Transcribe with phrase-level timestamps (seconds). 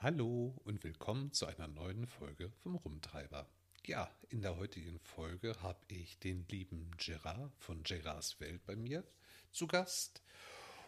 [0.00, 3.48] Hallo und willkommen zu einer neuen Folge vom Rumtreiber.
[3.84, 9.02] Ja, in der heutigen Folge habe ich den lieben Gerard von Gerards Welt bei mir
[9.50, 10.22] zu Gast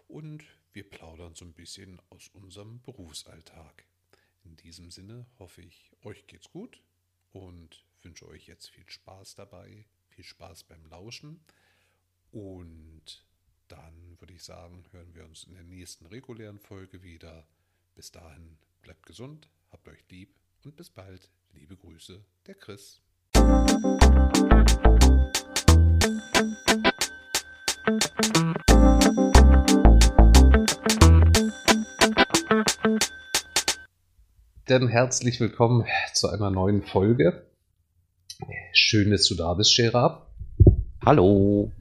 [0.06, 3.84] und wir plaudern so ein bisschen aus unserem Berufsalltag.
[4.44, 6.80] In diesem Sinne hoffe ich, euch geht's gut
[7.32, 11.44] und wünsche euch jetzt viel Spaß dabei, viel Spaß beim Lauschen
[12.30, 13.26] und
[13.66, 17.44] dann würde ich sagen, hören wir uns in der nächsten regulären Folge wieder.
[17.96, 21.30] Bis dahin bleibt gesund, habt euch lieb und bis bald.
[21.52, 23.00] Liebe Grüße, der Chris.
[34.66, 37.46] Dann herzlich willkommen zu einer neuen Folge.
[38.72, 40.26] Schön, dass du da bist, Gerard.
[41.04, 41.72] Hallo.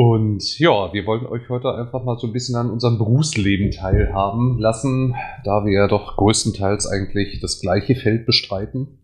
[0.00, 4.56] Und ja, wir wollen euch heute einfach mal so ein bisschen an unserem Berufsleben teilhaben
[4.56, 9.00] lassen, da wir ja doch größtenteils eigentlich das gleiche Feld bestreiten.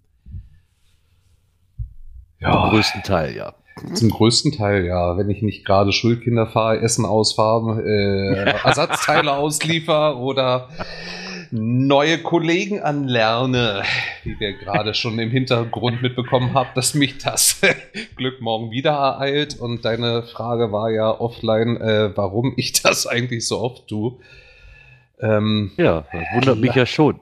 [2.39, 3.55] Ja, Zum größten Teil, ja.
[3.95, 5.19] Zum größten Teil, ja.
[5.19, 10.69] Wenn ich nicht gerade Schulkinder fahre, Essen ausfahre, äh, Ersatzteile ausliefer oder
[11.55, 13.85] neue Kollegen anlerne,
[14.25, 17.61] wie wir gerade schon im Hintergrund mitbekommen haben, dass mich das
[18.17, 19.61] Glück morgen wieder ereilt.
[19.61, 24.17] Und deine Frage war ja offline, äh, warum ich das eigentlich so oft tue.
[25.21, 27.21] Ähm, ja, das wundert mich ja schon.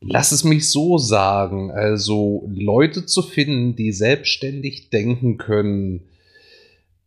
[0.00, 1.70] Lass es mich so sagen.
[1.70, 6.02] Also Leute zu finden, die selbstständig denken können,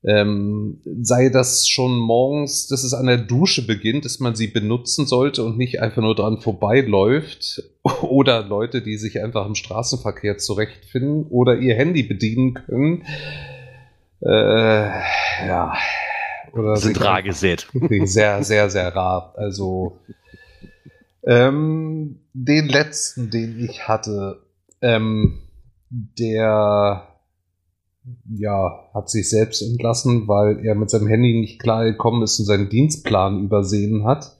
[0.08, 5.08] ähm, sei das schon morgens, dass es an der Dusche beginnt, dass man sie benutzen
[5.08, 7.64] sollte und nicht einfach nur dran vorbeiläuft.
[8.02, 13.04] Oder Leute, die sich einfach im Straßenverkehr zurechtfinden oder ihr Handy bedienen können.
[14.22, 14.88] Äh,
[15.48, 15.74] ja.
[16.54, 17.68] Oder sind rar gesät.
[18.06, 19.34] Sehr, sehr, sehr rar.
[19.38, 20.00] Also
[21.24, 24.42] ähm, den letzten, den ich hatte,
[24.82, 25.42] ähm,
[25.90, 27.15] der
[28.38, 32.46] ja, hat sich selbst entlassen, weil er mit seinem Handy nicht klar gekommen ist und
[32.46, 34.38] seinen Dienstplan übersehen hat.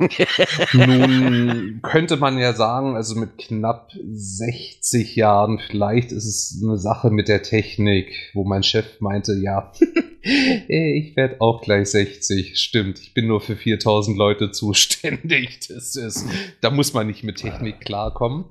[0.72, 7.10] Nun könnte man ja sagen, also mit knapp 60 Jahren, vielleicht ist es eine Sache
[7.10, 9.72] mit der Technik, wo mein Chef meinte, ja,
[10.22, 12.58] ich werde auch gleich 60.
[12.58, 15.60] Stimmt, ich bin nur für 4000 Leute zuständig.
[15.70, 16.26] Das ist,
[16.60, 18.44] da muss man nicht mit Technik klarkommen.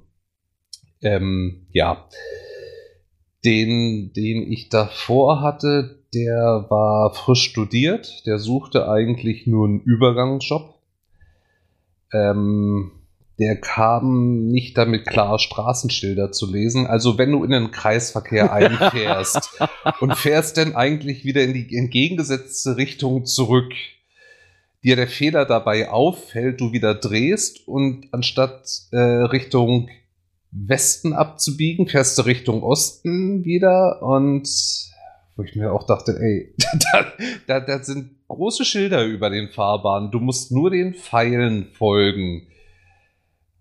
[1.02, 2.08] Ähm, ja.
[3.46, 10.76] Den, den ich davor hatte, der war frisch studiert, der suchte eigentlich nur einen Übergangsjob.
[12.12, 12.92] Ähm,
[13.40, 16.88] der kam nicht damit klar, Straßenschilder zu lesen.
[16.88, 19.62] Also wenn du in den Kreisverkehr einfährst
[20.02, 23.72] und fährst dann eigentlich wieder in die entgegengesetzte Richtung zurück,
[24.84, 29.90] dir der Fehler dabei auffällt, du wieder drehst und anstatt äh, Richtung
[30.52, 34.48] Westen abzubiegen, fährst du Richtung Osten wieder und
[35.36, 36.54] wo ich mir auch dachte, ey,
[36.92, 37.06] da,
[37.48, 42.48] da, da sind große Schilder über den Fahrbahnen, du musst nur den Pfeilen folgen.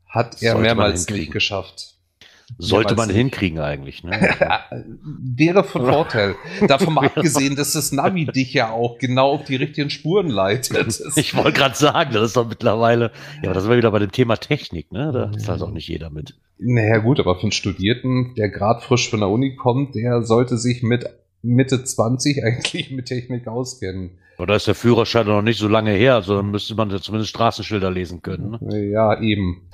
[0.07, 1.98] Hat er Sollte mehrmals nicht geschafft.
[2.57, 4.03] Sollte man hinkriegen eigentlich.
[4.03, 4.13] Ne?
[5.03, 6.35] Wäre von Vorteil.
[6.67, 11.01] Davon mal abgesehen, dass das Navi dich ja auch genau auf die richtigen Spuren leitet.
[11.17, 13.99] ich wollte gerade sagen, das ist doch mittlerweile, ja, aber das sind wir wieder bei
[13.99, 15.13] dem Thema Technik, ne?
[15.13, 16.35] Da ist halt auch nicht jeder mit.
[16.59, 20.57] Naja, gut, aber für einen Studierten, der gerade frisch von der Uni kommt, der sollte
[20.57, 21.05] sich mit
[21.43, 24.19] Mitte 20 eigentlich mit Technik auskennen.
[24.39, 27.91] Oder ist der Führerschein noch nicht so lange her, also dann müsste man zumindest Straßenschilder
[27.91, 28.59] lesen können.
[28.61, 28.87] Ne?
[28.87, 29.69] Ja, eben.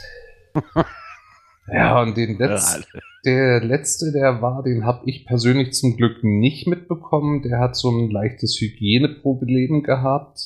[1.73, 2.85] Ja, und den letzten,
[3.25, 7.43] der letzte, der war, den habe ich persönlich zum Glück nicht mitbekommen.
[7.43, 10.41] Der hat so ein leichtes Hygieneproblem gehabt,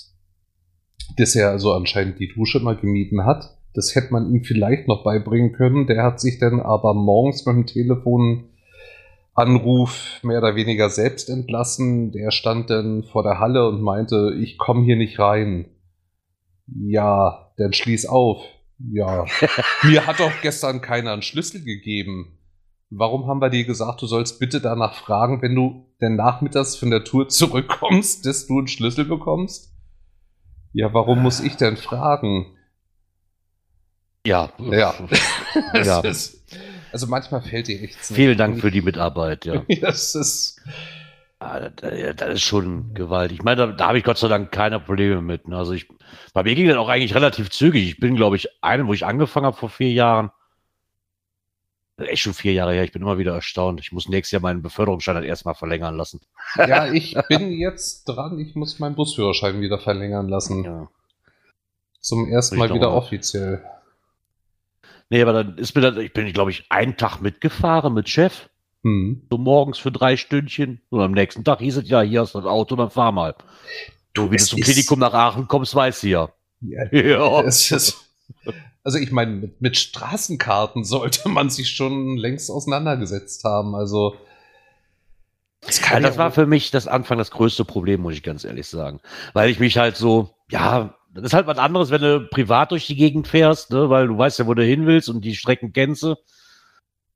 [1.16, 3.58] dass er also anscheinend die Dusche mal gemieden hat.
[3.74, 5.86] Das hätte man ihm vielleicht noch beibringen können.
[5.86, 8.48] Der hat sich dann aber morgens beim Telefonanruf
[10.22, 12.12] mehr oder weniger selbst entlassen.
[12.12, 15.66] Der stand dann vor der Halle und meinte, ich komme hier nicht rein.
[16.66, 18.42] Ja, dann schließ auf.
[18.78, 19.26] Ja,
[19.82, 22.38] mir hat doch gestern keiner einen Schlüssel gegeben.
[22.90, 26.90] Warum haben wir dir gesagt, du sollst bitte danach fragen, wenn du denn nachmittags von
[26.90, 29.74] der Tour zurückkommst, dass du einen Schlüssel bekommst?
[30.72, 32.46] Ja, warum muss ich denn fragen?
[34.24, 34.52] Ja.
[34.58, 34.94] Ja.
[35.74, 36.00] ja.
[36.00, 36.44] Ist,
[36.92, 37.96] also manchmal fällt dir echt.
[37.96, 39.64] Vielen Dank für die Mitarbeit, ja.
[39.80, 40.60] das ist.
[41.40, 43.38] Ah, das ist schon gewaltig.
[43.38, 45.46] Ich meine, da, da habe ich Gott sei Dank keine Probleme mit.
[45.46, 45.56] Ne?
[45.56, 45.86] Also ich,
[46.34, 47.88] bei mir ging das auch eigentlich relativ zügig.
[47.88, 50.30] Ich bin, glaube ich, einen, wo ich angefangen habe vor vier Jahren.
[51.96, 52.84] Echt schon vier Jahre her.
[52.84, 53.80] Ich bin immer wieder erstaunt.
[53.80, 56.20] Ich muss nächstes Jahr meinen Beförderungsschein halt erstmal verlängern lassen.
[56.56, 58.38] Ja, ich bin jetzt dran.
[58.40, 60.64] Ich muss meinen Busführerschein wieder verlängern lassen.
[60.64, 60.88] Ja.
[62.00, 63.64] Zum ersten Mal wieder offiziell.
[65.10, 68.48] Nee, aber dann ist mir dann, ich bin, glaube ich, einen Tag mitgefahren mit Chef.
[68.84, 69.26] Hm.
[69.30, 70.80] So morgens für drei Stündchen.
[70.90, 73.34] Und am nächsten Tag hieß es ja, hier hast du das Auto, dann fahr mal.
[74.14, 76.28] Du, wie du zum Klinikum nach Aachen kommst, weißt du ja.
[76.60, 77.40] Ja, ja.
[77.42, 77.96] Ist,
[78.82, 83.74] also ich meine, mit, mit, Straßenkarten sollte man sich schon längst auseinandergesetzt haben.
[83.74, 84.16] Also
[85.60, 88.66] das, ja, das war für mich das Anfang das größte Problem, muss ich ganz ehrlich
[88.66, 89.00] sagen.
[89.32, 92.86] Weil ich mich halt so, ja, das ist halt was anderes, wenn du privat durch
[92.86, 93.90] die Gegend fährst, ne?
[93.90, 96.14] weil du weißt ja, wo du hin willst und die Strecken kennst du.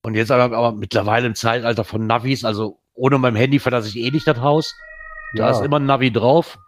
[0.03, 3.97] Und jetzt aber, aber mittlerweile im Zeitalter von Navis, also ohne mein Handy verlasse ich
[3.97, 4.75] eh nicht das Haus.
[5.35, 5.51] Da ja.
[5.51, 6.59] ist immer ein Navi drauf.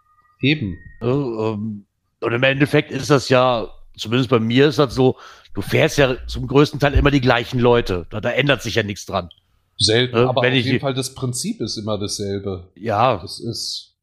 [0.41, 0.77] Eben.
[1.01, 1.85] Ähm,
[2.21, 3.67] und im Endeffekt ist das ja,
[3.97, 5.17] zumindest bei mir ist das so,
[5.53, 8.07] du fährst ja zum größten Teil immer die gleichen Leute.
[8.09, 9.29] Da, da ändert sich ja nichts dran.
[9.77, 12.71] Selten, äh, aber auf jeden Fall das Prinzip ist immer dasselbe.
[12.75, 13.17] Ja.
[13.17, 13.95] Das ist.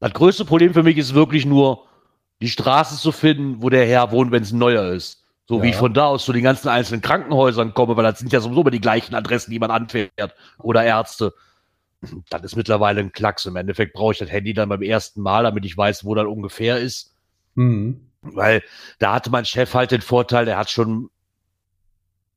[0.00, 1.84] Das größte Problem für mich ist wirklich nur,
[2.40, 5.24] die Straße zu finden, wo der Herr wohnt, wenn es ein neuer ist.
[5.48, 5.62] So ja.
[5.62, 8.40] wie ich von da aus zu den ganzen einzelnen Krankenhäusern komme, weil das sind ja
[8.40, 11.32] sowieso immer die gleichen Adressen, die man anfährt oder Ärzte.
[12.28, 13.46] Das ist mittlerweile ein Klacks.
[13.46, 16.26] Im Endeffekt brauche ich das Handy dann beim ersten Mal, damit ich weiß, wo das
[16.26, 17.14] ungefähr ist.
[17.54, 18.08] Mhm.
[18.20, 18.62] Weil
[18.98, 21.08] da hatte mein Chef halt den Vorteil, der hat schon,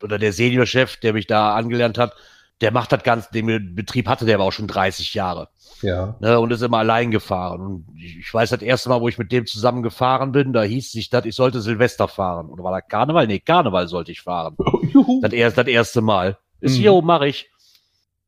[0.01, 2.13] oder der Seniorchef, der mich da angelernt hat,
[2.61, 5.49] der macht das Ganze, den Betrieb hatte der aber auch schon 30 Jahre.
[5.81, 6.15] Ja.
[6.19, 7.61] Ne, und ist immer allein gefahren.
[7.61, 10.91] Und ich weiß, das erste Mal, wo ich mit dem zusammen gefahren bin, da hieß
[10.91, 12.49] sich das, ich sollte Silvester fahren.
[12.49, 13.25] Oder war das Karneval?
[13.25, 14.55] Nee, Karneval sollte ich fahren.
[15.21, 16.37] das, erst, das erste Mal.
[16.59, 16.81] Ist mhm.
[16.81, 17.49] hier, mache ich.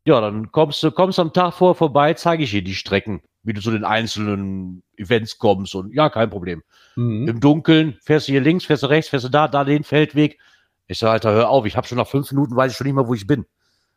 [0.06, 3.54] Ja, dann kommst du, kommst am Tag vor vorbei, zeige ich dir die Strecken, wie
[3.54, 5.76] du zu den einzelnen Events kommst.
[5.76, 6.64] Und ja, kein Problem.
[6.96, 7.28] Mhm.
[7.28, 10.40] Im Dunkeln fährst du hier links, fährst du rechts, fährst du da, da den Feldweg.
[10.88, 12.96] Ich sage, Alter, hör auf, ich habe schon nach fünf Minuten, weiß ich schon nicht
[12.96, 13.46] mehr, wo ich bin.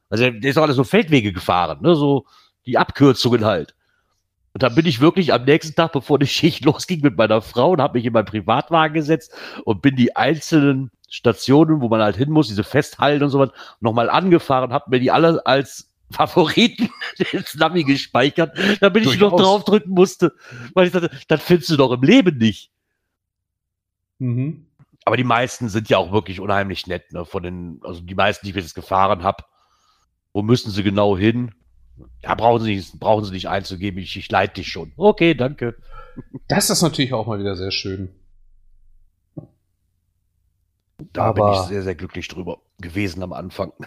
[0.09, 1.95] Also der ist auch alles so Feldwege gefahren, ne?
[1.95, 2.27] So
[2.65, 3.75] die Abkürzungen halt.
[4.53, 7.73] Und dann bin ich wirklich am nächsten Tag, bevor die Schicht losging, mit meiner Frau
[7.73, 12.17] und habe mich in meinen Privatwagen gesetzt und bin die einzelnen Stationen, wo man halt
[12.17, 13.51] hin muss, diese Festhalten und so was,
[13.81, 16.89] nochmal angefahren, habe mir die alle als Favoriten
[17.33, 20.33] ins Navi gespeichert, damit ich noch draufdrücken musste.
[20.75, 22.71] Weil ich dachte, das findest du doch im Leben nicht.
[24.19, 24.67] Mhm.
[25.05, 27.25] Aber die meisten sind ja auch wirklich unheimlich nett, ne?
[27.25, 29.45] Von den, also die meisten, die ich jetzt gefahren habe,
[30.37, 31.53] wo müssen sie genau hin?
[32.23, 34.93] Ja, brauchen sie nicht, brauchen sie nicht einzugeben, ich, ich leite dich schon.
[34.99, 35.77] Okay, danke.
[36.47, 38.11] Das ist natürlich auch mal wieder sehr schön.
[41.15, 43.73] Da Aber, bin ich sehr, sehr glücklich drüber gewesen am Anfang.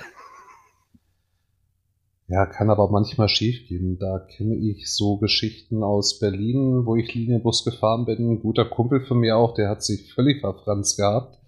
[2.32, 3.98] Ja, kann aber manchmal schief gehen.
[3.98, 8.34] Da kenne ich so Geschichten aus Berlin, wo ich Linienbus gefahren bin.
[8.34, 11.39] Ein guter Kumpel von mir auch, der hat sich völlig verfranst gehabt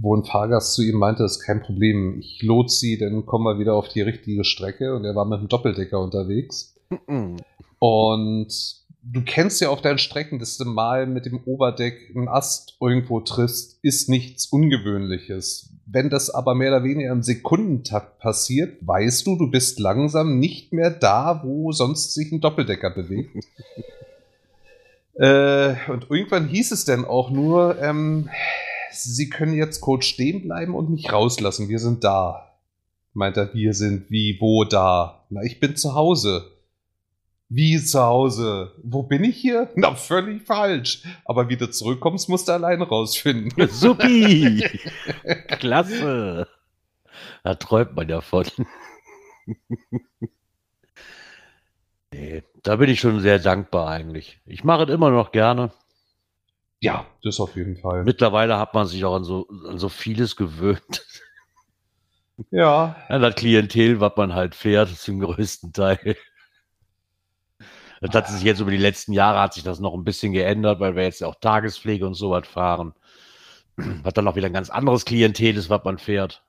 [0.00, 3.44] wo ein Fahrgast zu ihm meinte, das ist kein Problem, ich lot sie, dann kommen
[3.44, 4.94] wir wieder auf die richtige Strecke.
[4.94, 6.74] Und er war mit dem Doppeldecker unterwegs.
[7.78, 8.48] Und
[9.02, 13.20] du kennst ja auf deinen Strecken, dass du mal mit dem Oberdeck einen Ast irgendwo
[13.20, 15.70] triffst, ist nichts Ungewöhnliches.
[15.86, 20.72] Wenn das aber mehr oder weniger im Sekundentakt passiert, weißt du, du bist langsam nicht
[20.72, 23.44] mehr da, wo sonst sich ein Doppeldecker bewegt.
[25.14, 28.30] äh, und irgendwann hieß es dann auch nur, ähm,
[28.92, 31.68] Sie können jetzt kurz stehen bleiben und mich rauslassen.
[31.68, 32.56] Wir sind da.
[33.12, 35.24] Meint er, wir sind wie, wo da?
[35.30, 36.50] Na, ich bin zu Hause.
[37.48, 38.72] Wie zu Hause?
[38.84, 39.68] Wo bin ich hier?
[39.74, 41.02] Na, völlig falsch.
[41.24, 43.68] Aber wie du zurückkommst, musst du alleine rausfinden.
[43.68, 44.64] Supi!
[45.58, 46.46] Klasse!
[47.42, 48.46] Da träumt man ja von.
[52.12, 54.38] nee, da bin ich schon sehr dankbar eigentlich.
[54.46, 55.72] Ich mache es immer noch gerne.
[56.80, 58.04] Ja, das auf jeden Fall.
[58.04, 61.04] Mittlerweile hat man sich auch an so, an so vieles gewöhnt.
[62.50, 62.96] Ja.
[63.08, 66.16] An das Klientel, was man halt fährt, zum größten Teil.
[68.00, 70.80] Das hat sich jetzt über die letzten Jahre hat sich das noch ein bisschen geändert,
[70.80, 72.94] weil wir jetzt auch Tagespflege und so was fahren.
[74.02, 76.42] Was dann auch wieder ein ganz anderes Klientel ist, was man fährt.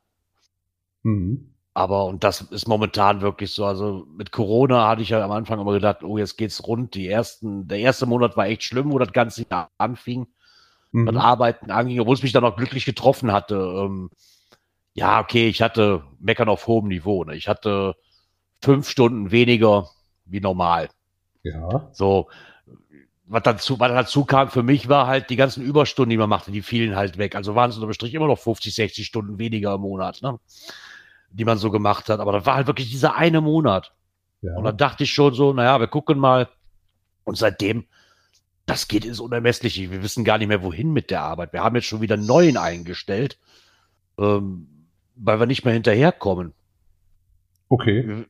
[1.04, 1.51] Mhm.
[1.74, 3.66] Aber, und das ist momentan wirklich so.
[3.66, 6.96] Also mit Corona hatte ich ja am Anfang immer gedacht, oh, jetzt geht's rund.
[6.96, 9.46] Die ersten, der erste Monat war echt schlimm, wo das Ganze
[9.78, 10.28] anfing,
[10.92, 11.08] mhm.
[11.08, 13.56] was Arbeiten anging, obwohl es mich dann auch glücklich getroffen hatte.
[13.56, 14.10] Ähm,
[14.94, 17.24] ja, okay, ich hatte Meckern auf hohem Niveau.
[17.24, 17.36] Ne?
[17.36, 17.96] Ich hatte
[18.62, 19.90] fünf Stunden weniger
[20.26, 20.90] wie normal.
[21.44, 21.90] Ja.
[21.94, 22.28] So,
[23.26, 26.52] was dazu, was dazu kam für mich war halt die ganzen Überstunden, die man machte,
[26.52, 27.34] die fielen halt weg.
[27.34, 30.38] Also waren es unter Strich immer noch 50, 60 Stunden weniger im Monat, ne?
[31.32, 32.20] Die man so gemacht hat.
[32.20, 33.94] Aber das war halt wirklich dieser eine Monat.
[34.42, 34.56] Ja.
[34.56, 36.50] Und dann dachte ich schon so, naja, wir gucken mal.
[37.24, 37.86] Und seitdem,
[38.66, 39.92] das geht ins Unermessliche.
[39.92, 41.54] Wir wissen gar nicht mehr, wohin mit der Arbeit.
[41.54, 43.38] Wir haben jetzt schon wieder neuen eingestellt,
[44.18, 46.54] ähm, weil wir nicht mehr hinterherkommen.
[47.70, 48.26] Okay.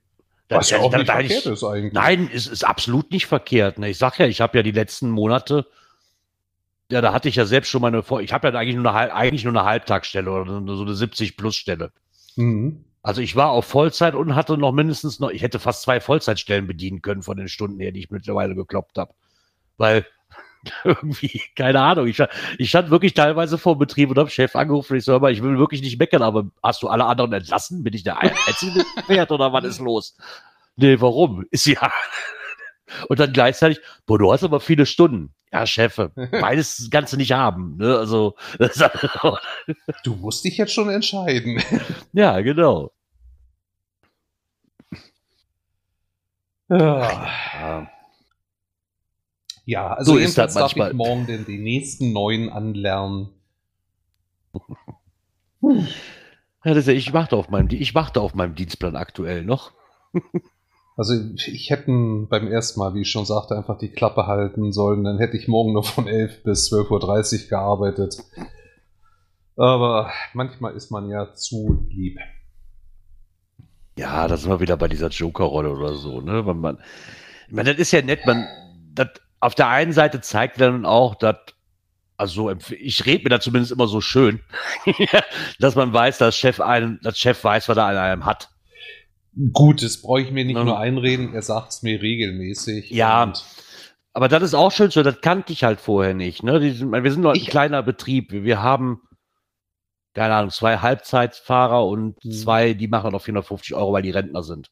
[0.49, 1.93] Was ja auch nicht verkehrt ist eigentlich.
[1.93, 3.79] Nein, es ist absolut nicht verkehrt.
[3.79, 3.89] Ne?
[3.89, 5.65] Ich sag ja, ich habe ja die letzten Monate,
[6.91, 9.45] ja, da hatte ich ja selbst schon meine, ich habe ja eigentlich nur eine, eigentlich
[9.45, 11.93] nur eine Halbtagsstelle oder so eine 70-Plus-Stelle.
[12.35, 12.83] Mhm.
[13.03, 16.67] Also ich war auf Vollzeit und hatte noch mindestens noch, ich hätte fast zwei Vollzeitstellen
[16.67, 19.13] bedienen können von den Stunden her, die ich mittlerweile gekloppt habe.
[19.77, 20.05] Weil
[20.83, 22.21] irgendwie, keine Ahnung, ich,
[22.59, 25.57] ich, stand wirklich teilweise vor Betrieb und habe Chef angerufen ich so, aber ich will
[25.57, 27.83] wirklich nicht meckern, aber hast du alle anderen entlassen?
[27.83, 30.15] Bin ich der einzige Pferd oder was ist los?
[30.75, 31.45] Nee, warum?
[31.49, 31.91] Ist ja.
[33.07, 35.33] Und dann gleichzeitig, boah, du hast aber viele Stunden.
[35.51, 37.77] Ja, Chef, beides das Ganze nicht haben.
[37.77, 37.97] Ne?
[37.97, 38.35] Also,
[40.03, 41.61] du musst dich jetzt schon entscheiden.
[42.13, 42.91] Ja, genau.
[46.69, 47.87] Ja.
[49.65, 53.29] Ja, also so ist das darf ich morgen den, die nächsten neuen anlernen.
[55.61, 59.73] Ja, das ist ja, ich warte auf meinem, ich warte auf meinem Dienstplan aktuell noch.
[60.97, 61.91] Also ich hätte
[62.29, 65.03] beim ersten Mal, wie ich schon sagte, einfach die Klappe halten sollen.
[65.03, 68.17] Dann hätte ich morgen nur von 11 bis 12.30 Uhr gearbeitet.
[69.55, 72.19] Aber manchmal ist man ja zu lieb.
[73.97, 76.43] Ja, das ist mal wieder bei dieser Joker-Rolle oder so, ne?
[76.43, 76.77] Man, man,
[77.47, 78.47] ich meine, das ist ja nett, man,
[78.93, 81.35] das, auf der einen Seite zeigt dann auch, dass,
[82.15, 84.39] also ich rede mir da zumindest immer so schön,
[85.59, 88.50] dass man weiß, dass Chef einen, dass Chef weiß, was er an einem hat.
[89.53, 90.63] Gut, das brauche ich mir nicht ja.
[90.63, 92.91] nur einreden, er sagt es mir regelmäßig.
[92.91, 93.31] Ja,
[94.13, 96.43] aber das ist auch schön so, das kannte ich halt vorher nicht.
[96.43, 96.73] Ne?
[96.73, 98.31] Sind, wir sind noch ein kleiner Betrieb.
[98.31, 99.01] Wir haben,
[100.13, 102.31] keine Ahnung, zwei Halbzeitfahrer und mhm.
[102.31, 104.69] zwei, die machen noch 450 Euro, weil die Rentner sind.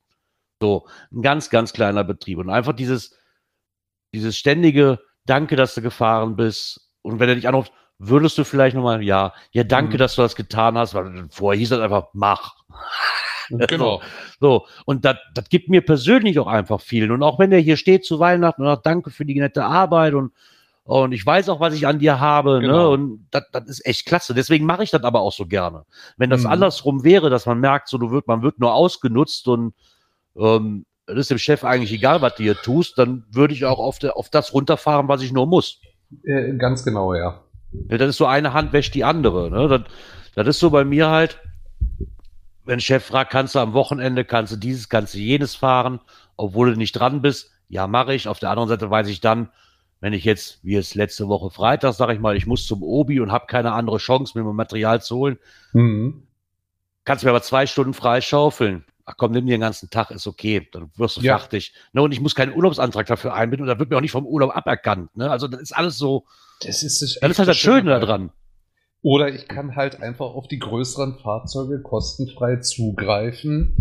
[0.61, 2.37] So, ein ganz, ganz kleiner Betrieb.
[2.39, 3.17] Und einfach dieses,
[4.13, 6.91] dieses ständige Danke, dass du gefahren bist.
[7.01, 9.99] Und wenn er dich anruft, würdest du vielleicht nochmal, ja, ja, danke, mhm.
[9.99, 12.55] dass du das getan hast, weil vorher hieß das einfach, mach.
[13.67, 14.01] Genau.
[14.39, 15.17] So, und das
[15.49, 17.11] gibt mir persönlich auch einfach viel.
[17.11, 20.13] Und auch wenn der hier steht zu Weihnachten und auch danke für die nette Arbeit
[20.13, 20.31] und,
[20.83, 22.61] und ich weiß auch, was ich an dir habe, ne?
[22.61, 22.77] genau.
[22.77, 22.89] ne?
[22.89, 24.33] Und das, ist echt klasse.
[24.33, 25.85] Deswegen mache ich das aber auch so gerne.
[26.17, 26.51] Wenn das mhm.
[26.51, 29.73] andersrum wäre, dass man merkt, so du wird, man wird nur ausgenutzt und
[30.35, 33.79] ähm, das ist dem Chef eigentlich egal, was du hier tust, dann würde ich auch
[33.79, 35.79] auf, der, auf das runterfahren, was ich nur muss.
[36.23, 37.41] Äh, ganz genau, ja.
[37.89, 37.97] ja.
[37.97, 39.49] Das ist so eine Hand wäscht die andere.
[39.49, 39.67] Ne?
[39.67, 39.81] Das,
[40.35, 41.39] das ist so bei mir halt,
[42.69, 45.99] wenn Chef fragt, kannst du am Wochenende, kannst du dieses, kannst du jenes fahren,
[46.37, 47.51] obwohl du nicht dran bist.
[47.67, 48.27] Ja, mache ich.
[48.27, 49.49] Auf der anderen Seite weiß ich dann,
[49.99, 53.19] wenn ich jetzt, wie es letzte Woche Freitag, sage ich mal, ich muss zum Obi
[53.19, 55.39] und habe keine andere Chance, mir Material zu holen,
[55.73, 56.27] mhm.
[57.03, 60.67] kannst mir aber zwei Stunden freischaufeln ach komm, nimm dir den ganzen Tag, ist okay,
[60.71, 61.39] dann wirst du ja.
[61.39, 61.73] fertig.
[61.93, 64.25] Ne, und ich muss keinen Urlaubsantrag dafür einbinden und da wird mir auch nicht vom
[64.25, 65.15] Urlaub aberkannt.
[65.17, 65.29] Ne?
[65.29, 66.25] Also das ist alles so.
[66.61, 68.31] Das ist, das, das ist halt das Schöne daran.
[69.01, 73.77] Oder ich kann halt einfach auf die größeren Fahrzeuge kostenfrei zugreifen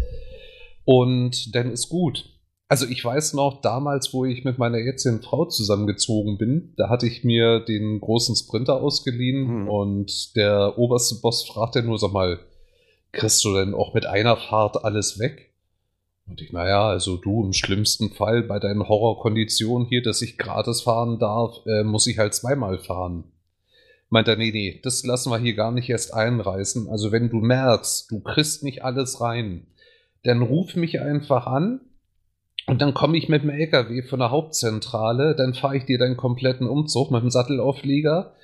[0.85, 2.39] und dann ist gut.
[2.69, 7.07] Also ich weiß noch, damals, wo ich mit meiner jetzigen Frau zusammengezogen bin, da hatte
[7.07, 9.69] ich mir den großen Sprinter ausgeliehen hm.
[9.69, 12.39] und der oberste Boss fragte nur, sag mal,
[13.13, 15.55] kriegst du denn auch mit einer Fahrt alles weg?
[16.29, 20.83] Und ich, naja, also du im schlimmsten Fall bei deinen Horrorkonditionen hier, dass ich gratis
[20.83, 23.25] fahren darf, äh, muss ich halt zweimal fahren.
[24.11, 26.89] Meint er, nee, nee, das lassen wir hier gar nicht erst einreißen.
[26.89, 29.67] Also wenn du merkst, du kriegst nicht alles rein,
[30.25, 31.81] dann ruf mich einfach an
[32.67, 36.17] und dann komme ich mit dem LKW von der Hauptzentrale, dann fahre ich dir deinen
[36.17, 38.35] kompletten Umzug mit dem Sattelauflieger.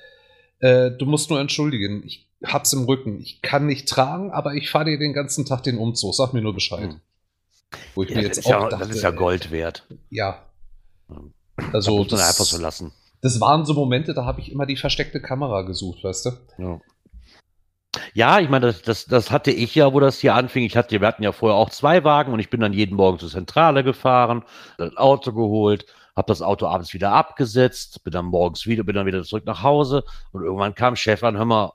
[0.59, 3.19] Äh, du musst nur entschuldigen, ich hab's im Rücken.
[3.19, 6.13] Ich kann nicht tragen, aber ich fahre dir den ganzen Tag den Umzug.
[6.13, 6.91] Sag mir nur Bescheid.
[6.91, 7.01] Hm.
[7.93, 9.83] Wo ich ja, mir jetzt auch ja, dachte, das ist ja Gold wert.
[10.09, 10.45] Ja.
[11.71, 12.91] Also das muss man einfach so lassen.
[13.25, 16.29] Das waren so Momente, da habe ich immer die versteckte Kamera gesucht, weißt du?
[16.59, 16.79] Ja.
[18.13, 20.63] Ja, ich meine, das, das, das hatte ich ja, wo das hier anfing.
[20.63, 23.17] Ich hatte, wir hatten ja vorher auch zwei Wagen und ich bin dann jeden Morgen
[23.17, 24.43] zur Zentrale gefahren,
[24.77, 29.07] das Auto geholt, habe das Auto abends wieder abgesetzt, bin dann morgens wieder, bin dann
[29.07, 31.73] wieder zurück nach Hause und irgendwann kam Chef an, hör mal,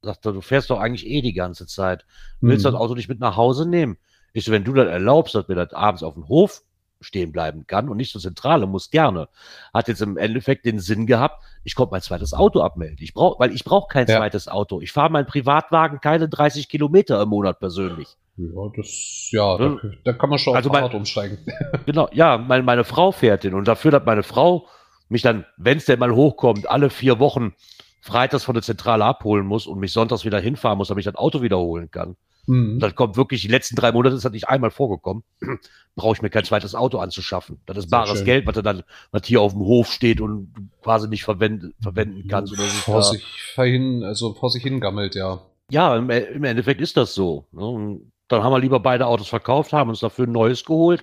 [0.00, 2.06] sagt er, du fährst doch eigentlich eh die ganze Zeit.
[2.40, 2.70] Willst mhm.
[2.70, 3.98] das Auto nicht mit nach Hause nehmen?
[4.32, 6.62] Ich so, wenn du das erlaubst, dass mir das abends auf dem Hof
[7.00, 9.28] stehen bleiben kann und nicht zur Zentrale muss, gerne.
[9.72, 12.98] Hat jetzt im Endeffekt den Sinn gehabt, ich konnte mein zweites Auto abmelden.
[13.00, 14.18] Ich brauch, weil ich brauche kein ja.
[14.18, 14.80] zweites Auto.
[14.80, 18.16] Ich fahre meinen Privatwagen keine 30 Kilometer im Monat persönlich.
[18.36, 19.58] Ja, das, ja, ja.
[19.58, 21.38] Da, da, kann man schon also auf mein, umsteigen.
[21.86, 24.66] Genau, ja, meine, meine Frau fährt den und dafür hat meine Frau
[25.08, 27.54] mich dann, wenn es denn mal hochkommt, alle vier Wochen
[28.00, 31.20] freitags von der Zentrale abholen muss und mich sonntags wieder hinfahren muss, damit ich das
[31.20, 32.16] Auto wiederholen kann.
[32.50, 32.74] Mhm.
[32.74, 35.22] Und das kommt wirklich, die letzten drei Monate ist das nicht einmal vorgekommen.
[35.94, 37.60] Brauche ich mir kein zweites Auto anzuschaffen.
[37.66, 40.52] Das ist bares Geld, was dann, was hier auf dem Hof steht und
[40.82, 42.52] quasi nicht verwenden, verwenden kannst.
[42.52, 45.42] Oder vor sich hin, also vor sich hingammelt, ja.
[45.70, 47.46] Ja, im, im Endeffekt ist das so.
[47.52, 48.00] Ne?
[48.26, 51.00] dann haben wir lieber beide Autos verkauft, haben uns dafür ein neues geholt.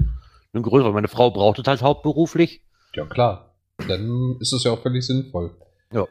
[0.54, 0.94] Ein größeres.
[0.94, 2.62] Meine Frau braucht es halt hauptberuflich.
[2.96, 3.56] Ja, klar.
[3.88, 5.52] Dann ist es ja auch völlig sinnvoll.
[5.94, 6.08] Ja.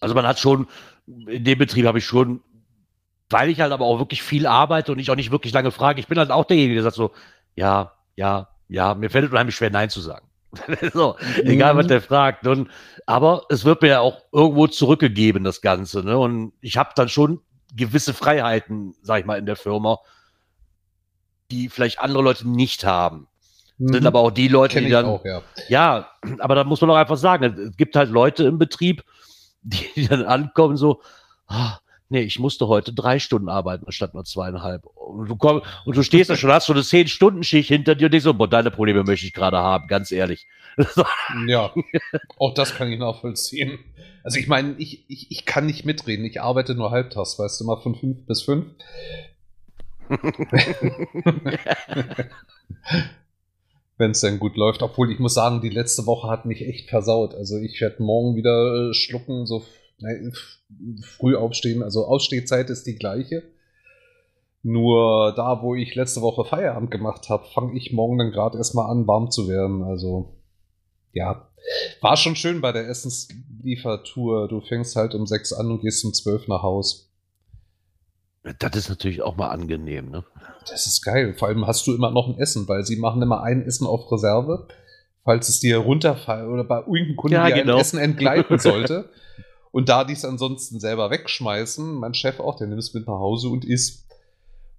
[0.00, 0.66] Also man hat schon,
[1.06, 2.40] in dem Betrieb habe ich schon,
[3.30, 6.00] weil ich halt aber auch wirklich viel arbeite und ich auch nicht wirklich lange frage,
[6.00, 7.12] ich bin halt auch derjenige, der sagt so,
[7.54, 10.28] ja, ja, ja, mir fällt es unheimlich schwer, Nein zu sagen.
[10.92, 11.50] so, mhm.
[11.50, 12.46] egal was der fragt.
[12.46, 12.70] Und,
[13.06, 16.02] aber es wird mir ja auch irgendwo zurückgegeben, das Ganze.
[16.02, 16.18] Ne?
[16.18, 17.40] Und ich habe dann schon
[17.74, 19.98] gewisse Freiheiten, sag ich mal, in der Firma,
[21.50, 23.28] die vielleicht andere Leute nicht haben.
[23.78, 23.92] Mhm.
[23.92, 25.06] Sind aber auch die Leute, die dann.
[25.06, 25.42] Auch, ja.
[25.68, 26.08] ja,
[26.38, 29.04] aber da muss man doch einfach sagen, es gibt halt Leute im Betrieb,
[29.62, 31.02] die, die dann ankommen, so,
[31.46, 31.78] ah,
[32.08, 34.86] nee, ich musste heute drei Stunden arbeiten statt nur zweieinhalb.
[34.86, 37.94] Und du, komm, und du stehst da schon, hast so eine zehn Stunden Schicht hinter
[37.94, 40.46] dir und denkst so, boah, deine Probleme möchte ich gerade haben, ganz ehrlich.
[41.46, 41.72] ja,
[42.38, 43.78] auch das kann ich nachvollziehen.
[44.22, 47.64] Also ich meine, ich, ich, ich kann nicht mitreden, ich arbeite nur halbtags, weißt du,
[47.64, 48.66] mal von fünf bis fünf.
[53.98, 54.82] Wenn es denn gut läuft.
[54.82, 57.34] Obwohl ich muss sagen, die letzte Woche hat mich echt versaut.
[57.34, 59.64] Also ich werde morgen wieder äh, schlucken, so
[61.02, 61.82] früh aufstehen.
[61.82, 63.42] Also Ausstehzeit ist die gleiche.
[64.62, 68.90] Nur da, wo ich letzte Woche Feierabend gemacht habe, fange ich morgen dann gerade erstmal
[68.90, 69.82] an, warm zu werden.
[69.82, 70.34] Also
[71.12, 71.48] ja,
[72.00, 74.48] war schon schön bei der Essensliefertour.
[74.48, 77.10] Du fängst halt um sechs an und gehst um zwölf nach Haus.
[78.58, 80.24] Das ist natürlich auch mal angenehm, ne?
[80.68, 81.34] Das ist geil.
[81.34, 84.10] Vor allem hast du immer noch ein Essen, weil sie machen immer ein Essen auf
[84.10, 84.68] Reserve,
[85.24, 87.74] falls es dir runterfallen oder bei irgendeinem Kunden ja, genau.
[87.74, 89.10] ein Essen entgleiten sollte.
[89.70, 93.18] und da die es ansonsten selber wegschmeißen, mein Chef auch, der nimmt es mit nach
[93.18, 94.08] Hause und isst.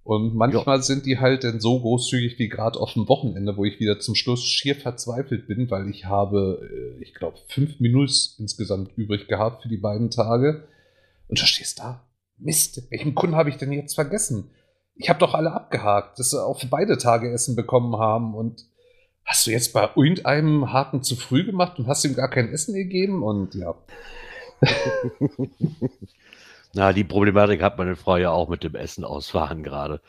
[0.02, 0.82] Und manchmal ja.
[0.82, 4.14] sind die halt dann so großzügig wie gerade auf dem Wochenende, wo ich wieder zum
[4.14, 6.68] Schluss schier verzweifelt bin, weil ich habe,
[6.98, 10.64] äh, ich glaube, fünf Minuten insgesamt übrig gehabt für die beiden Tage.
[11.28, 12.06] Und da stehst da.
[12.38, 14.50] Mist, welchen Kunden habe ich denn jetzt vergessen?
[14.96, 18.34] Ich habe doch alle abgehakt, dass sie auch für beide Tage Essen bekommen haben.
[18.34, 18.64] Und
[19.24, 22.74] hast du jetzt bei irgendeinem Haken zu früh gemacht und hast ihm gar kein Essen
[22.74, 23.22] gegeben?
[23.22, 23.74] Und ja.
[26.74, 30.00] Na, die Problematik hat meine Frau ja auch mit dem Essen ausfahren gerade.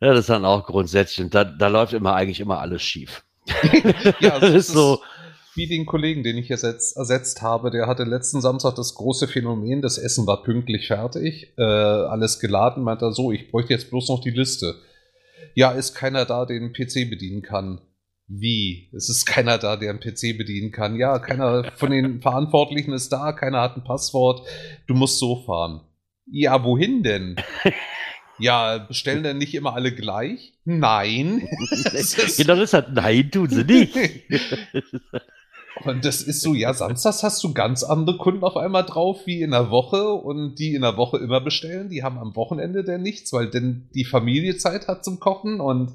[0.00, 1.24] Ja, das ist dann auch grundsätzlich.
[1.24, 3.22] Und da, da läuft immer eigentlich immer alles schief.
[4.20, 5.00] ja, also das ist so.
[5.54, 9.82] Wie den Kollegen, den ich ersetzt, ersetzt habe, der hatte letzten Samstag das große Phänomen,
[9.82, 14.08] das Essen war pünktlich fertig, äh, alles geladen, meinte er so, ich bräuchte jetzt bloß
[14.08, 14.76] noch die Liste.
[15.54, 17.82] Ja, ist keiner da, den PC bedienen kann.
[18.34, 18.88] Wie?
[18.96, 20.96] Es ist keiner da, der einen PC bedienen kann.
[20.96, 24.48] Ja, keiner von den Verantwortlichen ist da, keiner hat ein Passwort.
[24.86, 25.82] Du musst so fahren.
[26.26, 27.36] Ja, wohin denn?
[28.38, 30.54] Ja, bestellen denn nicht immer alle gleich?
[30.64, 31.46] Nein.
[31.92, 33.94] ist genau das hat nein, tun sie nicht.
[35.84, 39.42] Und das ist so, ja, samstags hast du ganz andere Kunden auf einmal drauf wie
[39.42, 43.02] in der Woche und die in der Woche immer bestellen, die haben am Wochenende denn
[43.02, 45.92] nichts, weil denn die Familie Zeit hat zum Kochen und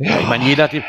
[0.00, 0.82] ja, ich meine, je nachdem,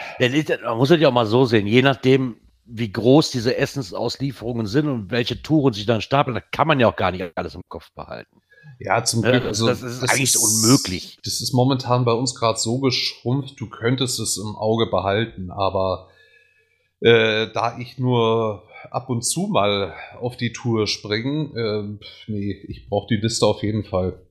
[0.63, 4.88] man muss es ja auch mal so sehen, je nachdem, wie groß diese Essensauslieferungen sind
[4.88, 7.63] und welche Touren sich dann stapeln, da kann man ja auch gar nicht alles im
[7.67, 8.41] Kopf behalten.
[8.80, 9.43] Ja, zum Glück.
[9.43, 11.19] Also, das, ist das eigentlich ist, unmöglich.
[11.26, 16.08] Das ist momentan bei uns gerade so geschrumpft, du könntest es im Auge behalten, aber
[17.02, 22.88] äh, da ich nur ab und zu mal auf die Tour springe, äh, nee, ich
[22.88, 24.21] brauche die Liste auf jeden Fall.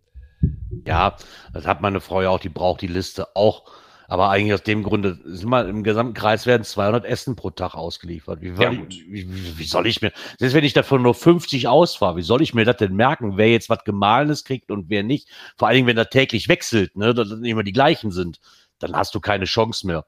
[0.86, 1.16] Ja,
[1.52, 3.64] das hat meine Frau ja auch, die braucht die Liste auch
[4.10, 7.76] aber eigentlich aus dem Grunde sind mal im gesamten Kreis werden 200 Essen pro Tag
[7.76, 8.40] ausgeliefert.
[8.40, 12.16] Wie, ja, ich, wie, wie, soll ich mir, selbst wenn ich davon nur 50 ausfahre,
[12.16, 15.28] wie soll ich mir das denn merken, wer jetzt was Gemahlenes kriegt und wer nicht?
[15.56, 18.40] Vor allen Dingen, wenn er täglich wechselt, ne, dass das immer die gleichen sind,
[18.80, 20.04] dann hast du keine Chance mehr.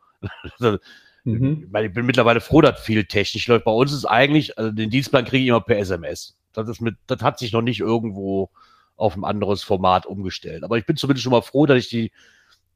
[1.23, 1.71] mhm.
[1.73, 3.67] Ich bin mittlerweile froh, dass viel technisch läuft.
[3.67, 6.37] Bei uns ist eigentlich, also den Dienstplan kriege ich immer per SMS.
[6.53, 8.51] Das ist mit, das hat sich noch nicht irgendwo
[8.97, 10.65] auf ein anderes Format umgestellt.
[10.65, 12.11] Aber ich bin zumindest schon mal froh, dass ich die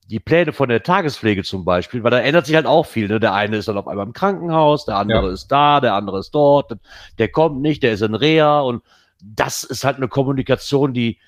[0.08, 3.08] die Pläne von der Tagespflege zum Beispiel, weil da ändert sich halt auch viel.
[3.08, 3.18] Ne?
[3.18, 5.32] Der eine ist dann auf einmal im Krankenhaus, der andere ja.
[5.32, 6.76] ist da, der andere ist dort,
[7.18, 8.82] der kommt nicht, der ist in Reha und
[9.20, 11.18] das ist halt eine Kommunikation, die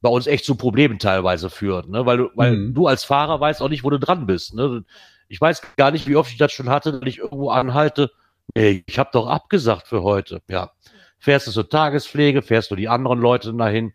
[0.00, 2.04] bei uns echt zu Problemen teilweise führt, ne?
[2.04, 2.74] weil, du, weil mhm.
[2.74, 4.54] du als Fahrer weißt auch nicht, wo du dran bist.
[4.54, 4.84] Ne?
[5.28, 8.10] Ich weiß gar nicht, wie oft ich das schon hatte, dass ich irgendwo anhalte,
[8.54, 10.42] nee, ich habe doch abgesagt für heute.
[10.48, 10.72] Ja,
[11.18, 13.94] fährst du zur Tagespflege, fährst du die anderen Leute dahin,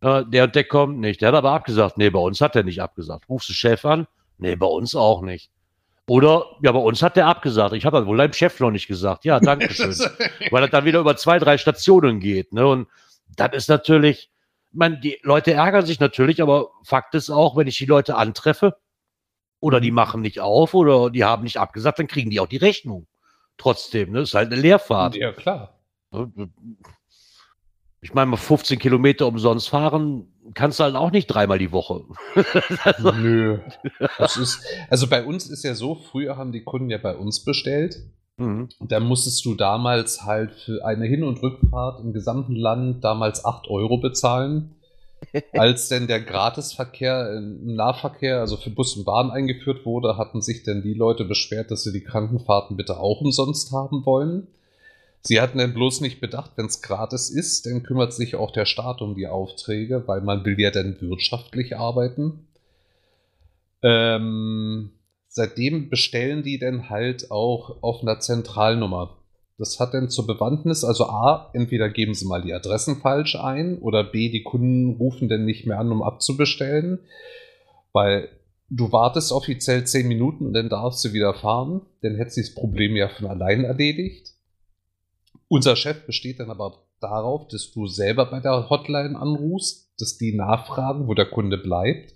[0.00, 1.20] äh, der und der kommt nicht.
[1.20, 1.98] Der hat aber abgesagt.
[1.98, 3.28] Nee, bei uns hat er nicht abgesagt.
[3.28, 4.06] Rufst du Chef an?
[4.38, 5.50] Nee, bei uns auch nicht.
[6.08, 7.74] Oder, ja, bei uns hat der abgesagt.
[7.74, 9.24] Ich habe das wohl deinem Chef noch nicht gesagt.
[9.24, 9.94] Ja, danke schön.
[10.50, 12.52] Weil das dann wieder über zwei, drei Stationen geht.
[12.52, 12.66] Ne?
[12.66, 12.88] Und
[13.36, 14.30] das ist natürlich,
[14.72, 18.16] ich meine, die Leute ärgern sich natürlich, aber Fakt ist auch, wenn ich die Leute
[18.16, 18.76] antreffe
[19.60, 22.56] oder die machen nicht auf oder die haben nicht abgesagt, dann kriegen die auch die
[22.56, 23.06] Rechnung.
[23.56, 24.20] Trotzdem, ne?
[24.20, 25.14] Das ist halt eine Leerfahrt.
[25.14, 25.78] Ja, klar.
[28.02, 32.02] Ich meine, mal 15 Kilometer umsonst fahren kannst du halt auch nicht dreimal die Woche.
[32.84, 33.12] also.
[33.12, 33.58] Nö.
[34.18, 37.96] Ist, also bei uns ist ja so, früher haben die Kunden ja bei uns bestellt.
[38.36, 38.68] Mhm.
[38.80, 43.68] Da musstest du damals halt für eine Hin- und Rückfahrt im gesamten Land damals 8
[43.68, 44.74] Euro bezahlen.
[45.52, 50.62] Als denn der Gratisverkehr im Nahverkehr, also für Bus und Bahn eingeführt wurde, hatten sich
[50.62, 54.46] denn die Leute beschwert, dass sie die Krankenfahrten bitte auch umsonst haben wollen.
[55.22, 58.64] Sie hatten denn bloß nicht bedacht, wenn es gratis ist, dann kümmert sich auch der
[58.64, 62.46] Staat um die Aufträge, weil man will ja dann wirtschaftlich arbeiten.
[63.82, 64.90] Ähm,
[65.28, 69.16] seitdem bestellen die dann halt auch auf einer Zentralnummer.
[69.58, 73.78] Das hat dann zur Bewandtnis, also A, entweder geben sie mal die Adressen falsch ein
[73.78, 76.98] oder B, die Kunden rufen dann nicht mehr an, um abzubestellen,
[77.92, 78.30] weil
[78.70, 82.54] du wartest offiziell 10 Minuten und dann darfst du wieder fahren, dann hätte sich das
[82.54, 84.32] Problem ja von allein erledigt.
[85.52, 90.32] Unser Chef besteht dann aber darauf, dass du selber bei der Hotline anrufst, dass die
[90.32, 92.14] nachfragen, wo der Kunde bleibt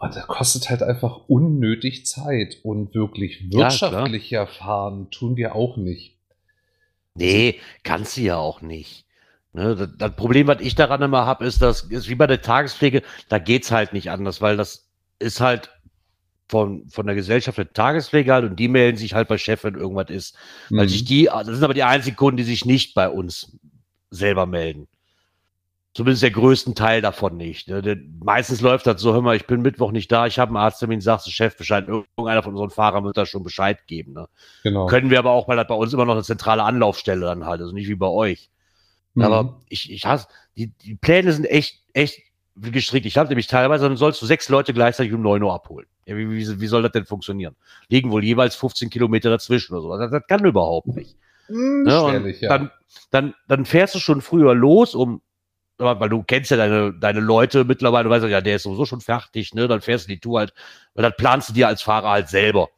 [0.00, 5.76] und das kostet halt einfach unnötig Zeit und wirklich wirtschaftlich ja, erfahren tun wir auch
[5.76, 6.16] nicht.
[7.14, 9.04] Nee, kannst du ja auch nicht.
[9.52, 12.40] Ne, das, das, Problem, was ich daran immer habe, ist, dass ist wie bei der
[12.40, 15.70] Tagespflege, da geht's halt nicht anders, weil das ist halt
[16.50, 19.76] von, von der Gesellschaft der Tagespflege halt und die melden sich halt bei Chef, wenn
[19.76, 20.36] irgendwas ist.
[20.68, 20.78] Mhm.
[20.78, 23.56] Weil sich die, das sind aber die einzigen Kunden, die sich nicht bei uns
[24.10, 24.88] selber melden.
[25.94, 27.68] Zumindest der größten Teil davon nicht.
[27.68, 28.02] Ne?
[28.22, 31.00] Meistens läuft das so, hör mal, ich bin Mittwoch nicht da, ich habe einen Arzttermin,
[31.00, 34.14] sagst du Chef Bescheid, irgendeiner von unseren Fahrern wird da schon Bescheid geben.
[34.14, 34.28] Ne?
[34.64, 34.86] Genau.
[34.86, 37.60] Können wir aber auch, weil das bei uns immer noch eine zentrale Anlaufstelle dann halt,
[37.60, 38.50] also nicht wie bei euch.
[39.14, 39.22] Mhm.
[39.22, 42.20] Aber ich, ich hasse, die, die Pläne sind echt, echt
[42.60, 43.06] gestrickt.
[43.06, 45.86] Ich habe nämlich teilweise, dann sollst du sechs Leute gleichzeitig um neun Uhr abholen.
[46.06, 47.56] Ja, wie, wie, wie soll das denn funktionieren?
[47.88, 49.96] Liegen wohl jeweils 15 Kilometer dazwischen oder so.
[49.96, 51.16] Das, das kann überhaupt nicht.
[51.48, 52.34] Mhm, ne?
[52.40, 52.48] ja.
[52.48, 52.70] Dann,
[53.10, 55.22] dann, dann fährst du schon früher los, um
[55.80, 59.00] weil du kennst ja deine, deine Leute mittlerweile, du weißt ja, der ist sowieso schon
[59.00, 59.66] fertig, ne?
[59.66, 60.52] Dann fährst du die Tour halt,
[60.94, 62.68] weil dann planst du dir als Fahrer halt selber.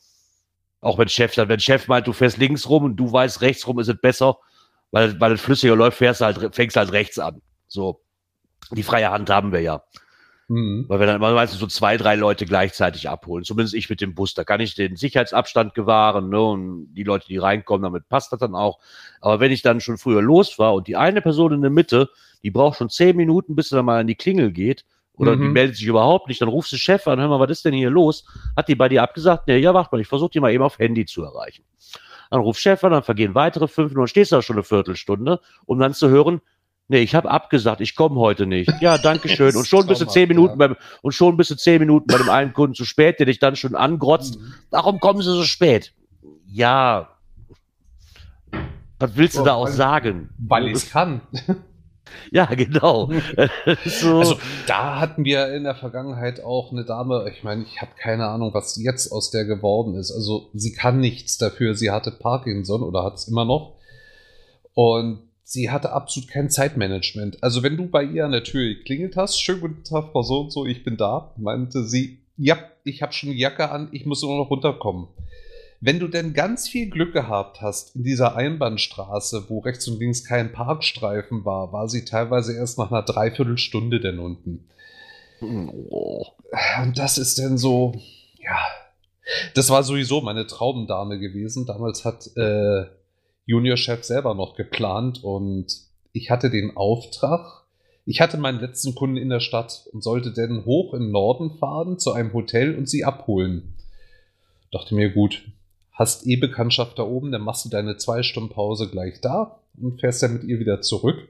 [0.80, 3.66] Auch wenn Chef dann, wenn Chef meint, du fährst links rum und du weißt, rechts
[3.66, 4.36] rum ist es besser,
[4.92, 7.42] weil, weil es flüssiger läuft, fährst du halt, fängst halt rechts an.
[7.66, 8.00] So.
[8.70, 9.82] Die freie Hand haben wir ja.
[10.48, 10.84] Mhm.
[10.88, 13.44] Weil wir dann immer meistens so zwei, drei Leute gleichzeitig abholen.
[13.44, 14.34] Zumindest ich mit dem Bus.
[14.34, 16.40] Da kann ich den Sicherheitsabstand gewahren, ne?
[16.40, 18.78] Und die Leute, die reinkommen, damit passt das dann auch.
[19.20, 22.10] Aber wenn ich dann schon früher los war und die eine Person in der Mitte,
[22.42, 24.84] die braucht schon zehn Minuten, bis sie dann mal an die Klingel geht.
[25.14, 25.40] Oder mhm.
[25.40, 27.74] die meldet sich überhaupt nicht, dann rufst du Chef an, hör mal, was ist denn
[27.74, 28.24] hier los?
[28.56, 29.46] Hat die bei dir abgesagt?
[29.46, 31.64] Nee, ja, warte mal, ich versuche die mal eben auf Handy zu erreichen.
[32.30, 35.40] Dann ruft Chef an, dann vergehen weitere fünf Minuten, stehst du da schon eine Viertelstunde,
[35.66, 36.40] um dann zu hören,
[36.88, 38.70] nee, ich habe abgesagt, ich komme heute nicht.
[38.80, 39.54] Ja, danke schön.
[39.56, 40.68] Und schon bist du zehn Minuten ja.
[40.68, 43.38] beim, und schon bist du zehn Minuten bei dem einen Kunden zu spät, der dich
[43.38, 44.40] dann schon angrotzt.
[44.40, 44.54] Mhm.
[44.70, 45.92] Warum kommen sie so spät?
[46.46, 47.08] Ja.
[48.98, 50.30] Was willst du da auch weil, sagen?
[50.38, 51.20] Weil ich kann.
[52.30, 53.10] Ja, genau.
[53.84, 54.18] so.
[54.18, 58.26] Also da hatten wir in der Vergangenheit auch eine Dame, ich meine, ich habe keine
[58.26, 60.12] Ahnung, was jetzt aus der geworden ist.
[60.12, 61.74] Also sie kann nichts dafür.
[61.74, 63.76] Sie hatte Parkinson oder hat es immer noch.
[64.74, 67.42] Und sie hatte absolut kein Zeitmanagement.
[67.42, 70.40] Also wenn du bei ihr an der Tür geklingelt hast, schönen guten Tag, Frau so
[70.40, 74.06] und so, ich bin da, meinte sie, ja, ich habe schon die Jacke an, ich
[74.06, 75.08] muss nur noch runterkommen.
[75.80, 80.24] Wenn du denn ganz viel Glück gehabt hast in dieser Einbahnstraße, wo rechts und links
[80.24, 84.68] kein Parkstreifen war, war sie teilweise erst nach einer Dreiviertelstunde denn unten.
[85.40, 87.94] Und das ist denn so,
[88.38, 88.58] ja.
[89.54, 91.66] Das war sowieso meine Traumdame gewesen.
[91.66, 92.84] Damals hat äh,
[93.46, 95.66] Juniorchef selber noch geplant und
[96.12, 97.64] ich hatte den Auftrag,
[98.04, 101.98] ich hatte meinen letzten Kunden in der Stadt und sollte dann hoch im Norden fahren
[101.98, 103.74] zu einem Hotel und sie abholen.
[104.70, 105.44] Dachte mir, gut,
[105.92, 110.00] hast eh Bekanntschaft da oben, dann machst du deine zwei Stunden Pause gleich da und
[110.00, 111.28] fährst dann mit ihr wieder zurück.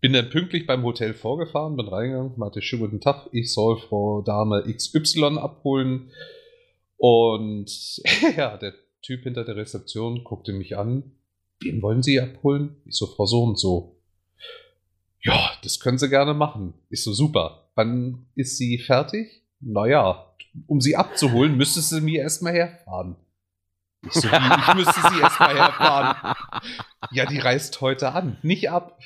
[0.00, 4.22] Bin dann pünktlich beim Hotel vorgefahren, bin reingegangen, meinte, schönen guten Tag, ich soll Frau
[4.22, 6.10] Dame XY abholen.
[6.96, 8.00] Und
[8.36, 11.12] ja, der Typ hinter der Rezeption guckte mich an.
[11.60, 12.76] Wen wollen Sie abholen?
[12.84, 14.00] Ich so, Frau so und so.
[15.20, 16.74] Ja, das können Sie gerne machen.
[16.90, 17.70] Ich so, super.
[17.74, 19.44] Wann ist sie fertig?
[19.60, 20.34] Naja,
[20.66, 23.16] um sie abzuholen, müsste sie mir erstmal herfahren.
[24.04, 26.34] Ich so, ich müsste sie erstmal herfahren.
[27.10, 29.00] Ja, die reist heute an, nicht ab.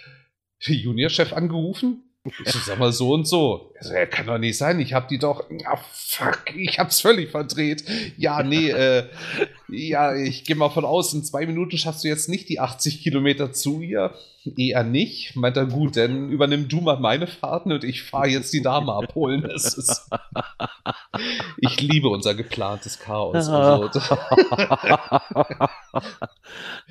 [0.61, 2.12] Juniorchef angerufen?
[2.25, 3.73] Ich sag mal so und so.
[3.75, 4.79] Er so, ja, kann doch nicht sein.
[4.79, 5.45] Ich hab die doch.
[5.65, 7.85] Ah, fuck, ich hab's völlig verdreht.
[8.17, 9.09] Ja, nee, äh,
[9.69, 13.03] ja, ich gehe mal von aus, in zwei Minuten schaffst du jetzt nicht die 80
[13.03, 14.15] Kilometer zu ihr.
[14.57, 15.35] Eher nicht.
[15.35, 18.93] Meint er, gut, dann übernimm du mal meine Fahrten und ich fahre jetzt die Dame
[18.93, 19.43] abholen.
[19.43, 20.09] Das ist,
[21.57, 23.49] ich liebe unser geplantes Chaos.
[23.49, 23.91] Also,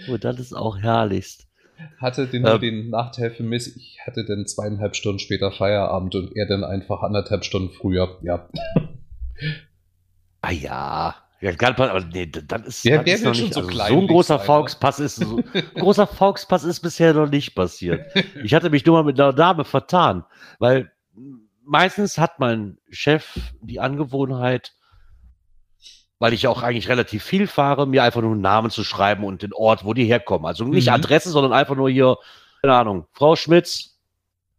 [0.09, 1.50] oh, das ist auch herrlichst
[1.97, 6.35] hatte den, ähm, den Nachteil für mich, ich hatte dann zweieinhalb Stunden später Feierabend und
[6.35, 8.49] er dann einfach anderthalb Stunden früher, ja.
[10.41, 13.67] Ah ja, Ja, aber nee, dann ist, wer ist noch nicht, schon so also so
[13.67, 18.05] kleinlich ein großer Fauxpass ist, so, großer Fauxpass ist bisher noch nicht passiert.
[18.43, 20.23] Ich hatte mich nur mal mit einer Dame vertan,
[20.59, 20.91] weil
[21.63, 24.73] meistens hat mein Chef die Angewohnheit,
[26.21, 29.23] weil ich ja auch eigentlich relativ viel fahre, mir einfach nur einen Namen zu schreiben
[29.23, 30.45] und den Ort, wo die herkommen.
[30.45, 30.93] Also nicht Mhm.
[30.93, 32.15] Adresse, sondern einfach nur hier,
[32.61, 33.97] keine Ahnung, Frau Schmitz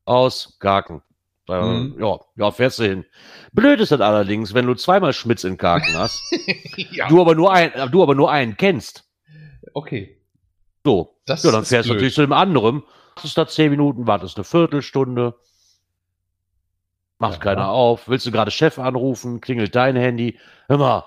[0.05, 1.03] aus Garken.
[1.47, 1.95] Da, Mhm.
[2.01, 3.05] Ja, ja, fährst du hin.
[3.53, 6.21] Blöd ist das allerdings, wenn du zweimal Schmitz in Garken hast,
[6.91, 9.05] ja, du aber nur ein, du aber nur einen kennst.
[9.73, 10.19] okay.
[10.85, 11.17] So.
[11.27, 12.83] Das Ja, dann ist fährst du natürlich zu dem anderen,
[13.15, 15.37] wartest da zehn Minuten, wartest eine Viertelstunde,
[17.21, 17.39] macht Ja.
[17.39, 21.05] keiner auf, willst du gerade Chef anrufen, klingelt dein Handy, hör mal,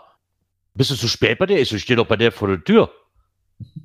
[0.75, 1.61] bist du zu spät bei der?
[1.61, 2.91] Ich so, stehe doch bei der vor der Tür.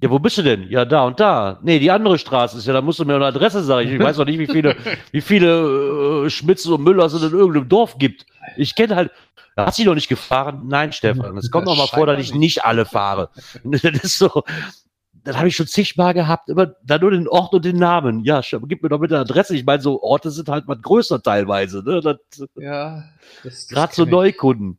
[0.03, 0.69] Ja, wo bist du denn?
[0.69, 1.61] Ja, da und da.
[1.63, 3.89] Nee, die andere Straße ist ja, da musst du mir eine Adresse sagen.
[3.89, 4.77] Ich weiß noch nicht, wie viele,
[5.13, 8.27] wie viele äh, Schmitzen und Müllers es in irgendeinem Dorf gibt.
[8.57, 9.11] Ich kenne halt,
[9.57, 10.63] hast du noch nicht gefahren?
[10.67, 11.37] Nein, Stefan.
[11.37, 12.65] Es kommt Das noch mal vor, dass ich nicht.
[12.65, 13.31] alle fahre.
[13.65, 14.43] Das ist so,
[15.23, 18.25] das habe ich schon zigmal gehabt, immer da nur den Ort und den Namen.
[18.25, 19.55] Ja, gib mir doch bitte eine Adresse.
[19.55, 21.83] Ich meine, so Orte sind halt was größer teilweise.
[21.85, 22.01] Ne?
[22.01, 22.19] Das-
[22.57, 23.05] Ja,
[23.69, 24.05] Gerade so.
[24.05, 24.79] Neukunden.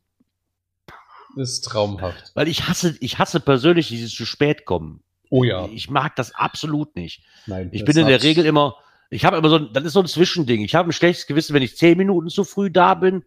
[1.36, 2.32] Das ist traumhaft.
[2.34, 5.02] Weil ich hasse, ich hasse persönlich dieses zu spät kommen.
[5.30, 7.22] Oh ja, Ich mag das absolut nicht.
[7.46, 7.70] nein.
[7.72, 8.76] Ich bin in der Regel immer,
[9.10, 10.62] ich habe immer so, ein- das ist so ein Zwischending.
[10.62, 13.24] Ich habe ein schlechtes Gewissen, wenn ich zehn Minuten zu früh da bin,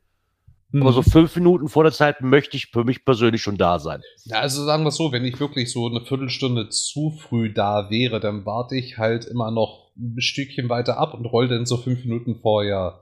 [0.74, 1.06] aber so Mhm.
[1.06, 4.02] fünf Minuten vor der Zeit möchte ich für mich persönlich schon da sein.
[4.26, 7.90] Ja, also sagen wir es so, wenn ich wirklich so eine Viertelstunde zu früh da
[7.90, 11.78] wäre, dann warte ich halt immer noch ein Stückchen weiter ab und roll dann so
[11.78, 13.00] fünf Minuten vorher.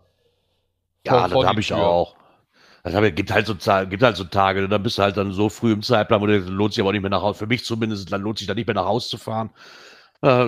[1.06, 2.16] Ja, vor- vor das habe ich auch.
[2.84, 5.32] Das habe, gibt halt so gibt halt so Tage, ne, dann bist du halt dann
[5.32, 7.40] so früh im Zeitplan, wo du denkst, lohnt sich aber nicht mehr nach Hause.
[7.40, 9.52] Für mich zumindest, dann lohnt sich dann nicht mehr nach Hause zu fahren.
[10.22, 10.46] Äh,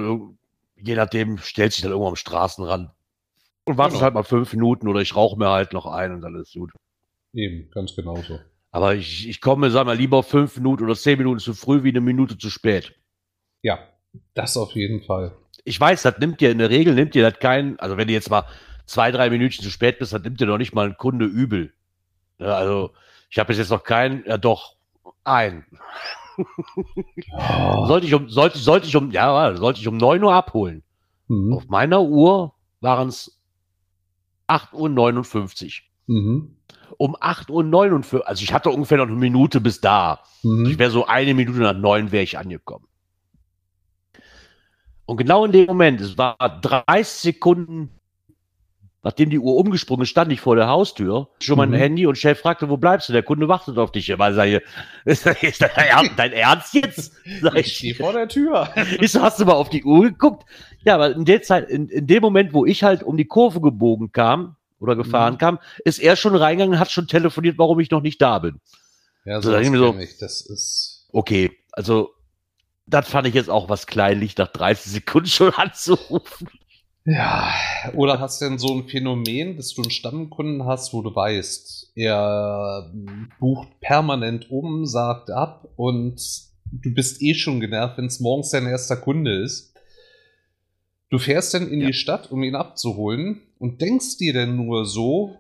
[0.76, 2.90] je nachdem stellt sich dann irgendwo am Straßenrand
[3.64, 4.04] und wartest Genau.
[4.04, 6.72] halt mal fünf Minuten oder ich rauche mir halt noch ein und dann ist gut.
[7.34, 8.42] Eben, ganz genauso.
[8.72, 11.90] Aber ich, ich komme, sag mal, lieber fünf Minuten oder zehn Minuten zu früh wie
[11.90, 12.94] eine Minute zu spät.
[13.64, 13.80] Ja,
[14.34, 15.34] das auf jeden Fall.
[15.64, 18.14] Ich weiß, das nimmt dir in der Regel, nimmt dir das kein, also wenn du
[18.14, 18.44] jetzt mal
[18.86, 21.74] zwei, drei Minuten zu spät bist, dann nimmt dir doch nicht mal ein Kunde übel.
[22.40, 22.92] Ja, also
[23.30, 24.76] ich habe bis jetzt noch keinen, ja doch,
[25.24, 25.66] ein.
[26.38, 27.86] Oh.
[27.88, 30.84] Sollte ich um, sollte, sollte ich um, ja, sollte ich um 9 Uhr abholen.
[31.28, 31.54] Mhm.
[31.54, 33.40] Auf meiner Uhr waren es
[34.48, 36.16] 8.59 Uhr.
[36.16, 36.58] Mhm.
[36.98, 40.20] Um 8.59 Uhr, also ich hatte ungefähr noch eine Minute bis da.
[40.44, 40.80] Ich Mhm.
[40.80, 42.88] wäre so eine Minute nach neun wäre ich angekommen.
[45.06, 47.92] Und genau in dem Moment, es war 30 Sekunden,
[49.06, 51.76] nachdem die Uhr umgesprungen ist, stand ich vor der Haustür, schon mein Mhm.
[51.76, 53.14] Handy und Chef fragte, wo bleibst du?
[53.14, 54.12] Der Kunde wartet auf dich.
[54.18, 54.62] Weil sag ich,
[55.06, 57.14] ist ist dein Ernst- dein Ernst jetzt?
[57.42, 58.68] Sag Ich stehe vor der Tür.
[59.00, 60.46] ich so, hast du mal auf die Uhr geguckt?
[60.84, 63.62] Ja, weil in der Zeit, in, in dem Moment, wo ich halt um die Kurve
[63.62, 65.38] gebogen kam oder gefahren Mhm.
[65.38, 68.60] kam, ist er schon reingegangen und hat schon telefoniert, warum ich noch nicht da bin.
[69.24, 70.18] Ja, So, so, da das, so- ich.
[70.18, 71.08] das ist.
[71.14, 72.10] Okay, also
[72.88, 76.50] das fand ich jetzt auch was kleinlich, nach 30 Sekunden schon anzurufen.
[77.08, 77.54] Ja,
[77.94, 81.92] oder hast du denn so ein Phänomen, dass du einen Stammkunden hast, wo du weißt,
[81.96, 86.20] er ähm, bucht permanent um, sagt ab und
[86.72, 89.76] du bist eh schon genervt, wenn es morgens dein erster Kunde ist.
[91.12, 91.88] Du fährst dann in Ja.
[91.88, 95.38] die Stadt, um ihn abzuholen und denkst dir dann nur so,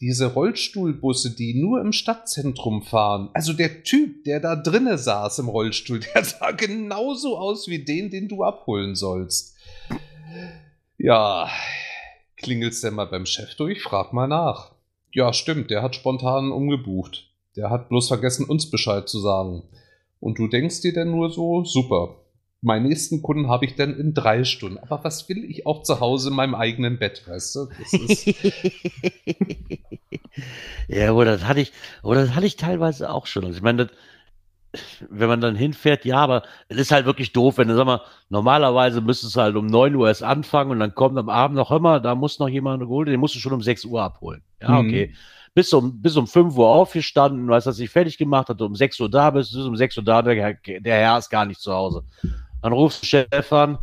[0.00, 5.48] diese Rollstuhlbusse, die nur im Stadtzentrum fahren, also der Typ, der da drinne saß im
[5.50, 9.54] Rollstuhl, der sah genauso aus wie den, den du abholen sollst.
[11.04, 11.50] Ja,
[12.38, 13.82] klingelst denn mal beim Chef durch?
[13.82, 14.72] Frag mal nach.
[15.12, 17.28] Ja, stimmt, der hat spontan umgebucht.
[17.56, 19.64] Der hat bloß vergessen, uns Bescheid zu sagen.
[20.18, 22.22] Und du denkst dir dann nur so, super.
[22.62, 24.78] Meinen nächsten Kunden habe ich dann in drei Stunden.
[24.78, 27.66] Aber was will ich auch zu Hause in meinem eigenen Bett, weißt du?
[27.66, 28.24] Das
[30.88, 33.44] ja, oder das hatte ich, oder das hatte ich teilweise auch schon.
[33.44, 33.96] Also ich meine, das,
[35.10, 38.00] wenn man dann hinfährt, ja, aber es ist halt wirklich doof, wenn du, sag mal,
[38.28, 41.70] normalerweise müsstest du halt um 9 Uhr erst anfangen und dann kommt am Abend noch,
[41.70, 44.42] hör mal, da muss noch jemand geholt, den musst du schon um 6 Uhr abholen.
[44.60, 44.88] Ja, Mhm.
[44.88, 45.14] okay.
[45.54, 48.98] Bis um, bis um 5 Uhr aufgestanden, weißt, dass ich fertig gemacht hatte, um 6
[48.98, 51.60] Uhr da bist, bis um 6 Uhr da, der, Herr- der Herr ist gar nicht
[51.60, 52.02] zu Hause.
[52.60, 53.78] Dann rufst du Chef an,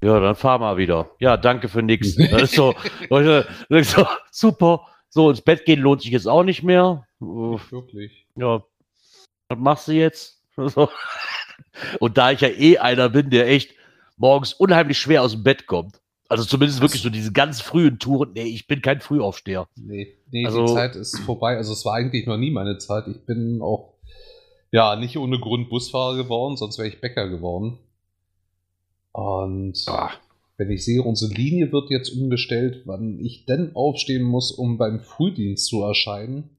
[0.00, 1.10] ja, dann fahr mal wieder.
[1.18, 2.16] Ja, danke für nix.
[2.30, 2.74] Das ist so,
[3.10, 3.46] Leute,
[3.82, 4.86] so, super.
[5.08, 7.04] So, ins Bett gehen lohnt sich jetzt auch nicht mehr.
[7.20, 8.26] Nicht wirklich.
[8.36, 8.62] Ja,
[9.52, 10.42] was machst du jetzt?
[12.00, 13.74] Und da ich ja eh einer bin, der echt
[14.16, 18.32] morgens unheimlich schwer aus dem Bett kommt, also zumindest wirklich so diese ganz frühen Touren,
[18.34, 19.68] nee, ich bin kein Frühaufsteher.
[19.76, 21.56] Nee, nee Also- die Zeit ist vorbei.
[21.56, 23.06] Also es war eigentlich noch nie meine Zeit.
[23.08, 23.94] Ich bin auch,
[24.70, 27.78] ja, nicht ohne Grund Busfahrer geworden, sonst wäre ich Bäcker geworden.
[29.12, 30.10] Und Ah,
[30.56, 35.00] wenn ich sehe, unsere Linie wird jetzt umgestellt, wann ich denn aufstehen muss, um beim
[35.00, 36.56] Frühdienst zu erscheinen,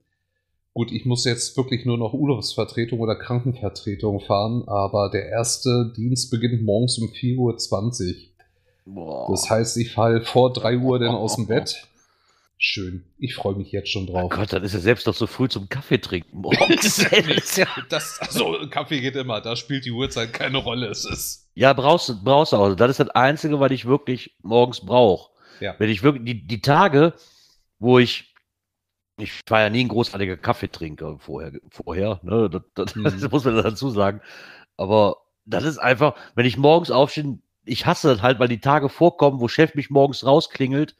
[0.73, 6.31] Gut, ich muss jetzt wirklich nur noch Urlaubsvertretung oder Krankenvertretung fahren, aber der erste Dienst
[6.31, 8.15] beginnt morgens um 4.20 Uhr.
[8.85, 9.27] Boah.
[9.29, 11.87] Das heißt, ich falle vor 3 Uhr dann aus dem Bett.
[12.57, 13.03] Schön.
[13.19, 14.23] Ich freue mich jetzt schon drauf.
[14.23, 16.97] Oh Gott, dann ist er selbst noch so früh zum Kaffee trinken morgens.
[17.89, 19.41] das, also, Kaffee geht immer.
[19.41, 20.87] Da spielt die Uhrzeit keine Rolle.
[20.87, 21.49] Es ist.
[21.55, 22.73] Ja, brauchst du brauchst auch.
[22.75, 25.29] Das ist das Einzige, was ich wirklich morgens brauche.
[25.59, 25.75] Ja.
[25.77, 27.13] Wenn ich wirklich, die, die Tage,
[27.79, 28.32] wo ich
[29.17, 32.49] ich war ja nie ein großartiger Kaffeetrinker vorher, vorher ne?
[32.49, 33.03] das, das, mhm.
[33.03, 34.21] das, muss man dazu sagen.
[34.77, 38.89] Aber das ist einfach, wenn ich morgens aufstehe, ich hasse das halt, weil die Tage
[38.89, 40.95] vorkommen, wo Chef mich morgens rausklingelt,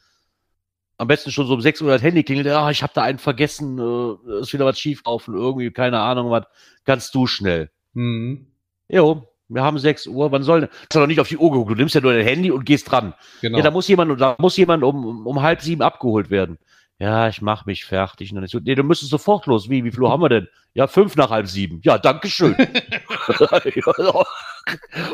[0.98, 3.18] am besten schon so um 6 Uhr das Handy klingelt, ah, ich habe da einen
[3.18, 6.46] vergessen, äh, ist wieder was schiefgelaufen, irgendwie, keine Ahnung, was,
[6.86, 7.72] kannst du schnell.
[7.94, 8.48] Mhm.
[8.88, 11.72] Jo, wir haben 6 Uhr, wann soll, das ist doch nicht auf die Uhr geguckt,
[11.72, 13.16] du nimmst ja nur dein Handy und gehst dran.
[13.42, 13.58] Genau.
[13.58, 16.60] Ja, da muss jemand, da muss jemand um, um halb sieben abgeholt werden
[17.04, 18.32] ja, ich mache mich fertig.
[18.32, 19.70] Und dann so, nee, du müsstest sofort los.
[19.70, 20.48] Wie, wie viel Uhr haben wir denn?
[20.74, 21.82] Ja, fünf nach halb sieben.
[21.84, 22.56] Ja, danke schön.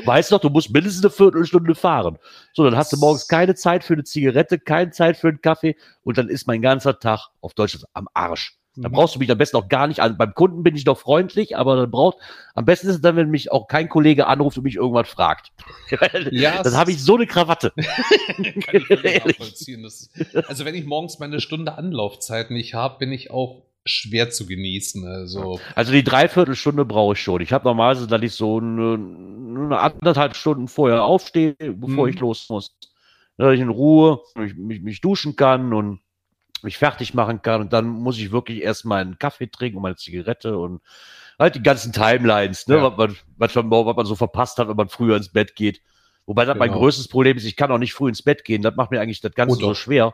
[0.05, 2.19] weißt doch, du musst mindestens eine Viertelstunde fahren.
[2.53, 5.75] So, dann hast du morgens keine Zeit für eine Zigarette, keine Zeit für einen Kaffee
[6.03, 8.58] und dann ist mein ganzer Tag auf Deutsch am Arsch.
[8.81, 10.17] Da brauchst du mich am besten auch gar nicht an.
[10.17, 12.17] Beim Kunden bin ich doch freundlich, aber dann braucht,
[12.55, 15.51] am besten ist es dann, wenn mich auch kein Kollege anruft und mich irgendwas fragt.
[16.31, 17.73] ja, dann habe ich so eine Krawatte.
[20.47, 25.05] also wenn ich morgens meine Stunde Anlaufzeit nicht habe, bin ich auch schwer zu genießen.
[25.07, 27.41] Also, also die Dreiviertelstunde brauche ich schon.
[27.41, 32.13] Ich habe normalerweise, dass ich so eine, eine, anderthalb Stunden vorher aufstehe, bevor mhm.
[32.13, 32.77] ich los muss.
[33.37, 36.01] Dass ich in Ruhe mich, mich, mich duschen kann und
[36.63, 39.95] mich fertig machen kann und dann muss ich wirklich erstmal einen Kaffee trinken und meine
[39.95, 40.81] Zigarette und
[41.37, 42.83] halt die ganzen Timelines, ne, ja.
[42.83, 45.81] was, man, was, man, was man so verpasst hat, wenn man früher ins Bett geht.
[46.25, 46.65] Wobei das genau.
[46.65, 48.61] mein größtes Problem ist, ich kann auch nicht früh ins Bett gehen.
[48.61, 50.13] Das macht mir eigentlich das Ganze oh, so schwer.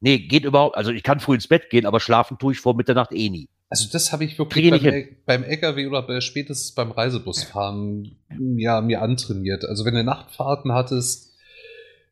[0.00, 2.76] Nee, geht überhaupt, also ich kann früh ins Bett gehen, aber schlafen tue ich vor
[2.76, 3.48] Mitternacht eh nie.
[3.70, 8.16] Also das habe ich wirklich beim, beim LKW oder bei, spätestens beim Reisebusfahren
[8.56, 9.64] ja, mir antrainiert.
[9.64, 11.33] Also wenn du Nachtfahrten hattest,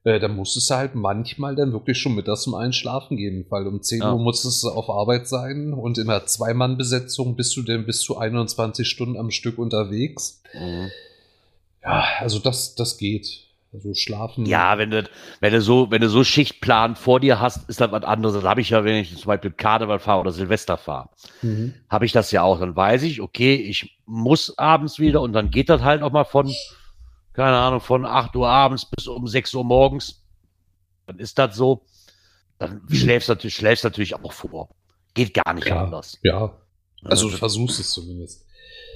[0.05, 3.83] äh, dann musstest du halt manchmal dann wirklich schon mittags zum Einschlafen gehen, weil um
[3.83, 4.13] 10 ja.
[4.13, 8.19] Uhr musstest du auf Arbeit sein und in einer Zweimann-Besetzung bist du dann bis zu
[8.19, 10.43] 21 Stunden am Stück unterwegs.
[10.55, 10.91] Mhm.
[11.83, 13.47] Ja, also das, das geht.
[13.73, 14.45] Also schlafen.
[14.45, 15.09] Ja, wenn du,
[15.41, 18.35] wenn du so, wenn du so Schichtplan vor dir hast, ist das was anderes.
[18.35, 21.09] Das habe ich ja, wenn ich zum Beispiel Karneval fahre oder Silvester fahre.
[21.41, 21.73] Mhm.
[21.89, 22.61] Habe ich das ja auch.
[22.61, 26.25] Dann weiß ich, okay, ich muss abends wieder und dann geht das halt auch mal
[26.25, 26.53] von
[27.33, 30.23] keine Ahnung, von 8 Uhr abends bis um 6 Uhr morgens,
[31.07, 31.85] dann ist das so.
[32.59, 34.69] Dann schläfst du natürlich, schläfst natürlich auch vor.
[35.15, 36.19] Geht gar nicht ja, anders.
[36.23, 36.57] Ja.
[37.05, 38.47] Also du versuchst es zumindest.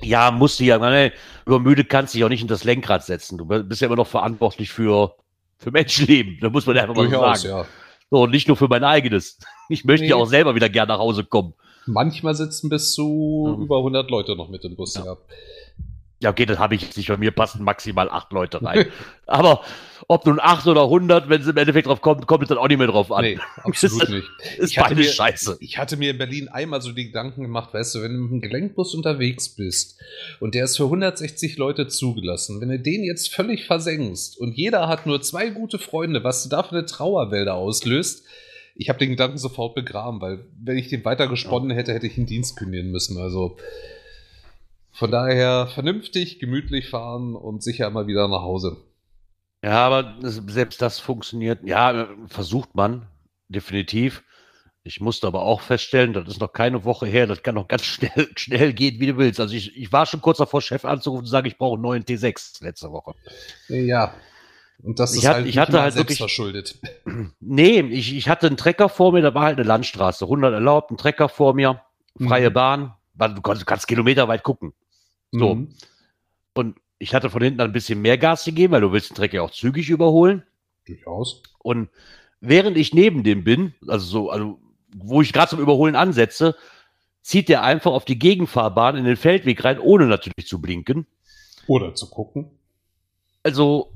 [0.03, 0.79] Ja, musst du ja.
[0.79, 1.13] Meine,
[1.47, 3.39] übermüde kannst du dich auch nicht in das Lenkrad setzen.
[3.39, 5.17] Du bist ja immer noch verantwortlich für,
[5.57, 6.39] für Menschenleben.
[6.41, 7.55] Da muss man ja einfach mal Durchaus, sagen.
[7.55, 7.67] Ja.
[8.11, 9.39] So, und nicht nur für mein eigenes.
[9.69, 10.11] Ich möchte nee.
[10.11, 11.55] ja auch selber wieder gerne nach Hause kommen.
[11.87, 13.63] Manchmal sitzen bis zu ja.
[13.65, 15.05] über 100 Leute noch mit im Bus, ja.
[15.05, 15.17] ja.
[16.21, 17.09] Ja, okay, das habe ich nicht.
[17.09, 18.87] Bei mir passen maximal acht Leute rein.
[19.27, 19.63] Aber
[20.09, 22.69] ob nun acht oder hundert, wenn es im Endeffekt drauf kommt, kommt es dann auch
[22.69, 23.23] nicht mehr drauf an.
[23.23, 24.29] Nee, absolut ist, nicht.
[24.59, 25.59] Ist beide scheiße.
[25.61, 28.31] Ich hatte mir in Berlin einmal so die Gedanken gemacht, weißt du, wenn du mit
[28.31, 30.01] einem Gelenkbus unterwegs bist
[30.41, 34.89] und der ist für 160 Leute zugelassen, wenn du den jetzt völlig versenkst und jeder
[34.89, 38.25] hat nur zwei gute Freunde, was du da für eine Trauerwälder auslöst,
[38.75, 42.15] ich habe den Gedanken sofort begraben, weil wenn ich den weiter gesponnen hätte, hätte ich
[42.15, 43.19] den Dienst kündigen müssen.
[43.19, 43.57] Also
[44.97, 48.79] von daher vernünftig, gemütlich fahren und sicher mal wieder nach Hause.
[49.63, 51.61] Ja, aber selbst das funktioniert.
[51.65, 53.07] Ja, versucht man
[53.49, 54.23] definitiv.
[54.85, 57.85] Ich musste aber auch feststellen, das ist noch keine Woche her, das kann noch ganz
[57.85, 59.41] schnell, schnell gehen, wie du willst.
[59.41, 62.05] Also ich, ich war schon kurz davor, Chef anzurufen und sagen, ich brauche einen neuen
[62.05, 63.15] T6 letzte Woche.
[63.69, 64.15] Ja.
[64.83, 66.79] Und das ich ist hat, halt ich hatte halt wirklich, verschuldet.
[67.41, 70.91] Nee, ich, ich hatte einen Trecker vor mir, da war halt eine Landstraße, 100 erlaubt,
[70.91, 71.83] ein Trecker vor mir,
[72.19, 72.55] freie mhm.
[72.55, 74.73] Bahn, du kannst, du kannst kilometerweit gucken.
[75.33, 75.55] So.
[75.55, 75.75] Mhm.
[76.55, 79.43] Und ich hatte von hinten ein bisschen mehr Gas gegeben, weil du willst den Trecker
[79.43, 80.43] auch zügig überholen.
[80.87, 81.43] Durchaus.
[81.59, 81.89] Und
[82.41, 84.61] während ich neben dem bin, also so, also
[84.95, 86.57] wo ich gerade zum Überholen ansetze,
[87.23, 91.07] zieht der einfach auf die Gegenfahrbahn in den Feldweg rein, ohne natürlich zu blinken.
[91.67, 92.51] Oder zu gucken.
[93.43, 93.93] Also,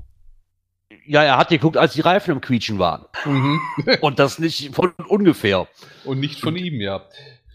[1.05, 3.05] ja, er hat geguckt, als die Reifen im Quietschen waren.
[3.25, 3.59] Mhm.
[4.01, 5.67] Und das nicht von ungefähr.
[6.03, 7.07] Und nicht von ihm, ja.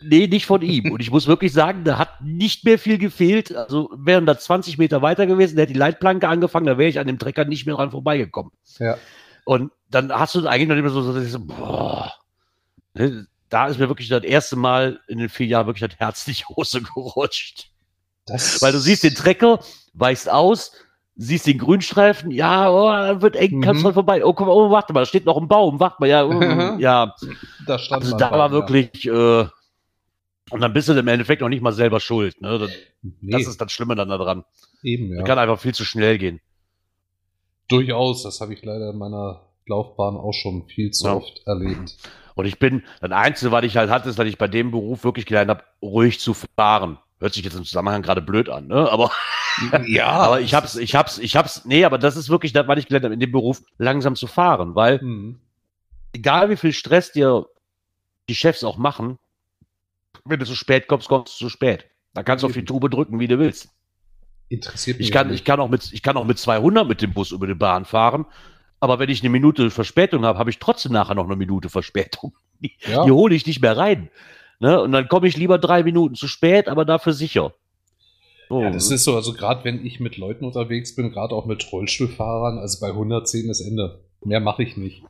[0.08, 0.92] Nee, nicht von ihm.
[0.92, 3.54] Und ich muss wirklich sagen, da hat nicht mehr viel gefehlt.
[3.54, 7.06] Also wären da 20 Meter weiter gewesen, hätte die Leitplanke angefangen, da wäre ich an
[7.06, 8.52] dem Trecker nicht mehr dran vorbeigekommen.
[8.78, 8.96] Ja.
[9.44, 12.12] Und dann hast du eigentlich noch immer so, so, so boah,
[12.94, 16.24] ne, da ist mir wirklich das erste Mal in den vier Jahren wirklich das Herz
[16.24, 17.70] die Hose gerutscht.
[18.26, 19.60] Das Weil du siehst den Trecker,
[19.94, 20.72] weichst aus,
[21.14, 23.94] siehst den Grünstreifen, ja, oh, wird eng, kannst mhm.
[23.94, 24.24] vorbei.
[24.24, 26.78] Oh, guck mal, oh, warte mal, da steht noch ein Baum, warte mal, ja, oh,
[26.78, 27.14] ja.
[27.66, 29.46] Da stand also da war wirklich, äh,
[30.50, 32.40] Und dann bist du im Endeffekt noch nicht mal selber schuld.
[32.40, 32.58] Ne?
[32.58, 32.70] Das,
[33.02, 33.32] nee.
[33.32, 34.44] das ist das Schlimme dann daran.
[34.82, 35.18] Eben, ja.
[35.18, 36.40] Das kann einfach viel zu schnell gehen.
[37.68, 41.14] Durchaus, das habe ich leider in meiner Laufbahn auch schon viel zu ja.
[41.14, 41.96] oft erlebt.
[42.36, 45.02] Und ich bin, das Einzige, was ich halt hatte, ist, dass ich bei dem Beruf
[45.02, 46.98] wirklich gelernt habe, ruhig zu fahren.
[47.18, 48.90] Hört sich jetzt im Zusammenhang gerade blöd an, ne?
[48.90, 49.10] Aber
[49.86, 52.78] ja, aber ich hab's, ich hab's, ich hab's, nee, aber das ist wirklich das, was
[52.78, 55.40] ich gelernt habe, in dem Beruf langsam zu fahren, weil mhm.
[56.12, 57.46] egal wie viel Stress dir
[58.28, 59.18] die Chefs auch machen,
[60.28, 61.86] wenn du zu spät kommst, kommst du zu spät.
[62.14, 63.68] Da kannst du auf die Tube drücken, wie du willst.
[64.48, 65.08] Interessiert mich.
[65.08, 67.46] Ich kann, ich kann auch mit, ich kann auch mit 200 mit dem Bus über
[67.46, 68.26] die Bahn fahren.
[68.80, 72.34] Aber wenn ich eine Minute Verspätung habe, habe ich trotzdem nachher noch eine Minute Verspätung.
[72.60, 73.04] Die, ja.
[73.04, 74.08] die hole ich nicht mehr rein.
[74.60, 74.80] Ne?
[74.80, 77.52] Und dann komme ich lieber drei Minuten zu spät, aber dafür sicher.
[78.48, 78.62] So.
[78.62, 81.70] Ja, das ist so, also gerade wenn ich mit Leuten unterwegs bin, gerade auch mit
[81.70, 84.00] Rollstuhlfahrern, also bei 110 ist Ende.
[84.24, 85.02] Mehr mache ich nicht.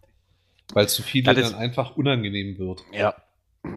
[0.72, 2.82] Weil zu viele dann einfach unangenehm wird.
[2.92, 3.14] Ja,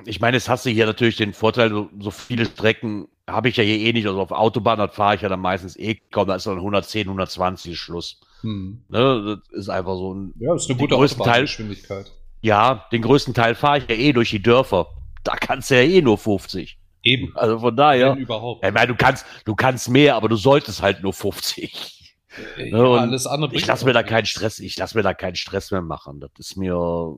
[0.05, 3.57] ich meine, es hast du hier natürlich den Vorteil, so, so viele Strecken habe ich
[3.57, 4.07] ja hier eh nicht.
[4.07, 6.27] Also auf Autobahn, das fahre ich ja dann meistens eh kaum.
[6.27, 8.19] Da ist dann 110, 120 Schluss.
[8.41, 8.83] Hm.
[8.89, 10.33] Ne, das ist einfach so ein.
[10.39, 12.11] Ja, ist eine gute Autobahngeschwindigkeit.
[12.41, 14.87] Ja, den größten Teil fahre ich ja eh durch die Dörfer.
[15.23, 16.77] Da kannst du ja eh nur 50.
[17.03, 17.35] Eben.
[17.35, 18.13] Also von daher.
[18.13, 18.65] Wenn überhaupt.
[18.65, 22.15] Ich meine, du kannst, du kannst mehr, aber du solltest halt nur 50.
[22.57, 25.35] Ja, ne, alles andere ich lasse mir da keinen Stress, ich lasse mir da keinen
[25.35, 26.19] Stress mehr machen.
[26.19, 27.17] Das ist mir.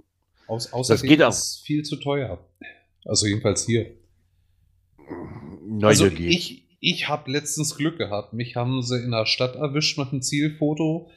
[0.51, 1.29] Aus, außerdem das geht auch.
[1.29, 2.45] ist viel zu teuer.
[3.05, 3.91] Also jedenfalls hier.
[5.81, 8.33] Also ich, ich habe letztens Glück gehabt.
[8.33, 11.09] Mich haben sie in der Stadt erwischt mit einem Zielfoto.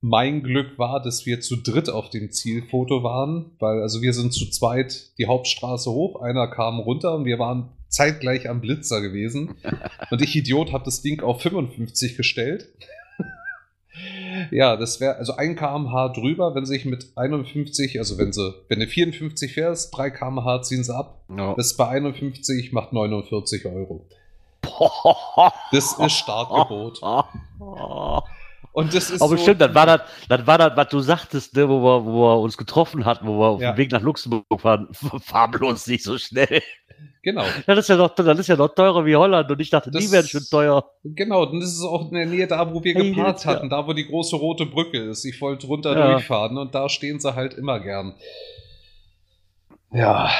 [0.00, 4.32] Mein Glück war, dass wir zu dritt auf dem Zielfoto waren, weil also wir sind
[4.32, 9.54] zu zweit die Hauptstraße hoch, einer kam runter und wir waren zeitgleich am Blitzer gewesen.
[10.10, 12.68] Und ich Idiot habe das Ding auf 55 gestellt.
[14.50, 18.80] Ja, das wäre also 1 kmh drüber, wenn sich mit 51, also wenn sie, wenn
[18.80, 21.22] du 54 fährst, 3 kmh ziehen sie ab.
[21.36, 21.54] Ja.
[21.54, 24.06] Das bei 51 macht 49 Euro.
[25.70, 27.00] Das ist Startgebot.
[28.72, 31.54] Und das ist Aber so stimmt, dann war das, dann war das, was du sagtest,
[31.54, 34.46] ne, wo, wir, wo wir uns getroffen hatten, wo wir auf dem Weg nach Luxemburg
[34.58, 34.88] fahren,
[35.20, 36.62] fahren bloß nicht so schnell.
[37.22, 37.44] Genau.
[37.66, 40.04] Das ist ja noch, das ist ja noch teurer wie Holland und ich dachte, das,
[40.04, 40.90] die wären schon teuer.
[41.04, 43.76] Genau, und das ist auch in der Nähe da, wo wir hey, geparkt hatten, ja.
[43.82, 45.24] da wo die große rote Brücke ist.
[45.24, 46.12] Ich wollte runter ja.
[46.12, 48.14] durchfahren und da stehen sie halt immer gern.
[49.92, 50.30] Ja.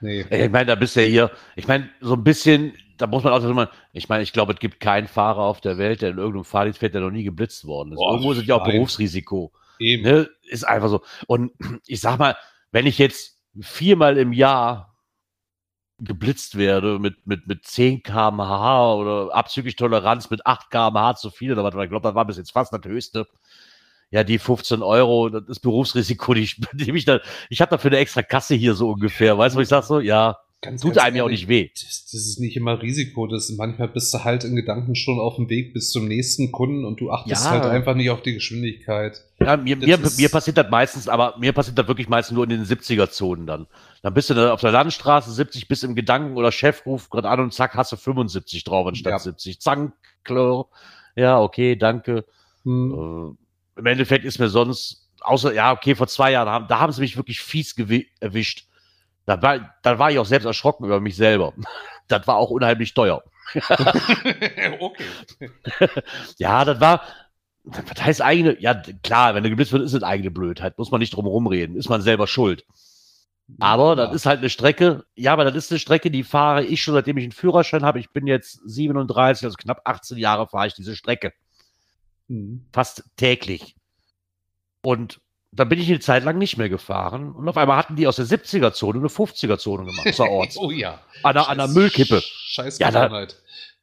[0.00, 0.24] Nee.
[0.30, 3.32] Ich meine, da bist du ja hier, ich meine, so ein bisschen, da muss man
[3.32, 6.18] auch sagen, ich meine, ich glaube, es gibt keinen Fahrer auf der Welt, der in
[6.18, 7.96] irgendeinem Fahrdienst fährt, der noch nie geblitzt worden ist.
[7.96, 9.52] Boah, Irgendwo ist es ja auch Berufsrisiko.
[9.78, 10.02] Eben.
[10.02, 10.28] Ne?
[10.42, 11.02] Ist einfach so.
[11.26, 11.52] Und
[11.86, 12.36] ich sag mal,
[12.72, 14.96] wenn ich jetzt viermal im Jahr
[16.00, 21.52] geblitzt werde mit, mit, mit 10 kmh oder abzüglich Toleranz mit 8 kmh zu viel
[21.52, 21.74] oder was.
[21.74, 23.26] Ich glaube, das war bis jetzt fast das höchste.
[24.10, 27.20] Ja, die 15 Euro, das ist Berufsrisiko, die ich, die ich da,
[27.50, 29.36] ich habe dafür eine extra Kasse hier so ungefähr.
[29.36, 30.00] Weißt du, was ich sag so?
[30.00, 31.70] Ja, Ganz Tut einem ja auch nicht weh.
[31.72, 33.28] Das, das, ist nicht immer Risiko.
[33.28, 36.84] Das, manchmal bist du halt in Gedanken schon auf dem Weg bis zum nächsten Kunden
[36.84, 37.50] und du achtest ja.
[37.52, 39.24] halt einfach nicht auf die Geschwindigkeit.
[39.38, 42.50] Ja, mir, mir, mir, passiert das meistens, aber mir passiert das wirklich meistens nur in
[42.50, 43.68] den 70er-Zonen dann.
[44.02, 47.28] Dann bist du da auf der Landstraße 70, bist im Gedanken oder Chef ruft gerade
[47.28, 49.18] an und zack, hast du 75 drauf anstatt ja.
[49.20, 49.60] 70.
[49.60, 49.92] Zank,
[50.24, 50.66] klar.
[51.14, 52.24] Ja, okay, danke.
[52.64, 53.36] Hm.
[53.76, 57.00] Äh, Im Endeffekt ist mir sonst, außer, ja, okay, vor zwei Jahren, da haben sie
[57.00, 57.76] mich wirklich fies
[58.18, 58.67] erwischt
[59.28, 61.52] da war, da war ich auch selbst erschrocken über mich selber.
[62.10, 63.22] Das war auch unheimlich teuer.
[64.80, 65.04] okay.
[66.38, 67.02] ja, das war,
[67.64, 68.72] was heißt eigene, ja
[69.02, 71.90] klar, wenn du geblitzt wird, ist es eigene Blödheit, muss man nicht drum rumreden, ist
[71.90, 72.64] man selber schuld.
[73.58, 73.94] Aber ja.
[73.96, 76.94] das ist halt eine Strecke, ja, aber das ist eine Strecke, die fahre ich schon,
[76.94, 78.00] seitdem ich einen Führerschein habe.
[78.00, 81.34] Ich bin jetzt 37, also knapp 18 Jahre fahre ich diese Strecke.
[82.28, 82.64] Mhm.
[82.72, 83.76] Fast täglich.
[84.80, 85.20] Und
[85.52, 88.16] dann bin ich eine Zeit lang nicht mehr gefahren und auf einmal hatten die aus
[88.16, 90.56] der 70er-Zone eine 50er-Zone gemacht, außerorts.
[90.58, 91.00] oh ja.
[91.22, 92.20] An der, an der Müllkippe.
[92.22, 93.26] Scheiß ja, da,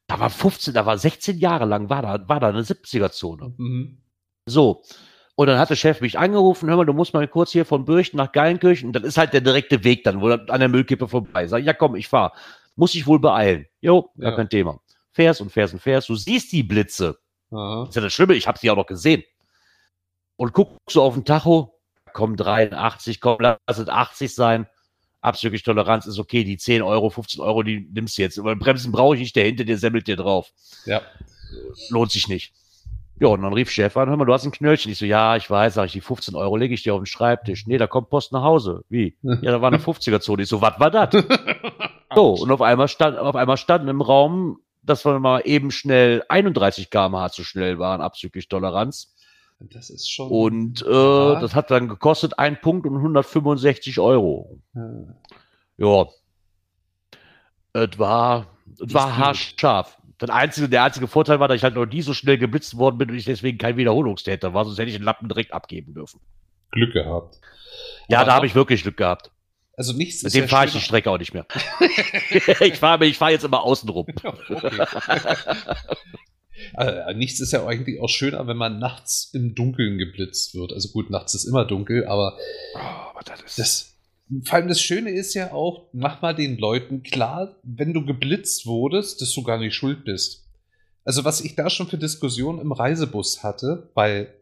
[0.07, 3.55] da war 15, da war 16 Jahre lang, war da, war da eine 70er-Zone.
[3.57, 3.97] Mhm.
[4.45, 4.83] So.
[5.35, 7.83] Und dann hat der Chef mich angerufen, hör mal, du musst mal kurz hier von
[7.83, 8.87] Bürchten nach Geilenkirchen.
[8.87, 11.47] Und das ist halt der direkte Weg dann, wo an der Müllkippe vorbei.
[11.47, 12.33] Sag, ja komm, ich fahr.
[12.75, 13.65] Muss ich wohl beeilen.
[13.81, 14.35] Jo, gar ja.
[14.37, 14.79] kein Thema.
[15.11, 16.07] Fährst und fährst und fährst.
[16.07, 17.17] Du siehst die Blitze.
[17.51, 17.81] Aha.
[17.81, 19.23] Das ist ja das Schlimme, ich habe sie auch noch gesehen
[20.37, 21.79] und guckst so auf den Tacho,
[22.13, 24.67] komm 83, komm, lass es 80 sein.
[25.21, 28.37] Abzüglich Toleranz ist okay, die 10 Euro, 15 Euro, die nimmst du jetzt.
[28.37, 30.51] Aber Bremsen brauche ich nicht, der hinter dir semmelt dir drauf.
[30.85, 31.01] Ja.
[31.89, 32.53] Lohnt sich nicht.
[33.19, 34.91] Ja, und dann rief Chef an, hör mal, du hast ein Knöllchen.
[34.91, 37.05] Ich so, ja, ich weiß, sag ich, die 15 Euro lege ich dir auf den
[37.05, 37.65] Schreibtisch.
[37.65, 38.83] Nee, da kommt Post nach Hause.
[38.89, 39.17] Wie?
[39.23, 40.43] Ja, da war eine 50er-Zone.
[40.43, 41.23] Ich so, was war das?
[42.13, 46.23] so, und auf einmal stand, auf einmal stand im Raum, dass wir mal eben schnell
[46.27, 49.14] 31 km/h zu schnell waren, abzüglich Toleranz.
[49.71, 50.29] Das ist schon.
[50.29, 51.39] Und äh, ja.
[51.39, 54.59] das hat dann gekostet ein Punkt und 165 Euro.
[54.73, 54.91] Ja.
[55.77, 56.07] ja.
[57.73, 58.47] Es war,
[58.85, 59.97] es war haarscharf.
[60.17, 62.97] Das einzige, der einzige Vorteil war, dass ich halt noch nie so schnell geblitzt worden
[62.97, 66.21] bin und ich deswegen kein Wiederholungstäter war, sonst hätte ich den Lappen direkt abgeben dürfen.
[66.71, 67.41] Glück gehabt.
[68.07, 69.31] Ja, Aber da habe ich wirklich Glück gehabt.
[69.77, 71.45] Also nichts Mit dem ja fahre ich die Strecke auch nicht mehr.
[72.61, 74.07] ich fahre ich fahr jetzt immer außen rum.
[76.73, 80.73] also, nichts ist ja eigentlich auch schöner, wenn man nachts im Dunkeln geblitzt wird.
[80.73, 82.37] Also gut, nachts ist immer dunkel, aber,
[82.75, 83.95] oh, aber das, ist das
[84.43, 88.65] vor allem das Schöne ist ja auch, mach mal den Leuten klar, wenn du geblitzt
[88.65, 90.45] wurdest, dass du gar nicht schuld bist.
[91.03, 94.33] Also was ich da schon für Diskussionen im Reisebus hatte, weil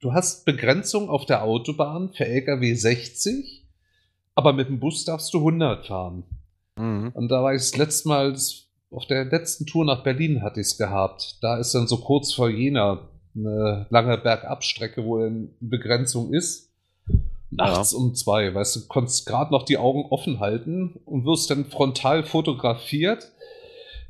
[0.00, 3.66] du hast Begrenzung auf der Autobahn für Lkw 60,
[4.36, 6.22] aber mit dem Bus darfst du 100 fahren.
[6.76, 7.10] Mhm.
[7.14, 8.36] Und da war ich das letzte Mal,
[8.94, 11.38] auf der letzten Tour nach Berlin hatte ich es gehabt.
[11.42, 16.70] Da ist dann so kurz vor Jena eine lange Bergabstrecke, wo eine Begrenzung ist
[17.56, 17.98] nachts ja.
[17.98, 22.24] um zwei, weißt du, konntest gerade noch die Augen offen halten und wirst dann frontal
[22.24, 23.30] fotografiert.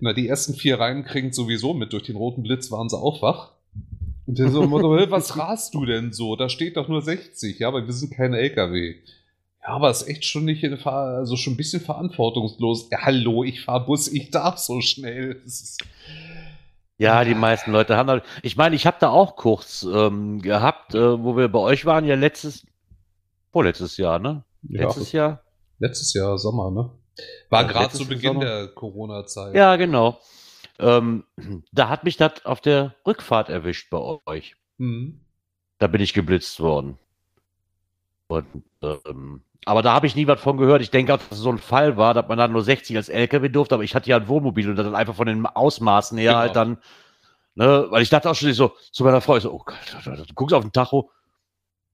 [0.00, 3.22] Na, die ersten vier Reihen kriegen sowieso mit, durch den roten Blitz waren sie auch
[3.22, 3.52] wach.
[4.26, 6.36] Und der so, was rast du denn so?
[6.36, 8.96] Da steht doch nur 60, ja, aber wir sind keine LKW.
[9.64, 12.88] Ja, aber ist echt schon nicht Fahr also schon ein bisschen verantwortungslos.
[12.90, 15.42] Ja, hallo, ich fahr Bus, ich darf so schnell.
[16.98, 18.20] Ja, die meisten Leute haben.
[18.42, 22.04] Ich meine, ich habe da auch kurz ähm, gehabt, äh, wo wir bei euch waren,
[22.04, 22.66] ja letztes,
[23.52, 24.44] Vorletztes Jahr, ne?
[24.62, 25.42] Letztes ja, Jahr?
[25.78, 26.90] Letztes Jahr Sommer, ne?
[27.48, 28.44] War ja, gerade zu Beginn Sommer.
[28.44, 29.54] der Corona-Zeit.
[29.54, 30.20] Ja, genau.
[30.78, 31.24] Ähm,
[31.72, 34.56] da hat mich das auf der Rückfahrt erwischt bei euch.
[34.76, 35.20] Mhm.
[35.78, 36.98] Da bin ich geblitzt worden.
[38.26, 38.46] Und,
[38.82, 40.82] ähm, aber da habe ich nie was von gehört.
[40.82, 43.48] Ich denke, dass es so ein Fall war, dass man dann nur 60 als LKW
[43.48, 46.40] durfte, aber ich hatte ja ein Wohnmobil und dann einfach von den Ausmaßen her genau.
[46.40, 46.78] halt dann,
[47.54, 50.54] ne, weil ich dachte auch schon so zu meiner Frau, so, oh Gott, du guckst
[50.54, 51.10] auf den Tacho,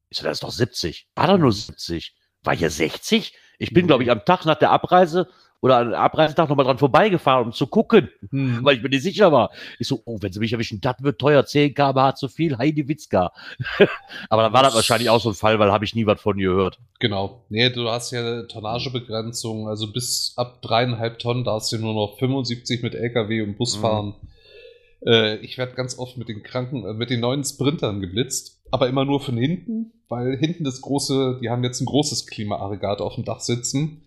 [0.08, 1.08] ich so, das ist doch 70.
[1.14, 2.14] War doch nur 70.
[2.42, 3.36] War hier 60?
[3.58, 5.28] Ich bin, glaube ich, am Tag nach der Abreise
[5.60, 8.60] oder am Abreisetag nochmal dran vorbeigefahren, um zu gucken, hm.
[8.62, 9.50] weil ich mir nicht sicher war.
[9.78, 12.88] Ich so, oh, wenn sie mich erwischen, das wird teuer, 10 km zu viel, Heidi
[12.88, 13.32] Witzka.
[14.30, 16.38] Aber dann war das wahrscheinlich auch so ein Fall, weil habe ich nie was von
[16.38, 16.78] gehört.
[16.98, 17.44] Genau.
[17.50, 22.82] Nee, du hast ja Tonnagebegrenzung, also bis ab dreieinhalb Tonnen darfst du nur noch 75
[22.82, 23.82] mit LKW und Bus hm.
[23.82, 24.14] fahren.
[25.04, 28.88] Äh, ich werde ganz oft mit den Kranken, äh, mit den neuen Sprintern geblitzt, aber
[28.88, 33.14] immer nur von hinten, weil hinten das große, die haben jetzt ein großes Klimaaggregat auf
[33.14, 34.02] dem Dach sitzen.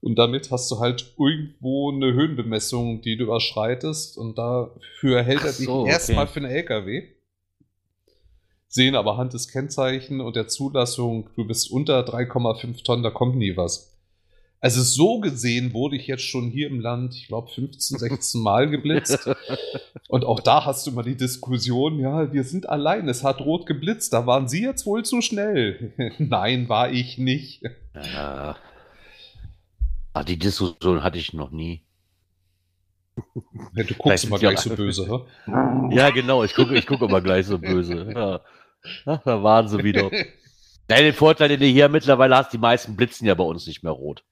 [0.00, 4.18] Und damit hast du halt irgendwo eine Höhenbemessung, die du überschreitest.
[4.18, 5.90] Und dafür hält er dich okay.
[5.90, 7.08] erstmal für einen LKW.
[8.68, 13.36] Sehen aber Hand des Kennzeichen und der Zulassung, du bist unter 3,5 Tonnen, da kommt
[13.36, 13.96] nie was.
[14.60, 18.68] Also so gesehen wurde ich jetzt schon hier im Land, ich glaube, 15, 16 Mal
[18.68, 19.30] geblitzt.
[20.08, 23.66] Und auch da hast du immer die Diskussion, ja, wir sind allein, es hat rot
[23.66, 25.92] geblitzt, da waren Sie jetzt wohl zu schnell.
[26.18, 27.62] Nein, war ich nicht.
[27.94, 28.56] Ja.
[30.16, 31.84] Ah, die Diskussion hatte ich noch nie.
[33.74, 35.06] Ja, du guckst immer gleich so böse,
[35.46, 35.94] hä?
[35.94, 38.12] Ja, genau, ich gucke ich guck immer gleich so böse.
[38.14, 38.40] Ja.
[39.04, 40.10] Ach, da waren sie wieder.
[40.88, 43.82] Ja, den Vorteil, den du hier mittlerweile hast, die meisten blitzen ja bei uns nicht
[43.82, 44.24] mehr rot.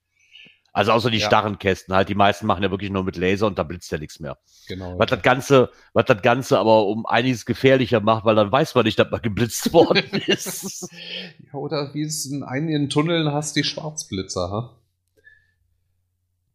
[0.73, 1.27] Also außer die ja.
[1.27, 2.09] starren Kästen halt.
[2.09, 4.39] Die meisten machen ja wirklich nur mit Laser und da blitzt ja nichts mehr.
[4.67, 4.97] Genau.
[4.97, 8.85] Was das Ganze, was das Ganze aber um einiges gefährlicher macht, weil dann weiß man
[8.85, 10.89] nicht, dass man geblitzt worden ist.
[10.91, 14.81] ja, oder wie es in einigen Tunneln hast, die Schwarzblitzer, ha?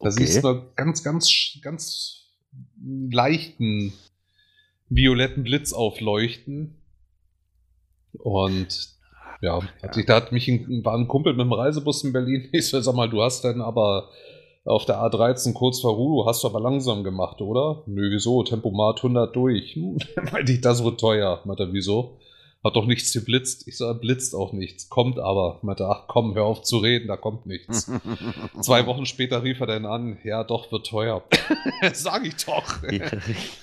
[0.01, 0.26] Da okay.
[0.26, 2.24] siehst du ganz, ganz, ganz
[3.11, 3.92] leichten
[4.88, 6.74] violetten Blitz aufleuchten.
[8.18, 8.88] Und
[9.40, 12.48] ja, hat sich, da hat mich ein, war ein Kumpel mit dem Reisebus in Berlin.
[12.53, 14.09] Ich so, sag mal, du hast dann aber
[14.64, 17.82] auf der A13 kurz vor Rudo, hast du aber langsam gemacht, oder?
[17.86, 18.42] Nö, wieso?
[18.42, 19.74] Tempomat 100 durch.
[19.74, 19.98] Hm,
[20.32, 21.40] meinte ich, das wird teuer.
[21.44, 22.18] Meinte wieso?
[22.62, 23.66] Hat doch nichts geblitzt.
[23.68, 24.90] Ich sage, blitzt auch nichts.
[24.90, 25.61] Kommt aber.
[25.62, 27.90] Meinte, ach komm, hör auf zu reden, da kommt nichts.
[28.61, 31.22] Zwei Wochen später rief er dann an, ja doch, wird teuer.
[31.94, 32.82] Sag ich doch.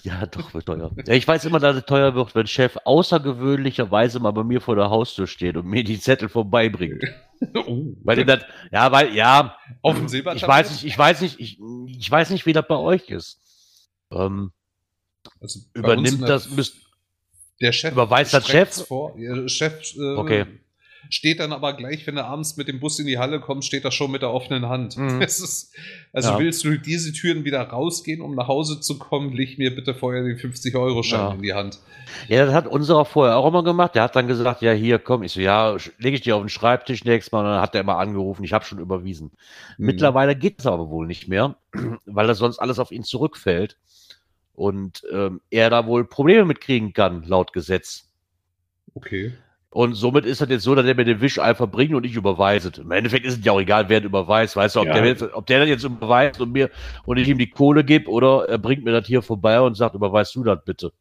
[0.01, 0.89] ja, doch, wird teuer.
[1.05, 4.89] Ich weiß immer, dass es teuer wird, wenn Chef außergewöhnlicherweise mal bei mir vor der
[4.89, 7.03] Haustür steht und mir die Zettel vorbeibringt.
[7.67, 7.93] oh.
[8.03, 9.57] Weil das, ja, weil, ja.
[9.83, 10.41] Auf dem Silbertablett?
[10.41, 11.59] Ich weiß nicht, ich weiß nicht, ich,
[11.99, 13.39] ich weiß nicht, wie das bei euch ist.
[14.11, 14.51] Ähm,
[15.39, 16.86] also übernimmt das, müsst,
[17.61, 19.15] der Chef überweist das Chef vor.
[19.17, 20.45] Der Chef äh, okay.
[21.09, 23.83] steht dann aber gleich, wenn er abends mit dem Bus in die Halle kommt, steht
[23.83, 24.97] er schon mit der offenen Hand.
[24.97, 25.21] Mhm.
[25.21, 25.73] Ist,
[26.13, 26.39] also ja.
[26.39, 30.23] willst du diese Türen wieder rausgehen, um nach Hause zu kommen, leg mir bitte vorher
[30.23, 31.33] den 50-Euro-Schein ja.
[31.33, 31.79] in die Hand.
[32.27, 33.95] Ja, das hat unserer vorher auch immer gemacht.
[33.95, 35.23] Der hat dann gesagt, ja, hier, komm.
[35.23, 37.39] Ich so, ja, lege ich dir auf den Schreibtisch nächstes Mal.
[37.39, 39.31] Und dann hat er immer angerufen, ich habe schon überwiesen.
[39.77, 39.85] Mhm.
[39.85, 41.55] Mittlerweile geht es aber wohl nicht mehr,
[42.05, 43.77] weil das sonst alles auf ihn zurückfällt
[44.57, 48.09] und ähm, er da wohl Probleme mitkriegen kann, laut Gesetz.
[48.95, 49.33] Okay.
[49.69, 52.15] Und somit ist das jetzt so, dass er mir den Wisch einfach bringt und ich
[52.15, 52.71] überweise.
[52.81, 54.55] Im Endeffekt ist es ja auch egal, wer überweist.
[54.55, 54.99] Weißt du, ob, ja.
[54.99, 56.71] der, ob der das jetzt überweist und mir
[57.05, 59.93] und ich ihm die Kohle gebe oder er bringt mir das hier vorbei und sagt,
[59.93, 60.91] überweist du das bitte.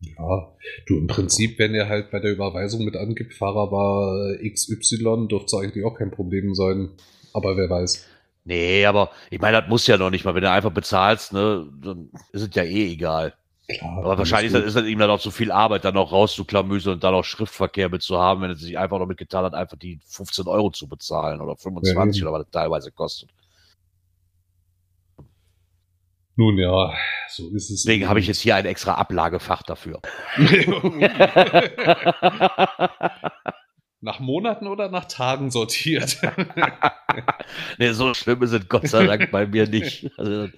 [0.00, 5.28] Ja, du im Prinzip, wenn er halt bei der Überweisung mit angibt, Fahrer war XY,
[5.28, 6.88] dürfte es eigentlich auch kein Problem sein.
[7.32, 8.08] Aber wer weiß.
[8.44, 10.34] Nee, aber ich meine, das muss ja noch nicht mal.
[10.34, 13.34] Wenn du einfach bezahlst, ne, dann ist es ja eh egal.
[13.68, 17.04] Klar, aber wahrscheinlich ist das, ihm dann auch zu viel Arbeit, dann noch rauszuklamüsern und
[17.04, 20.00] dann auch Schriftverkehr mit zu haben, wenn er sich einfach noch mitgetan hat, einfach die
[20.06, 23.30] 15 Euro zu bezahlen oder 25 ja, oder was das teilweise kostet.
[26.34, 26.92] Nun ja,
[27.28, 27.82] so ist es.
[27.82, 30.00] Deswegen habe ich jetzt hier ein extra Ablagefach dafür.
[34.00, 36.18] nach Monaten oder nach Tagen sortiert?
[37.78, 40.10] nee, so schlimm ist es Gott sei Dank bei mir nicht.
[40.16, 40.48] Also,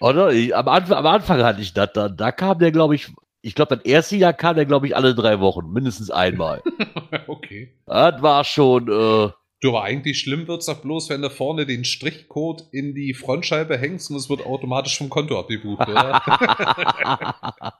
[0.00, 0.32] oder?
[0.32, 2.16] Ich, am, Anfang, am Anfang hatte ich das dann.
[2.16, 5.14] Da kam der, glaube ich, ich glaube, das erste Jahr kam der, glaube ich, alle
[5.14, 6.62] drei Wochen, mindestens einmal.
[7.26, 7.74] okay.
[7.86, 8.88] Das war schon.
[8.88, 9.32] Äh,
[9.64, 13.14] du, aber eigentlich schlimm wird es doch bloß, wenn du vorne den Strichcode in die
[13.14, 16.22] Frontscheibe hängst und es wird automatisch vom Konto abgebucht, oder?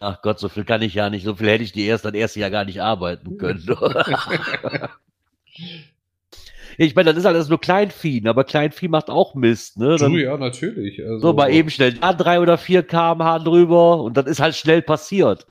[0.00, 1.24] Ach Gott, so viel kann ich ja nicht.
[1.24, 3.64] So viel hätte ich die erst das erste Jahr gar nicht arbeiten können.
[6.78, 9.96] Ich meine, das ist alles nur Kleinvieh, aber Kleinvieh macht auch Mist, ne?
[9.98, 11.02] Dann, du, ja, natürlich.
[11.02, 14.54] Also, so, mal eben schnell da drei oder vier kmh drüber und das ist halt
[14.54, 15.46] schnell passiert.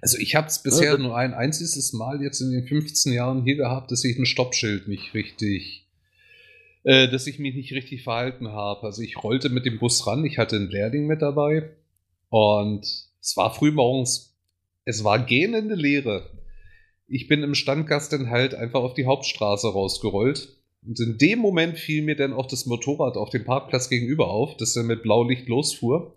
[0.00, 3.44] Also ich habe es bisher ja, nur ein einziges Mal jetzt in den 15 Jahren
[3.44, 5.86] hier gehabt, dass ich ein Stoppschild nicht richtig,
[6.84, 8.84] äh, dass ich mich nicht richtig verhalten habe.
[8.84, 11.70] Also ich rollte mit dem Bus ran, ich hatte einen Lehrling mit dabei
[12.30, 12.86] und
[13.20, 14.36] es war früh morgens,
[14.84, 16.30] es war gähnende Leere
[17.08, 20.56] ich bin im Standgast dann halt einfach auf die Hauptstraße rausgerollt.
[20.86, 24.56] Und in dem Moment fiel mir dann auch das Motorrad auf dem Parkplatz gegenüber auf,
[24.56, 26.14] das dann mit Blaulicht losfuhr.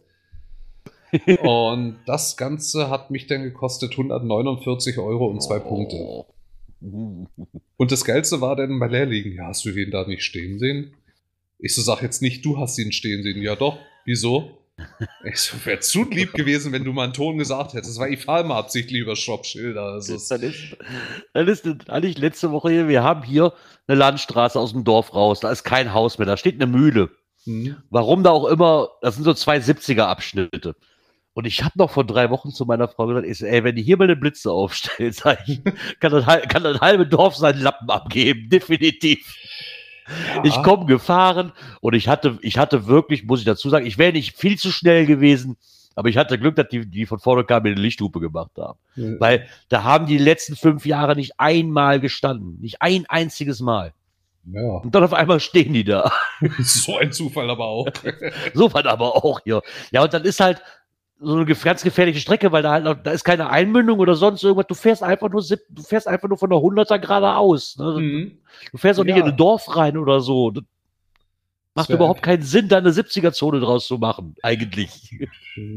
[1.44, 5.68] Und das Ganze hat mich dann gekostet 149 Euro und zwei oh.
[5.68, 6.26] Punkte.
[7.78, 10.96] Und das Geilste war dann bei Lehrlingen, ja, hast du den da nicht stehen sehen?
[11.60, 13.42] Ich so, sag jetzt nicht, du hast ihn stehen sehen.
[13.42, 14.58] Ja doch, wieso?
[15.24, 18.24] Ich so, wäre zu lieb gewesen, wenn du mal einen Ton gesagt hättest, weil ich
[18.24, 19.84] fahre mal absichtlich über Shopschilder.
[19.84, 20.82] Also dann ist,
[21.34, 23.54] dann ist eigentlich letzte Woche hier, wir haben hier
[23.86, 27.12] eine Landstraße aus dem Dorf raus, da ist kein Haus mehr, da steht eine Mühle.
[27.46, 27.78] Mhm.
[27.90, 30.76] Warum da auch immer, das sind so zwei 70er-Abschnitte.
[31.34, 33.76] Und ich habe noch vor drei Wochen zu meiner Frau gesagt, ich so, ey, wenn
[33.76, 35.62] die hier mal eine Blitze aufstellt, sag ich,
[36.00, 39.36] kann das, kann das halbe Dorf seinen Lappen abgeben, definitiv.
[40.36, 40.44] Ja.
[40.44, 44.12] Ich komme gefahren und ich hatte, ich hatte wirklich, muss ich dazu sagen, ich wäre
[44.12, 45.56] nicht viel zu schnell gewesen,
[45.96, 48.78] aber ich hatte Glück, dass die, die von vorne kamen, mir eine Lichthupe gemacht haben.
[48.96, 49.20] Ja.
[49.20, 52.58] Weil da haben die letzten fünf Jahre nicht einmal gestanden.
[52.60, 53.94] Nicht ein einziges Mal.
[54.46, 54.78] Ja.
[54.78, 56.12] Und dann auf einmal stehen die da.
[56.60, 57.88] so ein Zufall aber auch.
[58.54, 59.62] so was aber auch, ja.
[59.92, 60.62] Ja, und dann ist halt,
[61.24, 64.44] so eine ganz gefährliche Strecke, weil da halt noch, da ist keine Einmündung oder sonst
[64.44, 64.68] irgendwas.
[64.68, 67.78] Du fährst einfach nur, du fährst einfach nur von der 100er geradeaus.
[67.78, 68.00] Ne?
[68.00, 68.32] Mhm.
[68.72, 69.24] Du fährst auch nicht ja.
[69.24, 70.50] in ein Dorf rein oder so.
[70.50, 70.64] Das
[71.76, 75.16] macht überhaupt keinen Sinn, da eine 70er-Zone draus zu machen, eigentlich.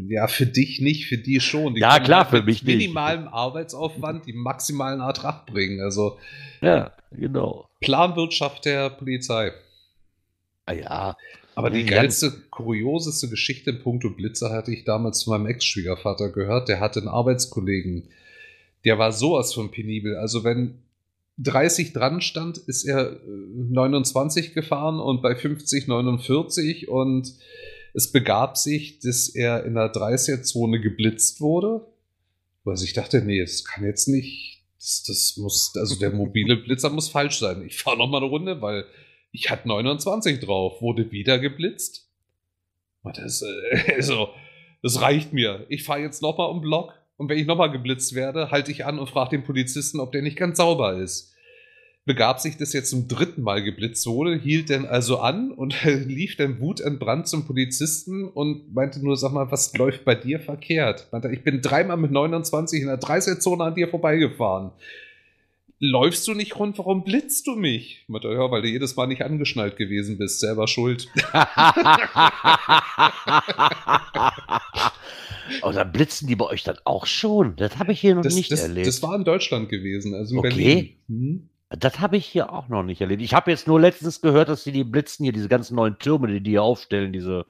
[0.09, 1.75] Ja, für dich nicht, für die schon.
[1.75, 2.79] Die ja, klar, für mich nicht.
[2.79, 5.81] minimalem Arbeitsaufwand die maximalen Ertrag bringen.
[5.81, 6.19] Also,
[6.63, 7.69] ja, genau.
[7.81, 9.53] Planwirtschaft der Polizei.
[10.67, 11.17] Ah ja.
[11.55, 16.69] Aber die geilste, kurioseste Geschichte in puncto Blitzer hatte ich damals zu meinem Ex-Schwiegervater gehört.
[16.69, 18.09] Der hatte einen Arbeitskollegen,
[18.85, 20.17] der war sowas von penibel.
[20.17, 20.79] Also wenn
[21.39, 27.35] 30 dran stand, ist er 29 äh, gefahren und bei 50 49 und
[27.93, 31.87] es begab sich, dass er in der 30er-Zone geblitzt wurde.
[32.65, 36.91] Was ich dachte, nee, es kann jetzt nicht, das, das muss, also der mobile Blitzer
[36.91, 37.65] muss falsch sein.
[37.65, 38.85] Ich fahre nochmal eine Runde, weil
[39.35, 42.09] ich hatte 29 drauf, wurde wieder geblitzt.
[43.03, 44.29] Das, äh, also,
[44.81, 45.67] das reicht mir.
[45.69, 48.99] Ich fahre jetzt nochmal um Block und wenn ich nochmal geblitzt werde, halte ich an
[48.99, 51.33] und frage den Polizisten, ob der nicht ganz sauber ist.
[52.07, 56.37] Begab sich das jetzt zum dritten Mal geblitzt wurde, hielt dann also an und lief
[56.37, 61.09] dann wutentbrannt zum Polizisten und meinte nur, sag mal, was läuft bei dir verkehrt?
[61.11, 64.71] Meinte, ich bin dreimal mit 29 in der 30er-Zone an dir vorbeigefahren
[65.79, 68.05] läufst du nicht rund, warum blitzt du mich?
[68.09, 71.09] Meinte, ja, weil du jedes Mal nicht angeschnallt gewesen bist, selber schuld.
[75.63, 77.57] Oder blitzen die bei euch dann auch schon?
[77.57, 78.87] Das habe ich hier noch das, nicht das, erlebt.
[78.87, 80.49] Das war in Deutschland gewesen, also in okay.
[80.49, 80.97] Berlin.
[81.09, 81.49] Hm?
[81.71, 83.23] Das habe ich hier auch noch nicht erlebt.
[83.23, 86.29] Ich habe jetzt nur letztens gehört, dass die, die blitzen hier, diese ganzen neuen Türme,
[86.29, 87.47] die die hier aufstellen, diese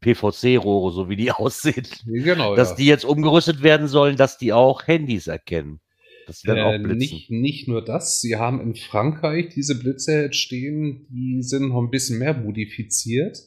[0.00, 1.86] PVC-Rohre, so wie die aussehen.
[2.06, 2.54] Genau.
[2.54, 2.76] Dass ja.
[2.76, 5.80] die jetzt umgerüstet werden sollen, dass die auch Handys erkennen.
[6.26, 6.98] Das werden äh, auch Blitzen.
[6.98, 11.82] Nicht, nicht nur das, sie haben in Frankreich diese Blitze jetzt stehen, die sind noch
[11.82, 13.38] ein bisschen mehr modifiziert.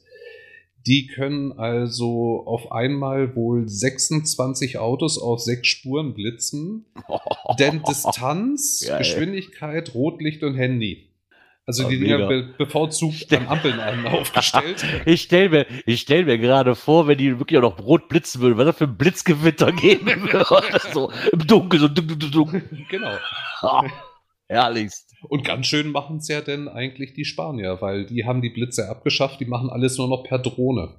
[0.87, 6.85] Die können also auf einmal wohl 26 Autos auf sechs Spuren blitzen,
[7.59, 8.99] Denn Distanz, Geil.
[8.99, 11.09] Geschwindigkeit, Rotlicht und Handy.
[11.67, 14.85] Also oh, die Dinger be bevorzugt an Ampeln an aufgestellt.
[15.05, 18.41] ich stelle mir, ich stell mir gerade vor, wenn die wirklich auch noch rot blitzen
[18.41, 20.79] würden, was das für ein Blitzgewitter geben würde.
[20.93, 22.63] so im Dunkeln, so dunkel, dunkel.
[22.89, 23.17] Genau.
[24.47, 25.15] herrlichst.
[25.27, 28.87] Und ganz schön machen es ja denn eigentlich die Spanier, weil die haben die Blitze
[28.87, 30.95] abgeschafft, die machen alles nur noch per Drohne.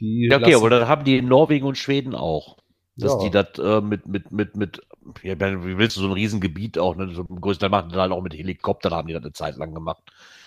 [0.00, 2.56] Die ja, okay, aber das haben die in Norwegen und Schweden auch.
[2.96, 3.18] Dass ja.
[3.18, 4.80] die das äh, mit, mit, mit, mit,
[5.22, 7.12] ja, wie willst du so ein Riesengebiet auch, ne?
[7.14, 9.56] So im größten Teil machen die halt auch mit Helikoptern, haben die das eine Zeit
[9.56, 10.02] lang gemacht.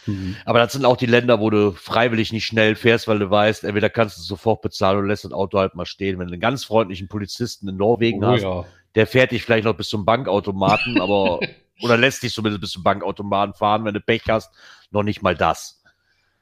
[0.06, 0.36] Mhm.
[0.46, 3.64] Aber das sind auch die Länder, wo du freiwillig nicht schnell fährst, weil du weißt,
[3.64, 6.20] entweder kannst du sofort bezahlen oder lässt das Auto halt mal stehen.
[6.20, 8.66] Wenn du einen ganz freundlichen Polizisten in Norwegen oh, hast, ja.
[8.96, 11.40] der fährt dich vielleicht noch bis zum Bankautomaten, aber
[11.82, 14.54] oder lässt dich zumindest bis zum Bankautomaten fahren, wenn du Pech hast,
[14.92, 15.82] noch nicht mal das.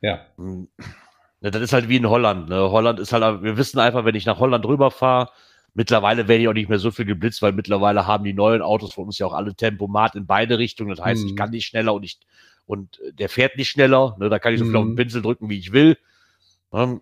[0.02, 0.26] Ja.
[0.38, 0.68] Hm.
[1.42, 2.50] Das ist halt wie in Holland.
[2.50, 2.70] Ne?
[2.70, 5.32] Holland ist halt, wir wissen einfach, wenn ich nach Holland rüberfahre,
[5.74, 8.94] Mittlerweile werde ich auch nicht mehr so viel geblitzt, weil mittlerweile haben die neuen Autos
[8.94, 10.90] von uns ja auch alle Tempomat in beide Richtungen.
[10.90, 11.30] Das heißt, mhm.
[11.30, 12.20] ich kann nicht schneller und ich,
[12.66, 14.18] und der fährt nicht schneller.
[14.20, 14.98] Ne, da kann ich so viel auf den mhm.
[14.98, 15.98] Pinsel drücken, wie ich will.
[16.72, 17.02] Und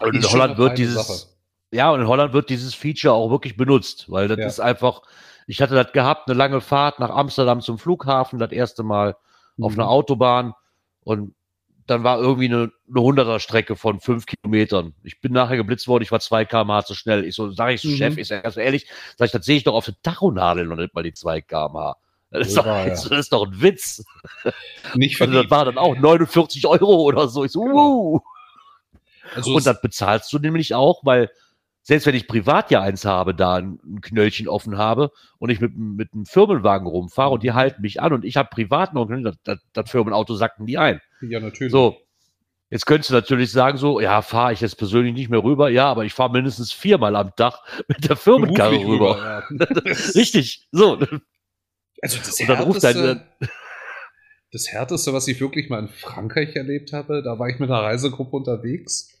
[0.00, 1.28] in Holland wird dieses, Sache.
[1.70, 4.46] ja, und in Holland wird dieses Feature auch wirklich benutzt, weil das ja.
[4.46, 5.02] ist einfach,
[5.46, 9.16] ich hatte das gehabt, eine lange Fahrt nach Amsterdam zum Flughafen, das erste Mal
[9.56, 9.64] mhm.
[9.64, 10.54] auf einer Autobahn
[11.02, 11.34] und
[11.86, 14.94] dann war irgendwie eine, eine 100er Strecke von fünf Kilometern.
[15.02, 17.24] Ich bin nachher geblitzt worden, ich war zwei km/h zu schnell.
[17.24, 17.96] Ich so, sage ich so, mhm.
[17.96, 20.76] Chef, ich sage ganz ehrlich, sag ich, das sehe ich doch auf der Tachonadel noch
[20.76, 21.96] nicht mal die zwei km/h.
[22.30, 22.86] Das ist, doch, ja.
[22.86, 24.04] das ist doch ein Witz.
[24.94, 27.44] Nicht für also, das war dann auch 49 Euro oder so.
[27.44, 28.20] Ich so, uh.
[29.34, 31.30] Also Und das bezahlst du nämlich auch, weil
[31.82, 35.60] selbst wenn ich privat ja eins habe, da ein, ein Knöllchen offen habe und ich
[35.60, 39.08] mit, mit einem Firmenwagen rumfahre und die halten mich an und ich habe privat noch,
[39.08, 41.00] das, das, das Firmenauto sacken die ein.
[41.22, 41.72] Ja, natürlich.
[41.72, 41.96] So,
[42.70, 45.70] Jetzt könntest du natürlich sagen, so, ja, fahre ich jetzt persönlich nicht mehr rüber.
[45.70, 47.58] Ja, aber ich fahre mindestens viermal am Tag
[47.88, 49.42] mit der Firmenkarre rüber.
[49.50, 49.82] rüber ja.
[50.14, 50.96] Richtig, so.
[52.00, 53.24] Also das Und dann ruft dein,
[54.52, 57.82] das Härteste, was ich wirklich mal in Frankreich erlebt habe, da war ich mit einer
[57.82, 59.19] Reisegruppe unterwegs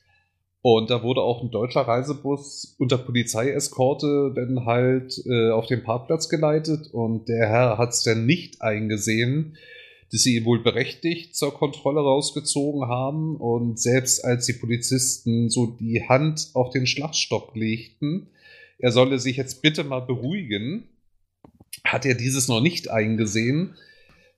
[0.62, 6.28] und da wurde auch ein deutscher Reisebus unter Polizeieskorte dann halt äh, auf den Parkplatz
[6.28, 6.92] geleitet.
[6.92, 9.56] Und der Herr hat es dann nicht eingesehen,
[10.12, 13.36] dass sie ihn wohl berechtigt zur Kontrolle rausgezogen haben.
[13.36, 18.28] Und selbst als die Polizisten so die Hand auf den Schlagstock legten,
[18.78, 20.84] er solle sich jetzt bitte mal beruhigen,
[21.84, 23.76] hat er dieses noch nicht eingesehen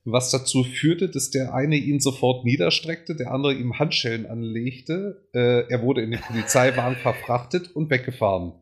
[0.05, 5.21] was dazu führte, dass der eine ihn sofort niederstreckte, der andere ihm Handschellen anlegte.
[5.33, 8.53] Äh, er wurde in den Polizeiwagen verfrachtet und weggefahren.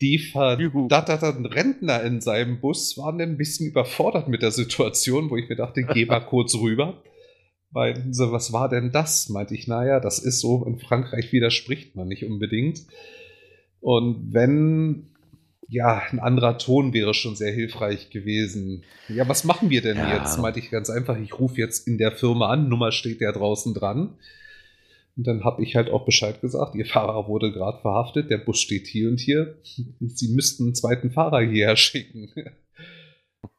[0.00, 5.48] Die verdatterten Rentner in seinem Bus waren ein bisschen überfordert mit der Situation, wo ich
[5.48, 7.02] mir dachte, geh mal kurz rüber.
[7.70, 9.28] Weil, so, was war denn das?
[9.28, 12.82] Meinte ich, naja, das ist so, in Frankreich widerspricht man nicht unbedingt.
[13.80, 15.08] Und wenn
[15.68, 18.84] ja, ein anderer Ton wäre schon sehr hilfreich gewesen.
[19.08, 20.16] Ja, was machen wir denn ja.
[20.16, 20.38] jetzt?
[20.38, 23.74] Meinte ich ganz einfach, ich rufe jetzt in der Firma an, Nummer steht ja draußen
[23.74, 24.16] dran.
[25.16, 28.60] Und dann habe ich halt auch Bescheid gesagt, ihr Fahrer wurde gerade verhaftet, der Bus
[28.60, 29.58] steht hier und hier.
[29.64, 32.30] Sie müssten einen zweiten Fahrer hierher schicken.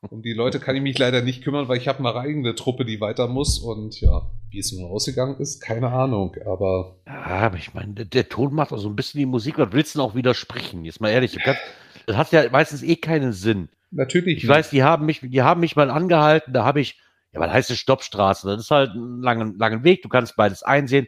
[0.09, 2.85] Um die Leute kann ich mich leider nicht kümmern, weil ich habe eine eigene Truppe,
[2.85, 3.59] die weiter muss.
[3.59, 6.35] Und ja, wie es nun ausgegangen ist, keine Ahnung.
[6.45, 6.95] Aber.
[7.05, 9.57] Ja, aber ich meine, der, der, Ton macht auch so ein bisschen die Musik.
[9.57, 10.85] Was willst du denn auch widersprechen?
[10.85, 11.61] Jetzt mal ehrlich, du kannst,
[12.05, 13.69] das hat ja meistens eh keinen Sinn.
[13.91, 14.37] Natürlich.
[14.37, 14.49] Ich nicht.
[14.49, 16.99] weiß, die haben mich, die haben mich mal angehalten, da habe ich,
[17.33, 18.47] ja, was heißt das Stoppstraße?
[18.47, 21.07] Das ist halt ein langer, langer Weg, du kannst beides einsehen.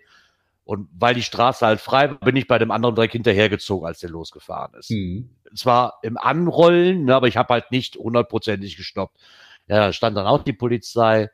[0.64, 4.00] Und weil die Straße halt frei war, bin ich bei dem anderen direkt hinterhergezogen, als
[4.00, 4.92] der losgefahren ist.
[4.92, 5.30] Mhm.
[5.56, 9.18] Zwar im Anrollen, ne, aber ich habe halt nicht hundertprozentig gestoppt.
[9.68, 11.30] Ja, da stand dann auch die Polizei.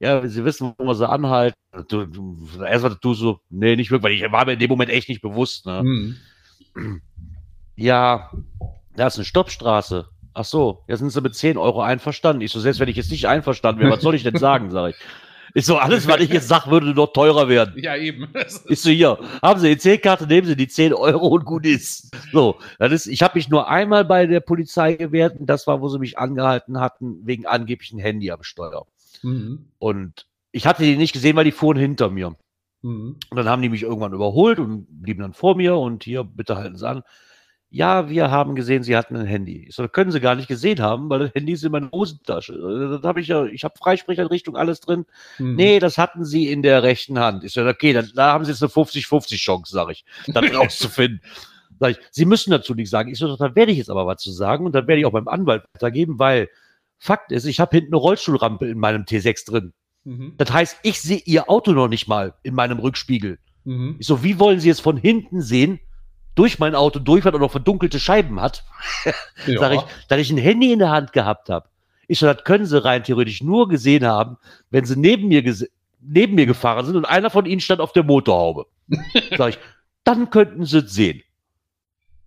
[0.00, 1.56] Ja, sie wissen, wo wir sie anhalten.
[1.88, 4.70] Du, du, erst mal du so, nee, nicht wirklich, weil ich war mir in dem
[4.70, 5.66] Moment echt nicht bewusst.
[5.66, 5.82] Ne?
[6.74, 7.02] Mhm.
[7.76, 8.30] Ja,
[8.96, 10.08] da ist eine Stoppstraße.
[10.32, 12.42] Ach so, jetzt sind sie mit 10 Euro einverstanden.
[12.42, 14.90] Ich so, selbst wenn ich jetzt nicht einverstanden wäre, was soll ich denn sagen, sage
[14.90, 14.96] ich.
[15.54, 17.74] Ist so, alles, was ich jetzt sage, würde noch teurer werden.
[17.76, 18.28] Ja, eben.
[18.66, 22.14] Ist so, hier, haben Sie die 10-Karte, nehmen Sie die 10 Euro und gut ist.
[22.32, 25.80] So, das ist, ich habe mich nur einmal bei der Polizei gewehrt und das war,
[25.80, 28.86] wo sie mich angehalten hatten, wegen angeblichen Handy am Steuer.
[29.22, 29.66] Mhm.
[29.80, 32.36] Und ich hatte die nicht gesehen, weil die fuhren hinter mir.
[32.82, 33.16] Mhm.
[33.28, 36.56] Und dann haben die mich irgendwann überholt und blieben dann vor mir und hier, bitte
[36.56, 37.02] halten Sie an
[37.72, 39.66] ja, wir haben gesehen, Sie hatten ein Handy.
[39.68, 41.90] Ich so, das können Sie gar nicht gesehen haben, weil das Handy ist in meiner
[41.92, 42.54] Hosentasche.
[42.54, 45.06] Also, das habe ich ja, ich habe Freisprecheinrichtung, alles drin.
[45.38, 45.54] Mhm.
[45.54, 47.44] Nee, das hatten Sie in der rechten Hand.
[47.44, 51.22] Ich so, okay, dann, da haben Sie jetzt eine 50-50 Chance, sage ich, das rauszufinden.
[51.78, 53.10] Sag ich, Sie müssen dazu nichts sagen.
[53.10, 55.12] Ich so, da werde ich jetzt aber was zu sagen und dann werde ich auch
[55.12, 56.48] beim Anwalt weitergeben, weil
[56.98, 59.72] Fakt ist, ich habe hinten eine Rollstuhlrampe in meinem T6 drin.
[60.04, 60.34] Mhm.
[60.38, 63.38] Das heißt, ich sehe Ihr Auto noch nicht mal in meinem Rückspiegel.
[63.64, 63.96] Mhm.
[64.00, 65.78] Ich so, wie wollen Sie es von hinten sehen,
[66.34, 68.64] durch mein Auto durchfährt und noch verdunkelte Scheiben hat,
[69.46, 69.58] ja.
[69.58, 71.68] sage ich, dass ich ein Handy in der Hand gehabt habe.
[72.08, 74.36] Ich so, das können sie rein theoretisch nur gesehen haben,
[74.70, 75.44] wenn sie neben mir,
[76.00, 78.66] neben mir gefahren sind und einer von ihnen stand auf der Motorhaube.
[79.36, 79.58] sag ich,
[80.04, 81.22] dann könnten sie es sehen.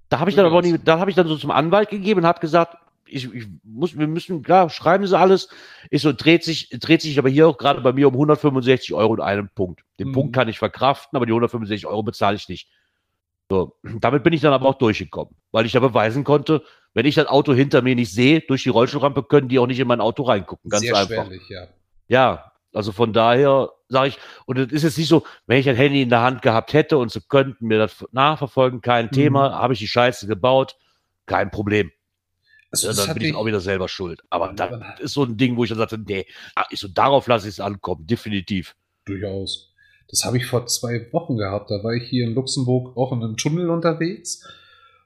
[0.10, 2.28] Da habe ich dann aber nicht, da habe ich dann so zum Anwalt gegeben und
[2.28, 5.49] habe gesagt, ich, ich, muss, wir müssen, klar, schreiben sie alles.
[5.89, 9.16] Ist so, dreht sich, dreht sich aber hier auch gerade bei mir um 165 Euro
[9.16, 9.82] in einem Punkt.
[9.99, 10.14] Den mhm.
[10.14, 12.70] Punkt kann ich verkraften, aber die 165 Euro bezahle ich nicht.
[13.54, 16.64] So, damit bin ich dann aber auch durchgekommen, weil ich da beweisen konnte,
[16.95, 19.80] wenn ich das Auto hinter mir nicht sehe, durch die Rollstuhlrampe können die auch nicht
[19.80, 20.72] in mein Auto reingucken.
[20.72, 21.28] Ganz Sehr einfach.
[21.28, 21.68] Schwerlich, ja.
[22.08, 25.76] Ja, also von daher sage ich, und es ist jetzt nicht so, wenn ich ein
[25.76, 29.12] Handy in der Hand gehabt hätte und sie könnten mir das nachverfolgen, kein mhm.
[29.12, 30.76] Thema, habe ich die Scheiße gebaut,
[31.28, 31.91] kein Problem.
[32.72, 34.24] Also, ja, dann bin ich auch wieder selber schuld.
[34.32, 36.26] Aber das ist so ein Ding, wo ich dann sagte, nee,
[36.56, 38.76] ah, ich so, darauf lasse ich es ankommen, definitiv.
[39.06, 39.72] Durchaus.
[40.10, 41.72] Das habe ich vor zwei Wochen gehabt.
[41.72, 44.47] Da war ich hier in Luxemburg auch in einem Tunnel unterwegs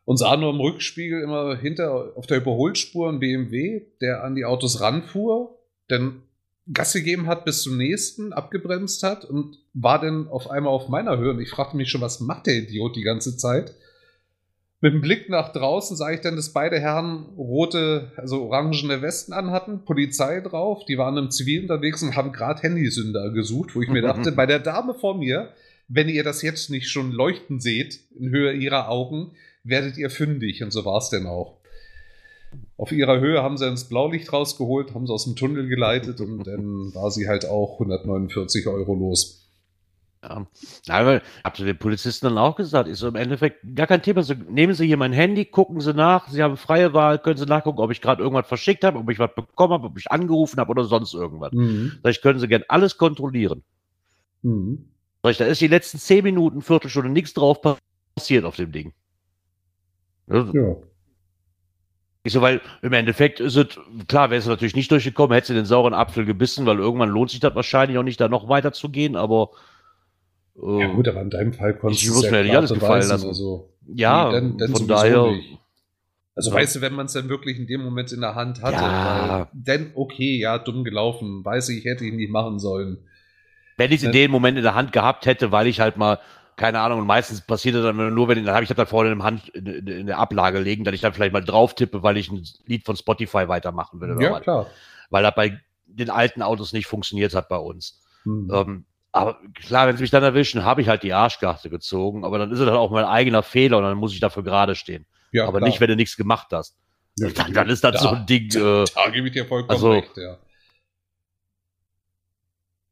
[0.06, 4.46] und sah nur im Rückspiegel immer hinter auf der Überholspur ein BMW, der an die
[4.46, 6.22] Autos ranfuhr, dann
[6.72, 11.18] Gas gegeben hat bis zum nächsten, abgebremst hat und war dann auf einmal auf meiner
[11.18, 11.32] Höhe.
[11.32, 13.74] Und ich fragte mich schon, was macht der Idiot die ganze Zeit?
[14.80, 19.34] Mit dem Blick nach draußen sah ich dann, dass beide Herren rote, also orangene Westen
[19.34, 23.90] anhatten, Polizei drauf, die waren im Zivil unterwegs und haben gerade Handysünder gesucht, wo ich
[23.90, 25.50] mir dachte, bei der Dame vor mir,
[25.88, 29.32] wenn ihr das jetzt nicht schon leuchten seht, in Höhe ihrer Augen,
[29.64, 30.64] werdet ihr fündig.
[30.64, 31.58] Und so war es denn auch.
[32.78, 36.46] Auf ihrer Höhe haben sie ins Blaulicht rausgeholt, haben sie aus dem Tunnel geleitet und
[36.46, 39.47] dann war sie halt auch 149 Euro los.
[40.24, 40.48] Ja.
[40.90, 44.24] Aber habt ihr den Polizisten dann auch gesagt, ist so im Endeffekt gar kein Thema.
[44.24, 47.46] So, nehmen Sie hier mein Handy, gucken Sie nach, Sie haben freie Wahl, können Sie
[47.46, 50.60] nachgucken, ob ich gerade irgendwas verschickt habe, ob ich was bekommen habe, ob ich angerufen
[50.60, 51.52] habe oder sonst irgendwas.
[51.54, 51.94] Mhm.
[52.02, 53.64] Vielleicht können Sie gern alles kontrollieren.
[54.42, 54.90] Mhm.
[55.22, 57.60] Da ist die letzten zehn Minuten, Viertelstunde nichts drauf
[58.16, 58.94] passiert auf dem Ding.
[60.28, 60.50] Ja.
[60.54, 60.76] ja.
[62.24, 65.54] Ich so, weil im Endeffekt ist es, klar, wäre es natürlich nicht durchgekommen, hätte sie
[65.54, 68.74] den sauren Apfel gebissen, weil irgendwann lohnt sich das wahrscheinlich auch nicht, da noch weiter
[68.74, 69.52] zu gehen, aber
[70.58, 73.28] ja ähm, gut, aber in deinem Fall konntest du es ja nicht alles gefallen lassen.
[73.28, 75.32] Also, ja, dann, dann von daher.
[75.32, 75.58] Nicht.
[76.36, 76.58] Also ja.
[76.58, 79.50] weißt du, wenn man es dann wirklich in dem Moment in der Hand hatte, ja.
[79.54, 83.00] dann okay, ja, dumm gelaufen, weiß ich, hätte ich nicht machen sollen.
[83.76, 86.20] Wenn ich es in dem Moment in der Hand gehabt hätte, weil ich halt mal,
[86.56, 89.12] keine Ahnung, und meistens passiert das dann nur, wenn dann habe ich das dann vorne
[89.12, 92.18] in, Hand, in, in, der Ablage legen, dass ich dann vielleicht mal drauf tippe, weil
[92.18, 94.16] ich ein Lied von Spotify weitermachen will.
[94.22, 94.68] ja, klar.
[95.10, 98.02] Weil das bei den alten Autos nicht funktioniert hat bei uns.
[98.24, 98.52] Hm.
[98.54, 102.38] Ähm, aber klar, wenn sie mich dann erwischen, habe ich halt die Arschkarte gezogen, aber
[102.38, 105.06] dann ist es dann auch mein eigener Fehler und dann muss ich dafür gerade stehen.
[105.32, 105.70] Ja, aber klar.
[105.70, 106.78] nicht, wenn du nichts gemacht hast.
[107.18, 108.50] Ja, dann, dann, ist das da, so ein Ding.
[108.50, 110.38] Da, äh, da gebe ich dir vollkommen also, recht, ja.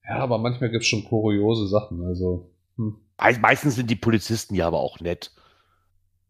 [0.07, 2.05] Ja, aber manchmal gibt es schon kuriose Sachen.
[2.05, 2.51] Also.
[2.77, 2.97] Hm.
[3.41, 5.31] Meistens sind die Polizisten ja aber auch nett.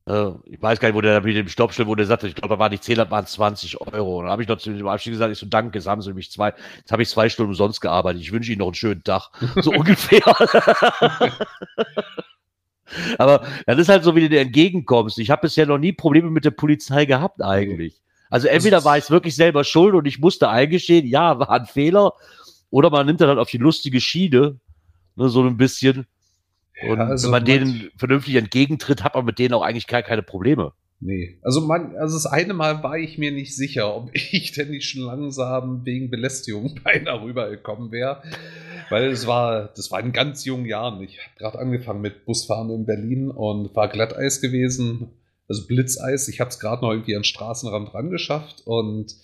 [0.07, 2.55] Äh, ich weiß gar nicht, wo der mit dem Stoppschild, wo der sagte, ich glaube,
[2.55, 4.19] da war nicht 10, das waren 20 Euro.
[4.19, 6.09] Und dann habe ich noch zu dem Abschied gesagt, ich so, danke, jetzt haben sie
[6.09, 8.21] nämlich zwei, jetzt habe ich zwei Stunden umsonst gearbeitet.
[8.21, 9.29] Ich wünsche Ihnen noch einen schönen Tag.
[9.61, 10.21] So ungefähr.
[13.17, 15.17] Aber das ist halt so, wie du dir entgegenkommst.
[15.17, 17.99] Ich habe bisher noch nie Probleme mit der Polizei gehabt, eigentlich.
[18.29, 22.13] Also entweder war ich wirklich selber schuld und ich musste eingestehen, ja, war ein Fehler,
[22.69, 24.59] oder man nimmt dann halt auf die lustige Schiene,
[25.15, 26.05] ne, so ein bisschen.
[26.83, 30.03] Und ja, also wenn man denen vernünftig entgegentritt, hat man mit denen auch eigentlich gar
[30.03, 30.73] keine Probleme.
[30.99, 34.71] Nee, also man, also das eine Mal war ich mir nicht sicher, ob ich denn
[34.71, 38.23] nicht schon langsam wegen Belästigung beinahe rübergekommen wäre.
[38.89, 41.01] Weil es war, das war in ganz jungen Jahren.
[41.01, 45.09] Ich habe gerade angefangen mit Busfahren in Berlin und war Glatteis gewesen,
[45.47, 46.27] also Blitzeis.
[46.27, 49.15] Ich habe es gerade noch irgendwie an den Straßenrand rangeschafft und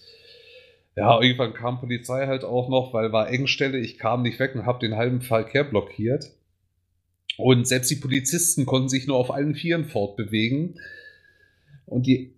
[0.95, 3.77] ja, irgendwann kam Polizei halt auch noch, weil war Engstelle.
[3.77, 6.31] Ich kam nicht weg und habe den halben Verkehr blockiert.
[7.37, 10.79] Und selbst die Polizisten konnten sich nur auf allen Vieren fortbewegen.
[11.85, 12.33] Und die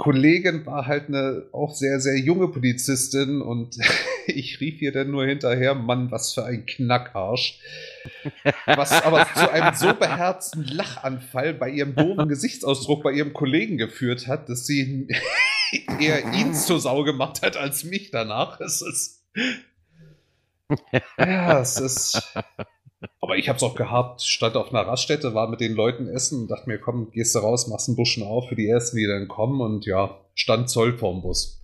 [0.00, 3.76] Kollegin war halt eine auch sehr, sehr junge Polizistin und
[4.26, 7.60] ich rief ihr dann nur hinterher, Mann, was für ein Knackarsch.
[8.64, 14.26] Was aber zu einem so beherzten Lachanfall bei ihrem doofen Gesichtsausdruck bei ihrem Kollegen geführt
[14.26, 15.06] hat, dass sie
[16.00, 18.58] eher ihn zur Sau gemacht hat als mich danach.
[18.60, 19.22] Es ist.
[21.18, 22.22] Ja, es ist.
[23.20, 26.42] Aber ich habe es auch gehabt, stand auf einer Raststätte, war mit den Leuten essen
[26.42, 29.06] und dachte mir, komm, gehst du raus, machst einen Buschen auf für die Ersten, die
[29.06, 31.60] dann kommen und ja, stand Zoll vorm Bus.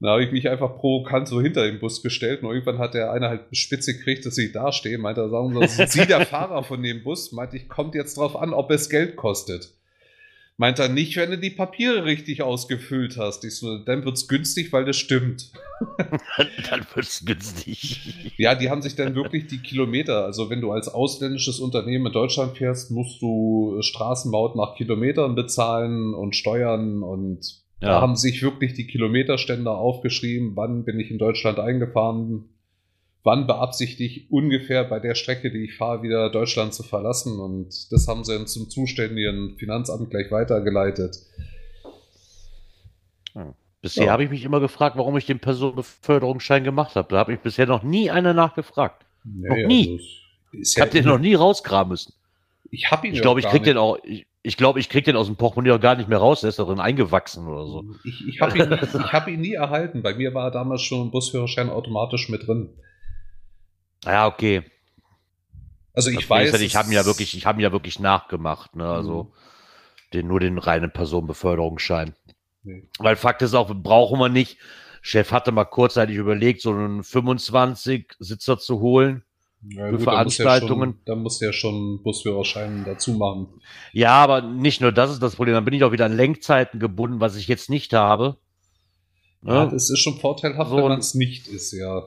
[0.00, 3.10] Da habe ich mich einfach provokant so hinter den Bus gestellt und irgendwann hat der
[3.10, 4.98] eine halt spitze gekriegt, dass ich da stehe.
[4.98, 7.32] Meinte er, sagen Sie, sind Sie der Fahrer von dem Bus?
[7.32, 9.72] Meinte ich, kommt jetzt drauf an, ob es Geld kostet.
[10.56, 13.44] Meint er nicht, wenn du die Papiere richtig ausgefüllt hast.
[13.44, 15.50] Ich so, dann wird's günstig, weil das stimmt.
[16.70, 18.34] dann wird's günstig.
[18.36, 22.12] Ja, die haben sich dann wirklich die Kilometer, also wenn du als ausländisches Unternehmen in
[22.12, 27.88] Deutschland fährst, musst du Straßenmaut nach Kilometern bezahlen und Steuern und ja.
[27.88, 32.44] da haben sich wirklich die Kilometerständer aufgeschrieben, wann bin ich in Deutschland eingefahren,
[33.24, 37.40] wann beabsichtige ich ungefähr bei der Strecke, die ich fahre, wieder Deutschland zu verlassen.
[37.40, 41.16] Und das haben sie dann zum zuständigen Finanzamt gleich weitergeleitet.
[43.80, 44.12] Bisher ja.
[44.12, 47.08] habe ich mich immer gefragt, warum ich den Personenbeförderungsschein gemacht habe.
[47.10, 49.04] Da habe ich bisher noch nie einer nachgefragt.
[49.24, 50.00] Nee, noch nie.
[50.52, 52.14] Also ich habe den noch nie rausgraben müssen.
[52.70, 53.98] Ich habe ihn Ich glaube, ich krieg den auch.
[54.02, 56.40] Ich, ich glaube, ich krieg den aus dem Portemonnaie auch gar nicht mehr raus.
[56.40, 57.84] Der ist darin eingewachsen oder so.
[58.04, 58.70] Ich, ich habe ihn,
[59.12, 60.02] hab ihn nie erhalten.
[60.02, 62.70] Bei mir war damals schon ein Busführerschein automatisch mit drin.
[64.04, 64.64] Ja, okay.
[65.92, 66.52] Also ich das weiß.
[66.52, 68.86] Ja, ich habe mir ja wirklich, ich habe ja wirklich nachgemacht, ne?
[68.86, 69.32] Also mhm.
[70.12, 72.14] den, nur den reinen Personenbeförderungsschein.
[72.62, 72.88] Nee.
[72.98, 74.58] Weil Fakt ist auch, brauchen wir nicht.
[75.02, 79.22] Chef hatte mal kurzzeitig überlegt, so einen 25-Sitzer zu holen.
[79.68, 81.00] Ja, für gut, Veranstaltungen.
[81.04, 83.60] Da muss der schon Busführerschein dazu machen.
[83.92, 85.54] Ja, aber nicht nur das ist das Problem.
[85.54, 88.38] Dann bin ich auch wieder an Lenkzeiten gebunden, was ich jetzt nicht habe.
[89.42, 92.02] Ja, das ist schon vorteilhaft, so, wenn man es nicht ist, ja.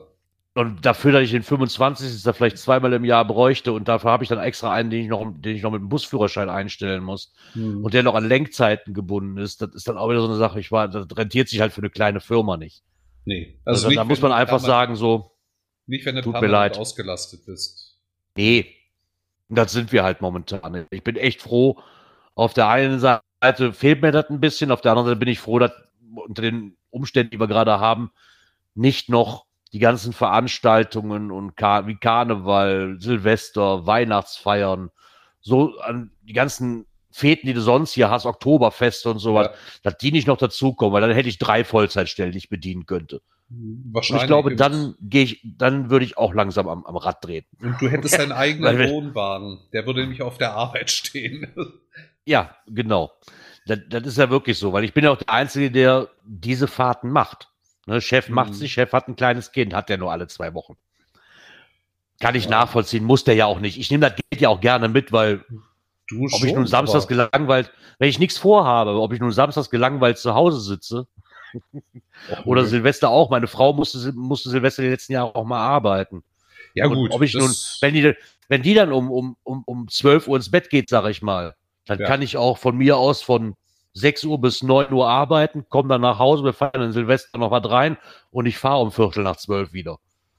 [0.58, 2.20] Und dafür, dass ich den 25.
[2.24, 5.06] da vielleicht zweimal im Jahr bräuchte und dafür habe ich dann extra einen, den ich
[5.06, 7.84] noch, den ich noch mit dem Busführerschein einstellen muss hm.
[7.84, 10.58] und der noch an Lenkzeiten gebunden ist, das ist dann auch wieder so eine Sache.
[10.58, 12.82] Ich war, das rentiert sich halt für eine kleine Firma nicht.
[13.24, 13.60] Nee.
[13.64, 15.30] Also, also nicht, da muss man einfach sagen, so.
[15.86, 16.76] Nicht, wenn du tut mir leid.
[16.76, 17.96] ausgelastet bist.
[18.36, 18.74] Nee.
[19.48, 20.88] Das sind wir halt momentan.
[20.90, 21.80] Ich bin echt froh.
[22.34, 25.38] Auf der einen Seite fehlt mir das ein bisschen, auf der anderen Seite bin ich
[25.38, 25.70] froh, dass
[26.16, 28.10] unter den Umständen, die wir gerade haben,
[28.74, 34.90] nicht noch die ganzen Veranstaltungen und Kar wie Karneval, Silvester, Weihnachtsfeiern,
[35.40, 39.54] so an die ganzen Feten, die du sonst hier hast, Oktoberfeste und sowas, ja.
[39.82, 43.22] dass die nicht noch dazukommen, weil dann hätte ich drei Vollzeitstellen, die ich bedienen könnte.
[43.50, 44.22] Wahrscheinlich.
[44.22, 47.46] Und ich glaube, dann gehe ich, dann würde ich auch langsam am, am Rad drehen.
[47.62, 51.46] Und du hättest deinen eigenen Wohnwagen, der würde nämlich auf der Arbeit stehen.
[52.26, 53.10] ja, genau.
[53.66, 56.66] Das, das ist ja wirklich so, weil ich bin ja auch der Einzige, der diese
[56.66, 57.48] Fahrten macht.
[57.88, 58.54] Ne, Chef macht mhm.
[58.54, 60.76] sich, Chef hat ein kleines Kind, hat der nur alle zwei Wochen.
[62.20, 62.50] Kann ich ja.
[62.50, 63.78] nachvollziehen, muss der ja auch nicht.
[63.78, 65.42] Ich nehme das Geld ja auch gerne mit, weil
[66.06, 67.30] du ob schon, ich nun samstags aber...
[67.30, 71.06] gelangweilt, wenn ich nichts vorhabe, ob ich nun samstags gelangweilt zu Hause sitze
[72.44, 73.30] oder Silvester auch.
[73.30, 76.22] Meine Frau musste, musste Silvester die letzten Jahre auch mal arbeiten.
[76.74, 77.10] Ja, Und gut.
[77.12, 78.14] Ob ich nun, wenn die,
[78.48, 81.54] wenn die dann um, um, um, um 12 Uhr ins Bett geht, sage ich mal,
[81.86, 82.06] dann ja.
[82.06, 83.56] kann ich auch von mir aus von
[83.98, 87.50] 6 Uhr bis 9 Uhr arbeiten, komme dann nach Hause, wir feiern in Silvester noch
[87.50, 87.96] was rein
[88.30, 89.98] und ich fahre um Viertel nach zwölf wieder.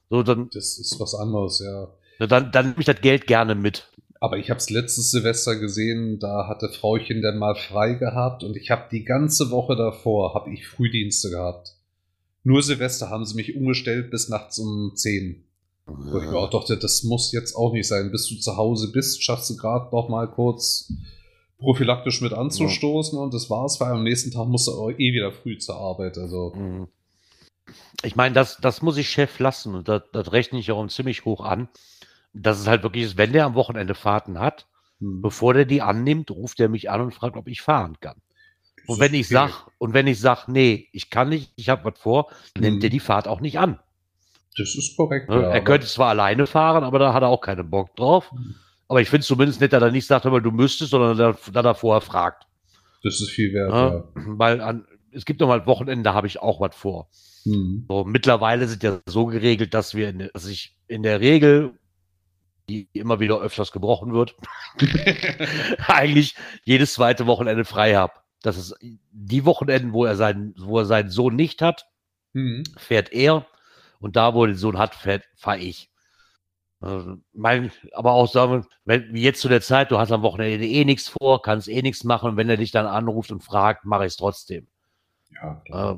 [0.10, 1.90] So, dann, das ist was anderes, ja.
[2.28, 3.90] Dann, dann nehme ich das Geld gerne mit.
[4.20, 8.58] Aber ich habe es letztes Silvester gesehen, da hatte Frauchen dann mal frei gehabt und
[8.58, 11.76] ich habe die ganze Woche davor, habe ich Frühdienste gehabt.
[12.44, 15.44] Nur Silvester haben sie mich umgestellt bis nachts um 10.
[15.88, 15.94] Ja.
[16.12, 18.12] Wo ich mir auch dachte, das muss jetzt auch nicht sein.
[18.12, 20.92] Bis du zu Hause bist, schaffst du gerade noch mal kurz
[21.60, 23.24] prophylaktisch mit anzustoßen ja.
[23.24, 26.18] und das war's, weil am nächsten Tag musst du eh wieder früh zur Arbeit.
[26.18, 26.54] Also.
[26.56, 26.88] Mhm.
[28.04, 31.26] Ich meine, das, das muss ich Chef lassen und das, das rechne ich auch ziemlich
[31.26, 31.70] hoch an.
[32.34, 34.68] Dass es halt wirklich ist, wenn der am Wochenende Fahrten hat,
[35.00, 35.22] mhm.
[35.22, 38.22] bevor der die annimmt, ruft er mich an und fragt, ob ich fahren kann.
[38.88, 42.00] Und wenn ich sag, und wenn ich sag, nee, ich kann nicht, ich habe was
[42.00, 42.62] vor, mhm.
[42.62, 43.80] nimmt er die Fahrt auch nicht an.
[44.58, 45.30] Das ist korrekt.
[45.30, 45.42] Ne?
[45.42, 48.32] Ja, er könnte zwar alleine fahren, aber da hat er auch keinen Bock drauf.
[48.32, 48.56] Mhm.
[48.90, 51.66] Aber ich finde es zumindest nicht, dass er nicht sagt, aber du müsstest, sondern dass
[51.66, 52.48] er vorher fragt.
[53.04, 53.90] Das ist viel wert, ja.
[53.94, 54.04] ja.
[54.16, 57.08] Weil an, es gibt noch mal Wochenende, da habe ich auch was vor.
[57.46, 57.86] Mhm.
[57.88, 61.78] So, mittlerweile sind ja so geregelt, dass wir, in, dass ich in der Regel,
[62.68, 64.36] die immer wieder öfters gebrochen wird,
[65.88, 68.14] eigentlich jedes zweite Wochenende frei habe.
[68.42, 68.76] Das ist
[69.12, 71.86] die Wochenenden, wo er seinen, wo er seinen Sohn nicht hat,
[72.34, 72.64] mhm.
[72.76, 73.46] fährt er.
[74.00, 75.92] Und da, wo er den Sohn hat, fahre ich.
[76.82, 80.66] Also, mein, aber auch sagen, wenn, wie jetzt zu der Zeit, du hast am Wochenende
[80.66, 83.84] eh nichts vor, kannst eh nichts machen und wenn er dich dann anruft und fragt,
[83.84, 84.68] mache ich es trotzdem.
[85.42, 85.96] Ja, äh,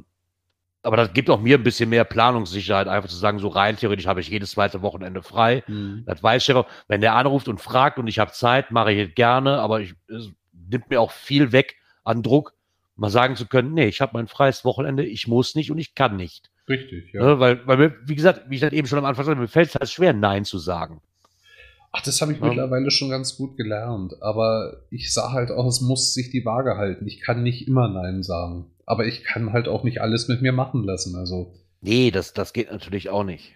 [0.84, 4.07] aber das gibt auch mir ein bisschen mehr Planungssicherheit, einfach zu sagen, so rein theoretisch
[4.07, 5.63] habe ich jedes zweite Wochenende frei.
[5.67, 6.03] Mhm.
[6.07, 6.65] Das weiß ich aber.
[6.88, 9.93] Wenn der anruft und fragt und ich habe Zeit, mache ich es gerne, aber ich,
[10.07, 12.53] es nimmt mir auch viel weg an Druck,
[12.95, 15.93] mal sagen zu können, nee, ich habe mein freies Wochenende, ich muss nicht und ich
[15.93, 16.51] kann nicht.
[16.68, 17.22] Richtig, ja.
[17.22, 19.47] ja weil, weil mir, wie gesagt, wie ich das eben schon am Anfang sagte, mir
[19.47, 21.01] fällt es halt schwer, Nein zu sagen.
[21.91, 22.47] Ach, das habe ich ja.
[22.47, 24.22] mittlerweile schon ganz gut gelernt.
[24.22, 27.05] Aber ich sage halt auch, es muss sich die Waage halten.
[27.05, 28.72] Ich kann nicht immer Nein sagen.
[28.86, 31.16] Aber ich kann halt auch nicht alles mit mir machen lassen.
[31.16, 31.53] Also.
[31.82, 33.53] Nee, das, das geht natürlich auch nicht.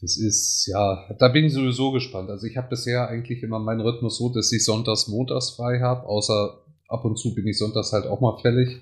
[0.00, 2.30] Das ist, ja, da bin ich sowieso gespannt.
[2.30, 6.06] Also ich habe bisher eigentlich immer meinen Rhythmus so, dass ich sonntags, montags frei habe,
[6.06, 6.58] außer
[6.88, 8.80] ab und zu bin ich sonntags halt auch mal fällig.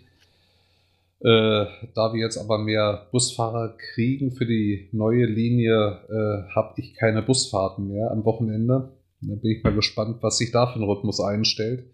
[1.21, 1.65] Äh,
[1.95, 7.23] da wir jetzt aber mehr Busfahrer kriegen für die neue Linie, äh, habe ich keine
[7.23, 8.93] Busfahrten mehr am Wochenende.
[9.23, 11.85] Da bin ich mal gespannt, was sich da für ein Rhythmus einstellt.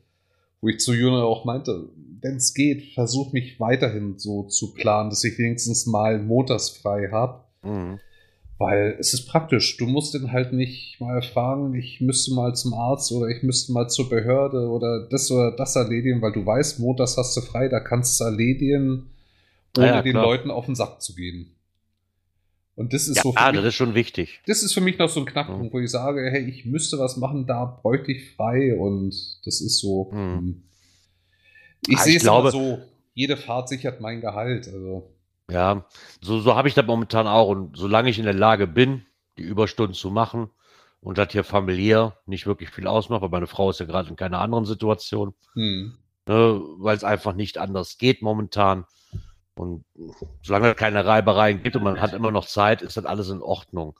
[0.61, 1.89] Wo ich zu Juna auch meinte,
[2.21, 7.09] wenn es geht, versuch mich weiterhin so zu planen, dass ich wenigstens mal montags frei
[7.11, 7.45] habe.
[7.63, 8.01] Mhm.
[8.63, 9.77] Weil es ist praktisch.
[9.77, 13.73] Du musst den halt nicht mal fragen, ich müsste mal zum Arzt oder ich müsste
[13.73, 17.67] mal zur Behörde oder das oder das erledigen, weil du weißt, montags hast du frei,
[17.67, 19.11] da kannst du es erledigen,
[19.77, 21.57] ohne ja, den Leuten auf den Sack zu gehen.
[22.77, 23.33] Und das ist ja, so.
[23.35, 24.41] Ah, das ist schon wichtig.
[24.47, 25.73] Das ist für mich noch so ein Knackpunkt, mhm.
[25.73, 29.13] wo ich sage, hey, ich müsste was machen, da bräuchte ich frei und
[29.45, 30.09] das ist so.
[30.13, 30.39] Mhm.
[30.39, 30.63] Hm.
[31.89, 32.79] Ich ah, sehe es so,
[33.13, 34.69] jede Fahrt sichert mein Gehalt.
[34.69, 35.11] Also.
[35.51, 35.87] Ja,
[36.21, 37.49] so, so habe ich das momentan auch.
[37.49, 39.05] Und solange ich in der Lage bin,
[39.39, 40.51] die Überstunden zu machen
[41.01, 44.17] und das hier familiär nicht wirklich viel ausmacht, weil meine Frau ist ja gerade in
[44.17, 45.97] keiner anderen Situation, hm.
[46.27, 48.85] ne, weil es einfach nicht anders geht momentan.
[49.55, 49.85] Und
[50.43, 53.43] solange es keine Reibereien gibt und man hat immer noch Zeit, ist das alles in
[53.43, 53.99] Ordnung.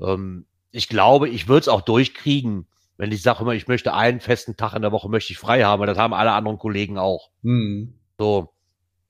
[0.00, 2.66] Ähm, ich glaube, ich würde es auch durchkriegen,
[2.96, 5.64] wenn ich sage immer, ich möchte einen festen Tag in der Woche möchte ich frei
[5.64, 7.30] haben, weil das haben alle anderen Kollegen auch.
[7.42, 7.94] Hm.
[8.18, 8.54] So,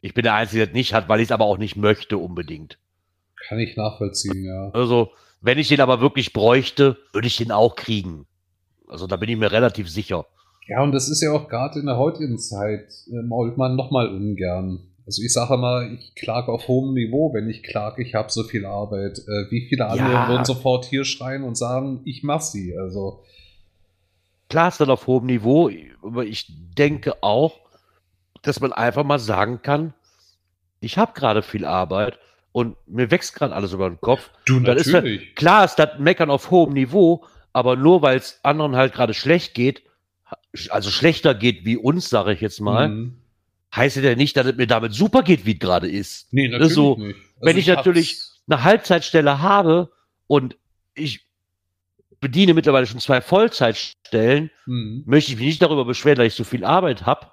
[0.06, 2.16] ich bin der Einzige, der es nicht hat, weil ich es aber auch nicht möchte
[2.16, 2.78] unbedingt.
[3.48, 4.70] Kann ich nachvollziehen, ja.
[4.70, 8.26] Also, wenn ich den aber wirklich bräuchte, würde ich den auch kriegen.
[8.88, 10.26] Also, da bin ich mir relativ sicher.
[10.68, 14.08] Ja, und das ist ja auch gerade in der heutigen Zeit, äh, mault man nochmal
[14.08, 14.80] ungern.
[15.06, 18.42] Also ich sage mal, ich klage auf hohem Niveau, wenn ich klage, ich habe so
[18.42, 19.18] viel Arbeit.
[19.18, 20.28] Äh, wie viele andere ja.
[20.28, 22.76] würden sofort hier schreien und sagen, ich mach sie.
[22.76, 23.22] Also
[24.48, 25.70] klar ist das auf hohem Niveau,
[26.02, 26.46] aber ich
[26.76, 27.60] denke auch,
[28.42, 29.94] dass man einfach mal sagen kann,
[30.86, 32.18] ich habe gerade viel Arbeit
[32.52, 34.30] und mir wächst gerade alles über den Kopf.
[34.46, 34.86] Du, natürlich.
[34.86, 38.94] Ist das, klar ist das Meckern auf hohem Niveau, aber nur weil es anderen halt
[38.94, 39.82] gerade schlecht geht,
[40.70, 43.18] also schlechter geht wie uns, sage ich jetzt mal, mhm.
[43.74, 46.32] heißt ja nicht, dass es mir damit super geht, wie es gerade ist.
[46.32, 47.16] Nee, natürlich so, nicht.
[47.16, 49.90] Also wenn ich, ich natürlich eine Halbzeitstelle habe
[50.28, 50.56] und
[50.94, 51.26] ich
[52.20, 55.02] bediene mittlerweile schon zwei Vollzeitstellen, mhm.
[55.04, 57.26] möchte ich mich nicht darüber beschweren, dass ich so viel Arbeit habe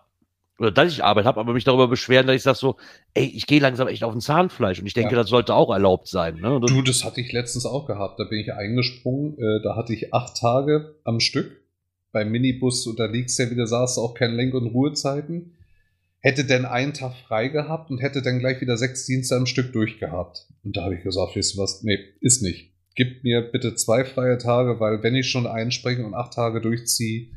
[0.60, 2.78] oder dass ich Arbeit habe, aber mich darüber beschweren, dass ich sage so,
[3.14, 5.22] ey, ich gehe langsam echt auf ein Zahnfleisch und ich denke, ja.
[5.22, 6.36] das sollte auch erlaubt sein.
[6.36, 6.62] Ne?
[6.66, 8.20] Du, das hatte ich letztens auch gehabt.
[8.20, 9.38] Da bin ich eingesprungen.
[9.38, 11.64] Äh, da hatte ich acht Tage am Stück.
[12.12, 15.58] Beim Minibus unterliegst ja, wie du sagst, auch keine Lenk- und Ruhezeiten.
[16.20, 19.74] Hätte denn einen Tag frei gehabt und hätte dann gleich wieder sechs Dienste am Stück
[19.74, 20.48] durchgehabt.
[20.64, 21.84] Und da habe ich gesagt, wisst ihr was?
[21.84, 26.14] Nee, ist nicht gib mir bitte zwei freie Tage, weil wenn ich schon einspringe und
[26.14, 27.30] acht Tage durchziehe,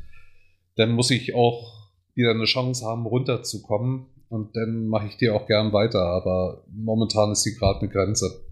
[0.77, 1.86] dann muss ich auch
[2.17, 4.07] wieder eine Chance haben, runterzukommen.
[4.29, 6.01] Und dann mache ich dir auch gern weiter.
[6.01, 8.43] Aber momentan ist sie gerade eine Grenze.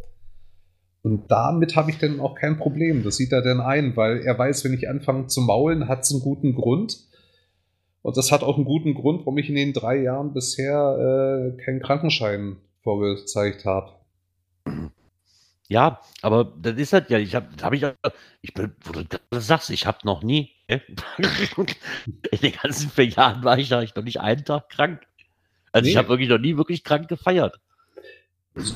[1.02, 3.02] Und damit habe ich dann auch kein Problem.
[3.02, 6.12] Das sieht er dann ein, weil er weiß, wenn ich anfange zu maulen, hat es
[6.12, 6.98] einen guten Grund.
[8.02, 11.62] Und das hat auch einen guten Grund, warum ich in den drei Jahren bisher äh,
[11.62, 13.92] keinen Krankenschein vorgezeigt habe.
[15.68, 17.84] Ja, aber das ist halt ja, ich habe, habe ich,
[18.42, 23.44] ich bin, wo du das sagst, ich habe noch nie, in den ganzen vier Jahren
[23.44, 25.00] war ich ich noch nicht einen Tag krank.
[25.72, 25.90] Also nee.
[25.90, 27.60] ich habe wirklich noch nie wirklich krank gefeiert.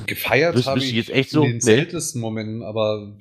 [0.05, 3.15] Gefeiert habe ich jetzt echt so, in den seltensten Momenten, aber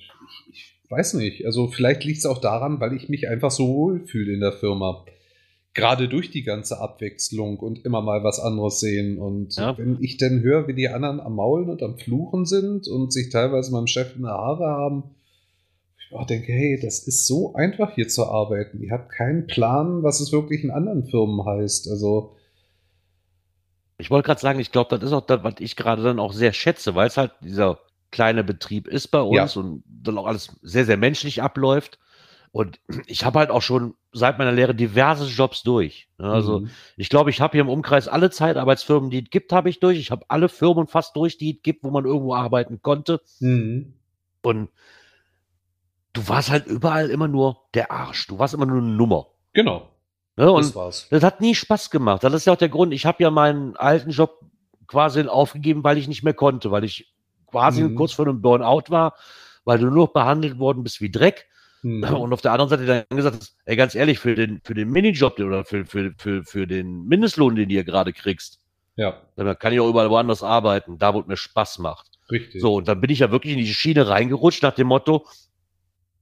[0.52, 1.44] ich, weiß nicht.
[1.46, 4.52] Also vielleicht liegt es auch daran, weil ich mich einfach so wohl fühle in der
[4.52, 5.04] Firma
[5.74, 9.18] gerade durch die ganze Abwechslung und immer mal was anderes sehen.
[9.18, 9.78] Und ja.
[9.78, 13.30] wenn ich dann höre, wie die anderen am Maulen und am Fluchen sind und sich
[13.30, 15.04] teilweise meinem Chef in der Haare haben,
[16.12, 18.80] auch denke, hey, das ist so einfach hier zu arbeiten.
[18.82, 21.90] Ihr habt keinen Plan, was es wirklich in anderen Firmen heißt.
[21.90, 22.34] Also.
[23.98, 26.32] Ich wollte gerade sagen, ich glaube, das ist auch das, was ich gerade dann auch
[26.32, 27.80] sehr schätze, weil es halt dieser
[28.10, 29.60] kleine Betrieb ist bei uns ja.
[29.60, 31.98] und dann auch alles sehr, sehr menschlich abläuft.
[32.50, 36.08] Und ich habe halt auch schon seit meiner Lehre diverse Jobs durch.
[36.18, 36.30] Ne?
[36.30, 36.70] Also mhm.
[36.96, 39.98] ich glaube, ich habe hier im Umkreis alle Zeitarbeitsfirmen, die es gibt, habe ich durch.
[39.98, 43.20] Ich habe alle Firmen fast durch, die es gibt, wo man irgendwo arbeiten konnte.
[43.40, 43.92] Mhm.
[44.42, 44.70] Und
[46.18, 48.26] du warst halt überall immer nur der Arsch.
[48.26, 49.26] Du warst immer nur eine Nummer.
[49.52, 49.88] Genau.
[50.36, 50.50] Ne?
[50.50, 51.08] Und das war's.
[51.10, 52.22] Das hat nie Spaß gemacht.
[52.24, 52.92] Das ist ja auch der Grund.
[52.92, 54.40] Ich habe ja meinen alten Job
[54.86, 57.12] quasi aufgegeben, weil ich nicht mehr konnte, weil ich
[57.46, 57.94] quasi mhm.
[57.96, 59.14] kurz vor einem Burnout war,
[59.64, 61.46] weil du nur noch behandelt worden bist wie Dreck
[61.82, 62.02] Mhm.
[62.14, 65.38] Und auf der anderen Seite dann gesagt, ey, ganz ehrlich, für den, für den Minijob
[65.38, 68.60] oder für, für, für, für den Mindestlohn, den du hier gerade kriegst,
[68.96, 69.22] ja.
[69.36, 72.10] dann kann ich auch überall woanders arbeiten, da wo es mir Spaß macht.
[72.30, 72.60] Richtig.
[72.60, 75.26] So, und dann bin ich ja wirklich in die Schiene reingerutscht nach dem Motto,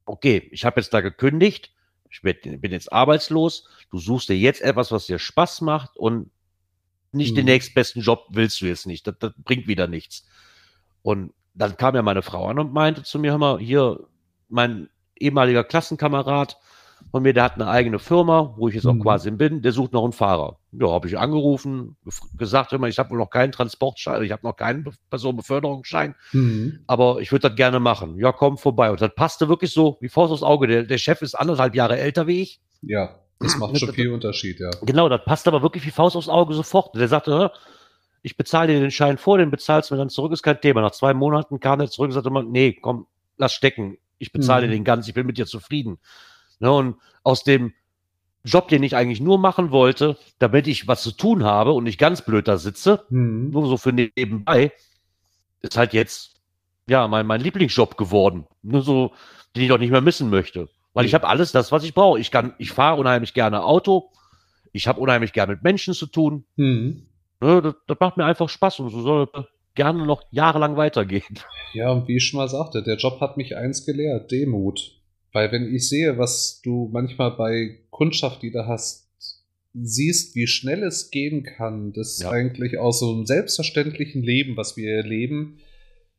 [0.07, 1.73] okay, ich habe jetzt da gekündigt,
[2.11, 6.31] ich bin jetzt arbeitslos, du suchst dir jetzt etwas, was dir Spaß macht und
[7.13, 7.37] nicht mhm.
[7.37, 9.07] den nächstbesten Job willst du jetzt nicht.
[9.07, 10.27] Das, das bringt wieder nichts.
[11.03, 14.07] Und dann kam ja meine Frau an und meinte zu mir, hör mal, hier,
[14.49, 14.89] mein
[15.19, 16.59] ehemaliger Klassenkamerad
[17.11, 19.03] von mir, der hat eine eigene Firma, wo ich jetzt auch mhm.
[19.03, 20.59] quasi bin, der sucht noch einen Fahrer.
[20.73, 21.97] Ja, habe ich angerufen,
[22.37, 26.81] gesagt, immer, ich habe wohl noch keinen Transportschein, ich habe noch keinen Personenbeförderungsschein, mhm.
[26.87, 28.19] aber ich würde das gerne machen.
[28.19, 28.91] Ja, komm vorbei.
[28.91, 30.67] Und das passte wirklich so wie Faust aufs Auge.
[30.67, 32.61] Der, der Chef ist anderthalb Jahre älter wie ich.
[32.83, 34.71] Ja, das macht schon viel Unterschied, ja.
[34.83, 36.95] Genau, das passt aber wirklich wie Faust aufs Auge sofort.
[36.95, 37.51] Der sagte,
[38.23, 40.81] ich bezahle dir den Schein vor, den bezahlst du mir dann zurück, ist kein Thema.
[40.81, 43.07] Nach zwei Monaten kam er zurück und sagte immer, nee, komm,
[43.37, 43.99] lass stecken.
[44.19, 44.71] Ich bezahle mhm.
[44.71, 45.99] dir den ganz, ich bin mit dir zufrieden.
[46.59, 47.73] Ne, und aus dem
[48.45, 51.99] Job, den ich eigentlich nur machen wollte, damit ich was zu tun habe und nicht
[51.99, 53.51] ganz blöd da sitze, mhm.
[53.51, 54.73] nur so für nebenbei,
[55.63, 56.37] ist halt jetzt
[56.89, 58.47] ja mein, mein Lieblingsjob geworden.
[58.63, 59.13] Nur so,
[59.55, 60.69] den ich doch nicht mehr missen möchte.
[60.95, 61.09] Weil mhm.
[61.09, 62.21] ich habe alles das, was ich brauche.
[62.21, 64.11] Ich kann, ich fahre unheimlich gerne Auto.
[64.73, 66.45] Ich habe unheimlich gerne mit Menschen zu tun.
[66.57, 67.07] Mhm.
[67.41, 69.29] Ne, das, das, macht mir einfach Spaß und so soll
[69.75, 71.39] gerne noch jahrelang weitergehen.
[71.75, 74.93] Ja, und wie ich schon mal sagte, der Job hat mich eins gelehrt, Demut.
[75.37, 79.11] Weil wenn ich sehe, was du manchmal bei Kundschaft, die du hast,
[79.75, 82.31] siehst, wie schnell es gehen kann, dass ja.
[82.31, 85.59] eigentlich aus so einem selbstverständlichen Leben, was wir erleben,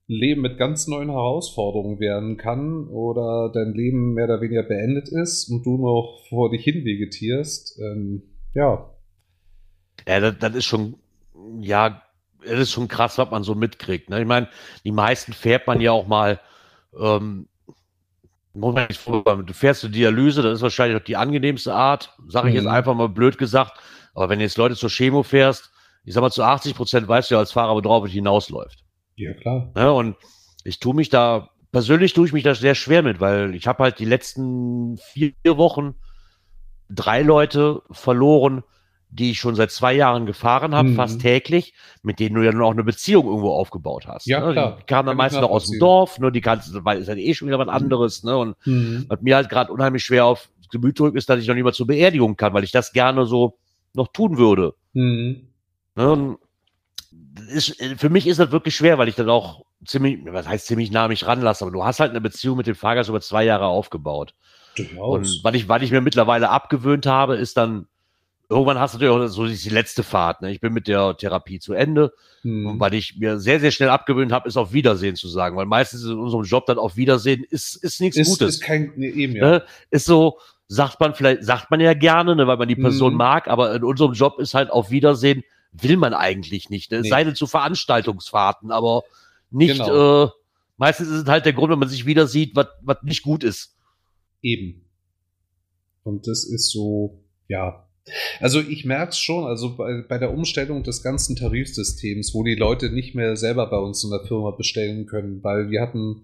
[0.05, 5.49] Leben mit ganz neuen Herausforderungen werden kann oder dein Leben mehr oder weniger beendet ist
[5.49, 7.79] und du noch vor dich hin vegetierst.
[7.79, 8.21] Ähm,
[8.53, 8.87] ja.
[10.07, 10.93] Ja, das, das, ist schon,
[11.59, 12.03] ja,
[12.45, 14.11] das ist schon krass, was man so mitkriegt.
[14.11, 14.21] Ne?
[14.21, 14.47] Ich meine,
[14.85, 16.39] die meisten fährt man ja auch mal
[16.95, 17.47] ähm,
[18.61, 22.61] Du fährst zur Dialyse, das ist wahrscheinlich noch die angenehmste Art, sage ich mhm.
[22.61, 23.79] jetzt einfach mal blöd gesagt.
[24.13, 25.71] Aber wenn jetzt Leute zur Chemo fährst,
[26.03, 28.83] ich sag mal zu 80 Prozent weißt du ja als Fahrer, worauf es hinausläuft.
[29.15, 29.71] Ja, klar.
[29.75, 30.15] Ja, und
[30.63, 33.83] ich tue mich da, persönlich tue ich mich da sehr schwer mit, weil ich habe
[33.83, 35.95] halt die letzten vier Wochen
[36.89, 38.63] drei Leute verloren,
[39.09, 40.95] die ich schon seit zwei Jahren gefahren habe, mhm.
[40.95, 41.73] fast täglich,
[42.03, 44.27] mit denen du ja nun auch eine Beziehung irgendwo aufgebaut hast.
[44.27, 44.51] Ja, ne?
[44.53, 44.77] klar.
[44.79, 46.31] Die kamen dann meistens noch aus dem Dorf, ne?
[46.31, 47.73] die kannst, weil ist ja eh schon wieder was mhm.
[47.73, 48.37] anderes, ne?
[48.37, 49.05] Und mhm.
[49.07, 51.73] was mir halt gerade unheimlich schwer auf Gemüt drückt, ist, dass ich noch nicht mal
[51.73, 53.57] zur Beerdigung kann, weil ich das gerne so
[53.93, 54.73] noch tun würde.
[54.93, 55.47] Mhm.
[55.95, 56.37] Ne?
[57.49, 60.91] Ist, für mich ist das wirklich schwer, weil ich dann auch ziemlich, was heißt ziemlich
[60.91, 63.65] nah mich ranlasse, aber du hast halt eine Beziehung mit dem Fahrgast über zwei Jahre
[63.65, 64.33] aufgebaut.
[64.75, 65.15] Durchaus.
[65.15, 67.87] Und was ich, was ich mir mittlerweile abgewöhnt habe, ist dann
[68.49, 70.41] irgendwann hast du natürlich auch so die letzte Fahrt.
[70.41, 70.51] Ne?
[70.51, 72.13] Ich bin mit der Therapie zu Ende.
[72.41, 72.65] Hm.
[72.65, 75.57] Und weil ich mir sehr, sehr schnell abgewöhnt habe, ist auf Wiedersehen zu sagen.
[75.57, 78.55] Weil meistens in unserem Job dann auf Wiedersehen ist, ist nichts ist, Gutes.
[78.55, 79.49] Ist kein, nee, eben, ja.
[79.49, 79.63] Ne?
[79.89, 83.17] Ist so, sagt man vielleicht, sagt man ja gerne, ne, weil man die Person hm.
[83.17, 85.43] mag, aber in unserem Job ist halt auf Wiedersehen,
[85.73, 86.91] will man eigentlich nicht.
[86.91, 87.01] Ne?
[87.01, 87.09] Nee.
[87.09, 89.03] Sei denn zu Veranstaltungsfahrten, aber
[89.51, 90.25] nicht, genau.
[90.25, 90.29] äh,
[90.77, 93.75] meistens ist es halt der Grund, wenn man sich wieder sieht, was nicht gut ist.
[94.41, 94.85] Eben.
[96.03, 97.86] Und das ist so, ja,
[98.39, 102.55] also ich merke es schon, also bei, bei, der Umstellung des ganzen Tarifsystems, wo die
[102.55, 106.23] Leute nicht mehr selber bei uns in der Firma bestellen können, weil wir hatten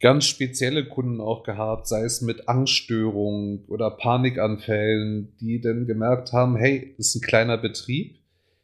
[0.00, 6.56] ganz spezielle Kunden auch gehabt, sei es mit Angststörungen oder Panikanfällen, die dann gemerkt haben,
[6.56, 8.18] hey, das ist ein kleiner Betrieb.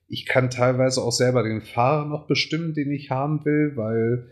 [0.09, 4.27] Ich kann teilweise auch selber den Fahrer noch bestimmen, den ich haben will, weil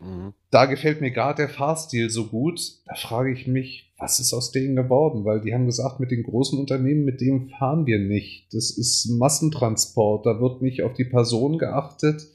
[0.00, 0.34] mhm.
[0.50, 2.60] da gefällt mir gerade der Fahrstil so gut.
[2.86, 5.24] Da frage ich mich, was ist aus denen geworden?
[5.24, 8.52] Weil die haben gesagt, mit den großen Unternehmen, mit denen fahren wir nicht.
[8.52, 12.26] Das ist Massentransport, da wird nicht auf die Person geachtet.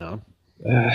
[0.00, 0.22] Ja.
[0.62, 0.92] Äh,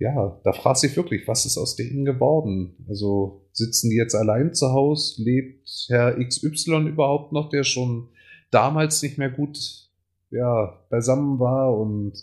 [0.00, 2.74] ja, da fragt sich wirklich, was ist aus denen geworden?
[2.88, 5.22] Also sitzen die jetzt allein zu Hause?
[5.22, 8.08] Lebt Herr XY überhaupt noch, der schon
[8.50, 9.88] damals nicht mehr gut
[10.30, 12.14] ja, beisammen war und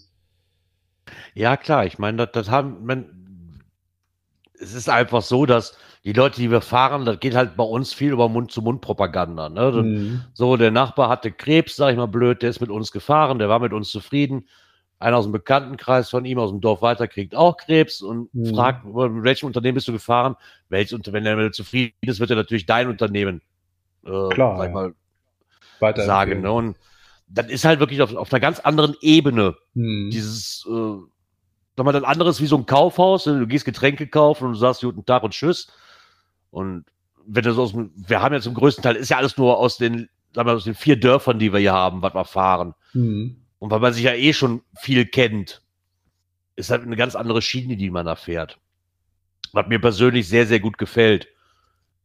[1.34, 3.05] ja, klar, ich meine, das, das haben, man,
[4.59, 7.94] es ist einfach so, dass die Leute, die wir fahren, das geht halt bei uns
[7.94, 9.49] viel über Mund-zu-Mund-Propaganda.
[9.49, 9.72] Ne?
[9.72, 10.22] Mhm.
[10.34, 13.49] So, der Nachbar hatte Krebs, sag ich mal blöd, der ist mit uns gefahren, der
[13.49, 14.48] war mit uns zufrieden.
[14.98, 18.53] Einer aus dem Bekanntenkreis von ihm aus dem Dorf weiter kriegt auch Krebs und mhm.
[18.53, 20.36] fragt, mit welchem Unternehmen bist du gefahren?
[20.69, 23.41] Welches, wenn er zufrieden ist, wird er natürlich dein Unternehmen
[24.06, 24.73] äh, Klar, sag ja.
[24.73, 26.41] mal, sagen.
[26.41, 26.52] Ne?
[26.52, 26.78] Und
[27.28, 29.56] das ist halt wirklich auf, auf einer ganz anderen Ebene.
[29.73, 30.10] Mhm.
[30.11, 30.98] Dieses, äh,
[31.78, 33.26] sag mal, das anderes wie so ein Kaufhaus.
[33.26, 33.40] Ne?
[33.40, 35.72] Du gehst Getränke kaufen und du sagst guten Tag und Tschüss.
[36.52, 36.86] Und
[37.26, 39.57] wenn du so aus dem, wir haben ja zum größten Teil, ist ja alles nur
[39.57, 42.73] aus den, sagen wir, aus den vier Dörfern, die wir hier haben, was wir fahren.
[42.94, 43.38] Mhm.
[43.60, 45.61] Und weil man sich ja eh schon viel kennt,
[46.56, 48.60] ist halt eine ganz andere Schiene, die man da fährt.
[49.53, 51.28] Was mir persönlich sehr, sehr gut gefällt.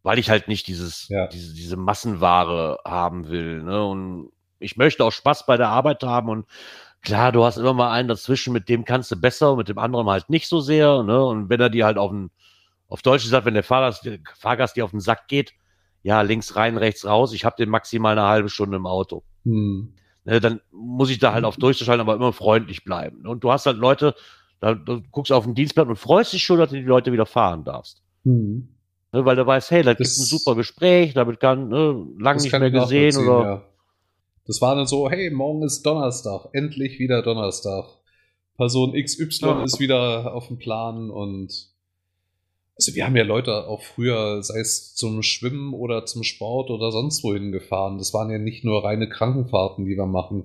[0.02, 1.26] Weil ich halt nicht dieses, ja.
[1.26, 3.62] diese, diese Massenware haben will.
[3.62, 3.84] Ne?
[3.84, 6.46] Und ich möchte auch Spaß bei der Arbeit haben und
[7.02, 10.08] klar, du hast immer mal einen dazwischen, mit dem kannst du besser, mit dem anderen
[10.08, 11.02] halt nicht so sehr.
[11.02, 11.24] Ne?
[11.24, 12.30] Und wenn er dir halt auf den
[12.88, 15.52] auf Deutsch gesagt, wenn der Fahrgast, Fahrgast dir auf den Sack geht,
[16.02, 19.24] ja, links rein, rechts raus, ich habe den maximal eine halbe Stunde im Auto.
[19.44, 19.94] Hm.
[20.24, 23.26] Ne, dann muss ich da halt auf durchzuschalten, aber immer freundlich bleiben.
[23.26, 24.14] Und du hast halt Leute,
[24.60, 27.12] Da, da guckst du auf den Dienstplan und freust dich schon, dass du die Leute
[27.12, 28.02] wieder fahren darfst.
[28.24, 28.68] Mhm.
[29.12, 32.58] Ne, weil du weißt, hey, da gibt ein super Gespräch, damit kann ne, lange nicht
[32.58, 33.42] mehr gesehen oder.
[33.44, 33.62] Ja.
[34.46, 37.84] Das war dann so, hey, morgen ist Donnerstag, endlich wieder Donnerstag.
[38.56, 39.62] Person XY ja.
[39.64, 41.68] ist wieder auf dem Plan und
[42.76, 46.92] also wir haben ja Leute auch früher, sei es zum Schwimmen oder zum Sport oder
[46.92, 47.96] sonst wohin gefahren.
[47.96, 50.44] Das waren ja nicht nur reine Krankenfahrten, die wir machen.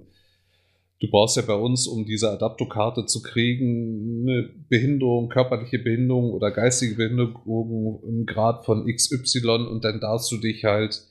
[1.01, 6.51] Du brauchst ja bei uns, um diese Adaptokarte zu kriegen, eine Behinderung, körperliche Behinderung oder
[6.51, 11.01] geistige Behinderung im Grad von XY und dann darfst du dich halt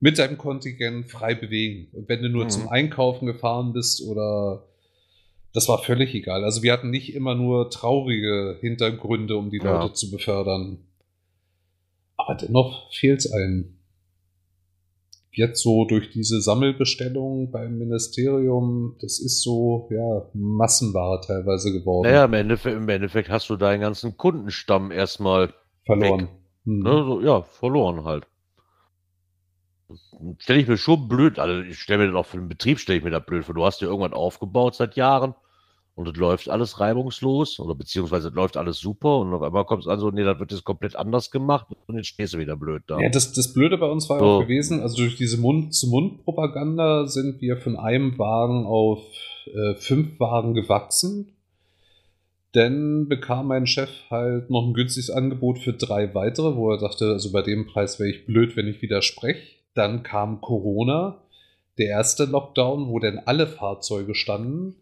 [0.00, 1.88] mit deinem Kontingent frei bewegen.
[1.92, 2.50] Und wenn du nur mhm.
[2.50, 4.64] zum Einkaufen gefahren bist oder
[5.52, 6.44] das war völlig egal.
[6.44, 9.80] Also wir hatten nicht immer nur traurige Hintergründe, um die ja.
[9.80, 10.78] Leute zu befördern.
[12.16, 13.78] Aber dennoch fehlt es einem.
[15.34, 22.06] Jetzt so durch diese Sammelbestellung beim Ministerium, das ist so, ja, Massenware teilweise geworden.
[22.06, 25.54] Naja, im Endeffekt, im Endeffekt hast du deinen ganzen Kundenstamm erstmal
[25.86, 26.28] verloren.
[26.64, 26.80] Hm.
[26.80, 28.26] Ne, so, ja, verloren halt.
[30.38, 32.98] Stelle ich mir schon blöd, also ich stelle mir das auch für den Betrieb, stelle
[32.98, 33.54] ich mir da blöd vor.
[33.54, 35.34] Du hast dir irgendwann aufgebaut seit Jahren
[35.94, 39.82] und es läuft alles reibungslos oder beziehungsweise es läuft alles super und auf einmal kommt
[39.82, 42.56] es an so, nee, das wird jetzt komplett anders gemacht und jetzt stehst du wieder
[42.56, 42.98] blöd da.
[42.98, 44.24] Ja, das, das Blöde bei uns war so.
[44.24, 49.02] auch gewesen, also durch diese Mund-zu-Mund-Propaganda sind wir von einem Wagen auf
[49.46, 51.36] äh, fünf Wagen gewachsen.
[52.52, 57.06] Dann bekam mein Chef halt noch ein günstiges Angebot für drei weitere, wo er dachte,
[57.06, 59.56] also bei dem Preis wäre ich blöd, wenn ich widerspreche.
[59.74, 61.22] Dann kam Corona,
[61.78, 64.76] der erste Lockdown, wo dann alle Fahrzeuge standen.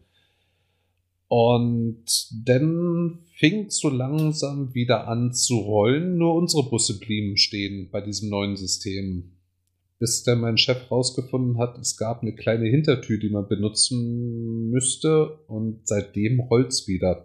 [1.33, 6.19] Und dann fing so langsam wieder an zu rollen.
[6.19, 9.31] Nur unsere Busse blieben stehen bei diesem neuen System.
[10.01, 15.39] Bis dann mein Chef rausgefunden hat, es gab eine kleine Hintertür, die man benutzen müsste.
[15.47, 17.25] Und seitdem rollt's wieder.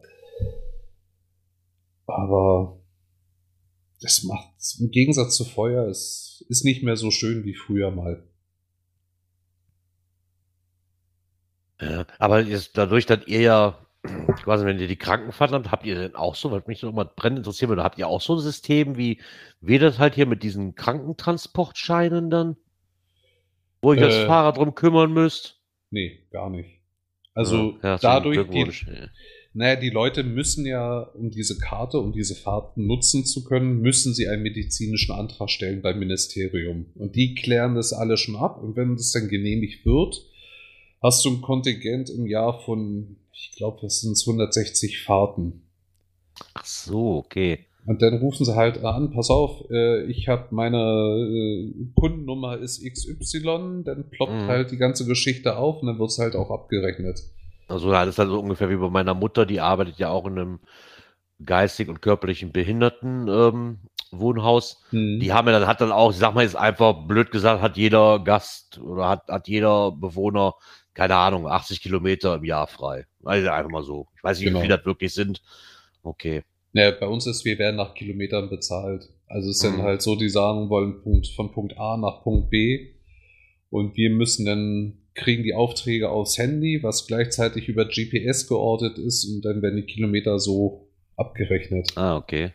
[2.05, 2.79] Aber
[4.01, 8.23] das macht im Gegensatz zu Feuer, es ist nicht mehr so schön wie früher mal.
[11.81, 13.84] Ja, aber ist dadurch, dass ihr ja
[14.43, 17.09] quasi, wenn ihr die Krankenfahrt habt, habt ihr denn auch so, was mich noch mal
[17.15, 19.19] brennend interessiert, oder habt ihr auch so ein System wie
[19.61, 22.57] wir das halt hier mit diesen Krankentransportscheinen dann?
[23.81, 25.59] Wo ich äh, als Fahrer drum kümmern müsst?
[25.91, 26.81] Nee, gar nicht.
[27.33, 28.71] Also ja, dadurch, die,
[29.53, 34.13] naja, die Leute müssen ja, um diese Karte, um diese Fahrten nutzen zu können, müssen
[34.13, 36.87] sie einen medizinischen Antrag stellen beim Ministerium.
[36.95, 38.61] Und die klären das alle schon ab.
[38.61, 40.25] Und wenn das dann genehmigt wird,
[41.05, 45.61] hast du ein Kontingent im Jahr von, ich glaube, das sind 160 Fahrten.
[46.53, 47.65] Ach so, okay.
[47.85, 52.83] Und dann rufen sie halt an, pass auf, äh, ich habe meine äh, Kundennummer ist
[52.83, 54.47] XY, dann ploppt mhm.
[54.47, 57.21] halt die ganze Geschichte auf und dann wird es halt auch abgerechnet.
[57.67, 60.39] Also das ist halt so ungefähr wie bei meiner Mutter, die arbeitet ja auch in
[60.39, 60.59] einem
[61.43, 63.79] geistig und körperlichen Behinderten ähm,
[64.11, 64.81] Wohnhaus.
[64.89, 65.19] Hm.
[65.19, 67.77] Die haben ja dann, hat dann auch, ich sag mal jetzt einfach blöd gesagt, hat
[67.77, 70.55] jeder Gast oder hat, hat jeder Bewohner,
[70.95, 73.05] keine Ahnung, 80 Kilometer im Jahr frei.
[73.23, 74.07] Also einfach mal so.
[74.17, 74.59] Ich weiß nicht, genau.
[74.59, 75.43] wie viele das wirklich sind.
[76.01, 76.41] Okay.
[76.73, 79.09] Naja, bei uns ist, wir werden nach Kilometern bezahlt.
[79.27, 79.83] Also es sind mhm.
[79.83, 82.95] halt so, die sagen wollen Punkt, von Punkt A nach Punkt B
[83.69, 89.25] und wir müssen dann kriegen die Aufträge aufs Handy, was gleichzeitig über GPS geortet ist
[89.25, 91.91] und dann werden die Kilometer so abgerechnet.
[91.95, 92.51] Ah, okay.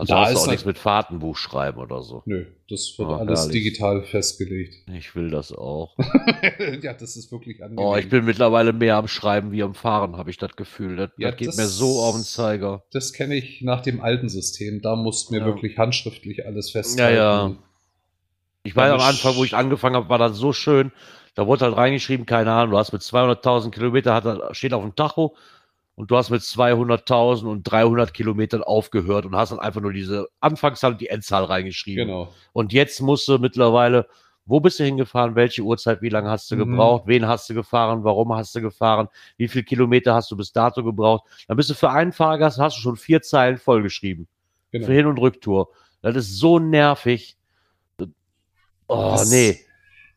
[0.00, 2.22] Also da hast du auch nichts mit Fahrtenbuch schreiben oder so.
[2.24, 4.74] Nö, das wird oh, alles digital festgelegt.
[4.96, 5.94] Ich will das auch.
[6.82, 7.84] ja, das ist wirklich angenehm.
[7.84, 10.96] Oh, ich bin mittlerweile mehr am Schreiben wie am Fahren, habe ich das Gefühl.
[10.96, 12.82] Das, ja, das geht das, mir so auf den Zeiger.
[12.92, 14.80] Das kenne ich nach dem alten System.
[14.80, 15.46] Da mussten wir ja.
[15.46, 17.14] wirklich handschriftlich alles festhalten.
[17.14, 17.56] Ja, ja.
[18.62, 20.92] Ich weiß am Anfang, wo ich angefangen habe, war das so schön.
[21.34, 24.94] Da wurde halt reingeschrieben, keine Ahnung, du hast mit 200.000 Kilometer, hat, steht auf dem
[24.94, 25.36] Tacho,
[25.94, 30.28] und du hast mit 200.000 und 300 Kilometern aufgehört und hast dann einfach nur diese
[30.40, 32.06] Anfangszahl und die Endzahl reingeschrieben.
[32.06, 32.32] Genau.
[32.52, 34.06] Und jetzt musst du mittlerweile,
[34.46, 36.60] wo bist du hingefahren, welche Uhrzeit, wie lange hast du mhm.
[36.60, 40.52] gebraucht, wen hast du gefahren, warum hast du gefahren, wie viele Kilometer hast du bis
[40.52, 41.28] dato gebraucht.
[41.46, 44.26] Dann bist du für einen Fahrgast, hast du schon vier Zeilen vollgeschrieben.
[44.72, 44.86] Genau.
[44.86, 45.68] Für Hin- und Rücktour.
[46.02, 47.36] Das ist so nervig.
[48.88, 49.60] Oh, das, nee.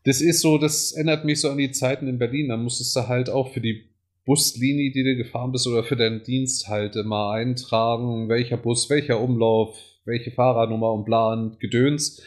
[0.04, 2.50] Das ist so, das erinnert mich so an die Zeiten in Berlin.
[2.50, 3.88] Da musstest du halt auch für die
[4.26, 9.20] Buslinie, die du gefahren bist oder für deinen Dienst halt immer eintragen, welcher Bus, welcher
[9.20, 12.22] Umlauf, welche Fahrradnummer und bla und Gedöns.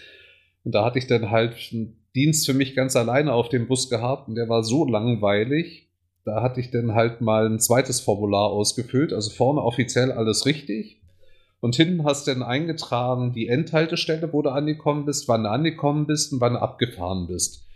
[0.64, 3.88] Und da hatte ich dann halt einen Dienst für mich ganz alleine auf dem Bus
[3.88, 5.88] gehabt und der war so langweilig.
[6.24, 11.00] Da hatte ich dann halt mal ein zweites Formular ausgefüllt, also vorne offiziell alles richtig.
[11.60, 16.06] Und hinten hast du dann eingetragen die Endhaltestelle, wo du angekommen bist, wann du angekommen
[16.06, 17.66] bist und wann du abgefahren bist.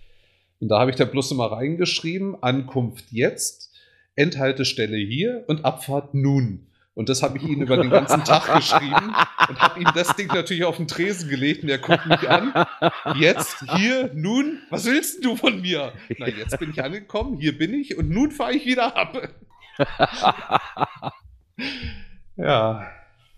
[0.60, 3.69] Und da habe ich da bloß immer reingeschrieben, Ankunft jetzt,
[4.16, 6.66] Endhaltestelle hier und Abfahrt nun.
[6.94, 9.14] Und das habe ich ihm über den ganzen Tag geschrieben
[9.48, 12.52] und habe ihm das Ding natürlich auf den Tresen gelegt und er guckt mich an.
[13.18, 15.92] Jetzt, hier, nun, was willst du von mir?
[16.18, 19.28] Na, jetzt bin ich angekommen, hier bin ich und nun fahre ich wieder ab.
[22.36, 22.86] ja,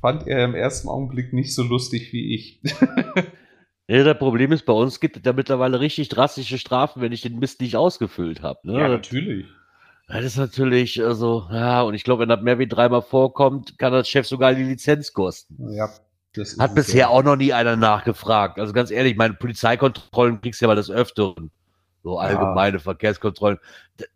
[0.00, 2.60] fand er im ersten Augenblick nicht so lustig wie ich.
[3.88, 7.20] Ja, das Problem ist, bei uns gibt es ja mittlerweile richtig drastische Strafen, wenn ich
[7.20, 8.60] den Mist nicht ausgefüllt habe.
[8.62, 8.80] Ne?
[8.80, 9.44] Ja, natürlich.
[10.12, 13.92] Das ist natürlich, also, ja, und ich glaube, wenn das mehr wie dreimal vorkommt, kann
[13.94, 15.72] das Chef sogar die Lizenz kosten.
[15.72, 15.88] Ja,
[16.34, 17.08] das Hat bisher ja.
[17.08, 18.58] auch noch nie einer nachgefragt.
[18.58, 21.50] Also ganz ehrlich, meine Polizeikontrollen kriegst du ja mal des Öfteren.
[22.02, 22.82] So allgemeine ja.
[22.82, 23.58] Verkehrskontrollen.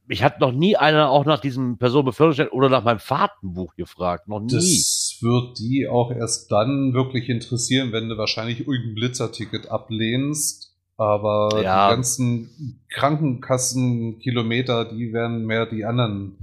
[0.07, 4.29] Mich hat noch nie einer auch nach diesem Personenbeförderungsschein oder nach meinem Fahrtenbuch gefragt.
[4.29, 4.53] Noch nie.
[4.53, 10.66] Das wird die auch erst dann wirklich interessieren, wenn du wahrscheinlich irgendein Blitzerticket ablehnst
[10.97, 11.89] aber ja.
[11.89, 16.39] die ganzen Krankenkassenkilometer, die werden mehr die anderen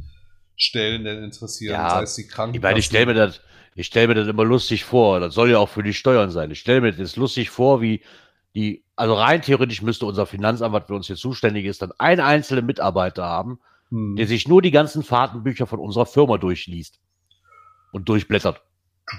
[0.56, 2.56] Stellen denn interessieren, ja, sei es die Krankenkassen.
[2.56, 3.42] Ich meine, ich stelle mir das,
[3.76, 5.20] ich stelle mir das immer lustig vor.
[5.20, 6.52] Das soll ja auch für die Steuern sein.
[6.52, 8.02] Ich stelle mir das lustig vor, wie
[8.54, 12.22] die, also rein theoretisch müsste unser Finanzamt, was für uns hier zuständig ist, dann einen
[12.22, 13.60] einzelnen Mitarbeiter haben,
[13.90, 14.16] hm.
[14.16, 17.00] der sich nur die ganzen Fahrtenbücher von unserer Firma durchliest
[17.92, 18.62] und durchblättert.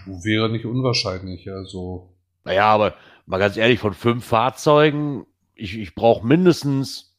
[0.06, 2.13] Wäre nicht unwahrscheinlich, also.
[2.44, 2.94] Naja, aber
[3.26, 7.16] mal ganz ehrlich, von fünf Fahrzeugen, ich, ich brauche mindestens,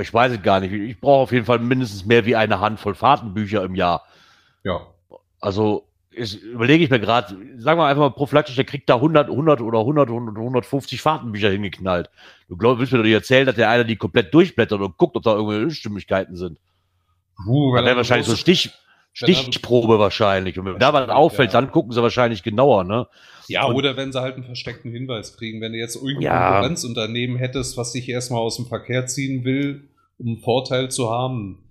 [0.00, 2.94] ich weiß es gar nicht, ich brauche auf jeden Fall mindestens mehr wie eine Handvoll
[2.94, 4.04] Fahrtenbücher im Jahr.
[4.64, 4.80] Ja.
[5.40, 9.28] Also ist, überlege ich mir gerade, sagen wir einfach mal prophylaktisch, der kriegt da 100,
[9.28, 12.10] 100 oder 100, 100 150 Fahrtenbücher hingeknallt.
[12.48, 15.16] Du glaubst, willst mir doch nicht erzählen, dass der einer die komplett durchblättert und guckt,
[15.16, 16.58] ob da irgendwelche Unstimmigkeiten sind.
[17.46, 18.72] Uh, dann wäre wahrscheinlich so Stich,
[19.14, 20.58] Stichprobe wahrscheinlich.
[20.58, 21.60] Und wenn da was auffällt, ja.
[21.60, 23.06] dann gucken sie wahrscheinlich genauer, ne?
[23.46, 25.60] Ja, und, oder wenn sie halt einen versteckten Hinweis kriegen.
[25.60, 26.50] Wenn du jetzt irgendein ja.
[26.50, 29.88] Konkurrenzunternehmen hättest, was dich erstmal aus dem Verkehr ziehen will,
[30.18, 31.62] um einen Vorteil zu haben.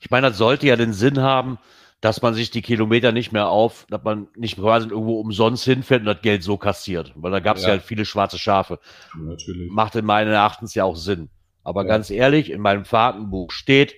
[0.00, 1.58] Ich meine, das sollte ja den Sinn haben,
[2.00, 6.00] dass man sich die Kilometer nicht mehr auf, dass man nicht quasi irgendwo umsonst hinfährt
[6.00, 7.12] und das Geld so kassiert.
[7.16, 7.70] Weil da gab es ja.
[7.70, 8.78] ja halt viele schwarze Schafe.
[9.18, 9.70] Natürlich.
[9.72, 11.28] Macht in meinen Erachtens ja auch Sinn.
[11.64, 11.88] Aber ja.
[11.88, 13.94] ganz ehrlich, in meinem Fahrtenbuch steht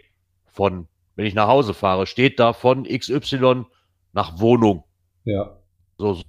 [0.47, 0.89] von,
[1.21, 3.67] wenn ich nach Hause fahre, steht da von XY
[4.15, 4.85] nach Wohnung.
[5.25, 5.59] Ja.
[5.99, 6.23] So,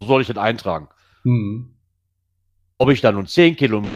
[0.00, 0.88] soll ich das eintragen?
[1.24, 1.74] Mhm.
[2.78, 3.90] Ob ich da nun 10 Kilometer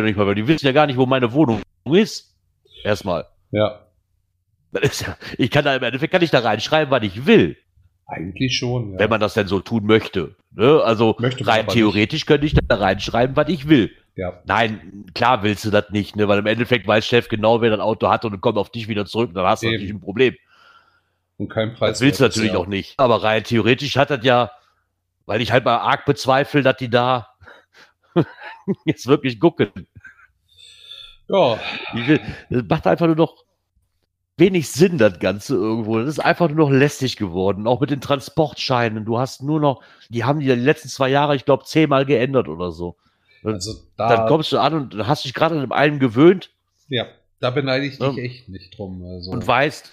[0.00, 2.38] nicht mal, weil die wissen ja gar nicht, wo meine Wohnung ist.
[2.84, 3.26] Erstmal.
[3.50, 3.86] Ja.
[4.72, 7.58] Ja, ich kann da im Endeffekt kann ich da reinschreiben, was ich will.
[8.06, 8.98] Eigentlich schon, ja.
[8.98, 10.36] Wenn man das denn so tun möchte.
[10.52, 10.80] Ne?
[10.82, 12.26] Also rein theoretisch nicht.
[12.26, 13.90] könnte ich da reinschreiben, was ich will.
[14.16, 14.40] Ja.
[14.46, 16.26] Nein, klar willst du das nicht, ne?
[16.26, 19.06] weil im Endeffekt weiß Chef genau, wer das Auto hat und kommt auf dich wieder
[19.06, 19.74] zurück, dann hast du Eben.
[19.74, 20.34] natürlich ein Problem.
[21.36, 21.92] Und kein Preis.
[21.92, 22.94] Das willst du natürlich auch nicht.
[22.98, 24.50] Aber rein theoretisch hat das ja
[25.26, 27.28] weil ich halt mal arg bezweifle, dass die da
[28.84, 29.70] jetzt wirklich gucken.
[31.28, 31.58] Ja.
[32.48, 33.44] Das macht einfach nur noch
[34.36, 35.98] wenig Sinn, das Ganze irgendwo.
[35.98, 37.66] Das ist einfach nur noch lästig geworden.
[37.66, 39.04] Auch mit den Transportscheinen.
[39.04, 42.48] Du hast nur noch, die haben die, die letzten zwei Jahre, ich glaube, zehnmal geändert
[42.48, 42.96] oder so.
[43.54, 46.50] Also da, dann kommst du an und hast dich gerade an einem gewöhnt.
[46.88, 47.06] Ja,
[47.40, 48.22] da beneide ich dich ja.
[48.22, 49.04] echt nicht drum.
[49.04, 49.30] Also.
[49.30, 49.90] Und weißt,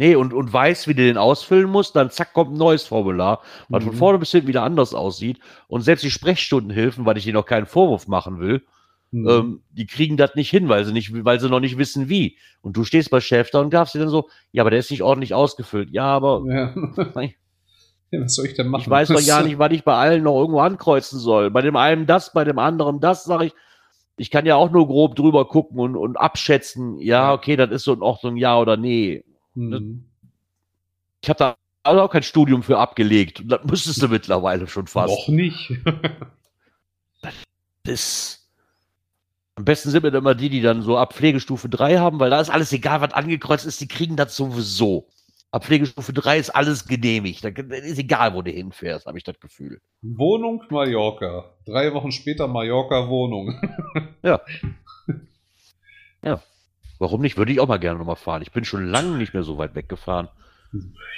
[0.00, 3.42] Nee, und, und weiß, wie du den ausfüllen musst, dann zack, kommt ein neues Formular,
[3.68, 3.88] was mhm.
[3.88, 5.40] von vorne bis hinten wieder anders aussieht.
[5.68, 8.62] Und selbst die Sprechstundenhilfen, weil ich ihnen noch keinen Vorwurf machen will,
[9.10, 9.28] mhm.
[9.28, 12.38] ähm, die kriegen das nicht hin, weil sie nicht, weil sie noch nicht wissen, wie.
[12.62, 14.90] Und du stehst bei Chef da und darfst dir dann so, ja, aber der ist
[14.90, 15.90] nicht ordentlich ausgefüllt.
[15.90, 16.44] Ja, aber.
[16.48, 16.74] Ja.
[18.12, 18.82] was soll ich denn machen?
[18.82, 21.50] Ich weiß doch gar nicht, was ich bei allen noch irgendwo ankreuzen soll.
[21.50, 23.54] Bei dem einen das, bei dem anderen das, sage ich.
[24.16, 27.84] Ich kann ja auch nur grob drüber gucken und, und abschätzen, ja, okay, das ist
[27.84, 29.24] so in Ordnung, ja oder nee.
[29.54, 29.80] Ne?
[29.80, 30.04] Mhm.
[31.22, 33.42] Ich habe da also auch kein Studium für abgelegt.
[33.46, 35.08] Das müsstest du mittlerweile schon fast.
[35.08, 35.72] Noch nicht.
[37.84, 38.40] das
[39.60, 42.40] am besten sind mir immer die, die dann so ab Pflegestufe 3 haben, weil da
[42.40, 45.06] ist alles egal, was angekreuzt ist, die kriegen das sowieso.
[45.52, 47.44] Ab Pflegestufe 3 ist alles genehmigt.
[47.44, 49.80] Da ist egal, wo du hinfährst, habe ich das Gefühl.
[50.00, 51.56] Wohnung Mallorca.
[51.66, 53.60] Drei Wochen später Mallorca Wohnung.
[54.22, 54.40] ja.
[56.22, 56.40] Ja.
[57.00, 57.36] Warum nicht?
[57.36, 58.42] Würde ich auch mal gerne nochmal fahren.
[58.42, 60.28] Ich bin schon lange nicht mehr so weit weggefahren.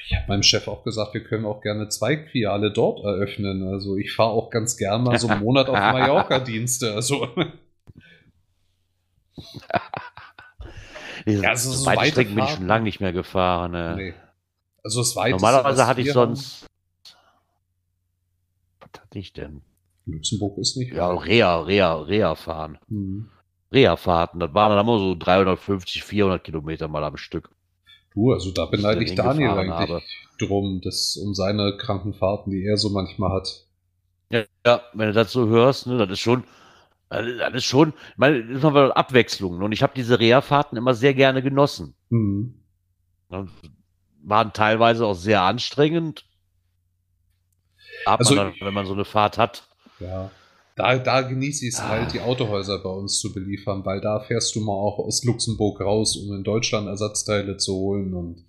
[0.07, 3.69] Ich habe meinem Chef auch gesagt, wir können auch gerne zwei Filiale dort eröffnen.
[3.69, 6.95] Also ich fahre auch ganz gerne mal so einen Monat auf Mallorca-Dienste.
[6.95, 7.29] Also.
[11.27, 13.73] ja, also so weite Strecken bin ich schon lange nicht mehr gefahren.
[13.73, 13.95] Ne.
[13.97, 14.15] Nee.
[14.83, 16.67] Also das weiteste, Normalerweise hatte ich sonst.
[18.81, 19.63] Was hatte ich denn?
[20.07, 20.93] Luxemburg ist nicht.
[20.93, 22.79] Ja, Rea, Rea, Rea fahren.
[22.89, 23.29] Mhm.
[23.73, 24.39] Reha-Fahrten.
[24.39, 27.51] Das waren dann immer so 350, 400 Kilometer mal am Stück.
[28.15, 30.03] Du, also da beneide ich Daniel eigentlich habe.
[30.39, 33.67] drum, dass, um seine Krankenfahrten, die er so manchmal hat.
[34.31, 36.45] Ja, ja wenn du das so hörst, ne, das ist schon,
[37.09, 39.63] das ist schon, ich meine, das ist aber Abwechslung.
[39.63, 41.95] Und ich habe diese Reha-Fahrten immer sehr gerne genossen.
[42.11, 42.55] Mhm.
[44.25, 46.25] Waren teilweise auch sehr anstrengend.
[48.05, 49.65] Aber also, dann, wenn man so eine Fahrt hat.
[50.01, 50.31] Ja.
[50.75, 51.89] Da, da genieße ich es ah.
[51.89, 55.81] halt, die Autohäuser bei uns zu beliefern, weil da fährst du mal auch aus Luxemburg
[55.81, 58.45] raus, um in Deutschland Ersatzteile zu holen und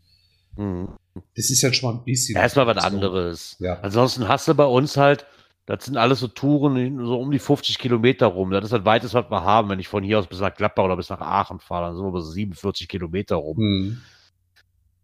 [0.55, 0.87] mhm.
[1.35, 2.37] das ist ja schon mal ein bisschen.
[2.37, 3.57] Erstmal was anderes.
[3.59, 3.77] Ja.
[3.81, 5.25] Ansonsten hast du bei uns halt,
[5.65, 8.51] das sind alles so Touren, so um die 50 Kilometer rum.
[8.51, 9.67] Das ist das weiteste, was wir haben.
[9.67, 12.05] Wenn ich von hier aus bis nach Gladbach oder bis nach Aachen fahre, dann sind
[12.05, 13.57] wir so 47 Kilometer rum.
[13.57, 14.01] Mhm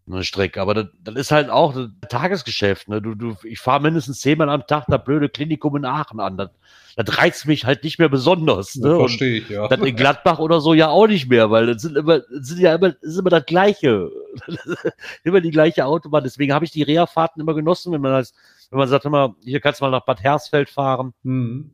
[0.06, 0.60] eine Strecke.
[0.60, 2.88] Aber das, das ist halt auch das Tagesgeschäft.
[2.88, 3.00] Ne?
[3.00, 6.36] Du, du, ich fahre mindestens zehnmal am Tag das blöde Klinikum in Aachen an.
[6.36, 6.50] Das,
[6.96, 8.76] das reizt mich halt nicht mehr besonders.
[8.76, 8.96] Ne?
[8.96, 9.68] Verstehe ich, ja.
[9.68, 12.60] Das in Gladbach oder so ja auch nicht mehr, weil das sind immer, das sind
[12.60, 14.10] ja immer, das ist immer das Gleiche.
[15.24, 16.24] immer die gleiche Autobahn.
[16.24, 18.34] Deswegen habe ich die Reha-Fahrten immer genossen, wenn man das,
[18.70, 21.14] wenn man sagt, immer, hier kannst du mal nach Bad Hersfeld fahren.
[21.22, 21.70] Mhm.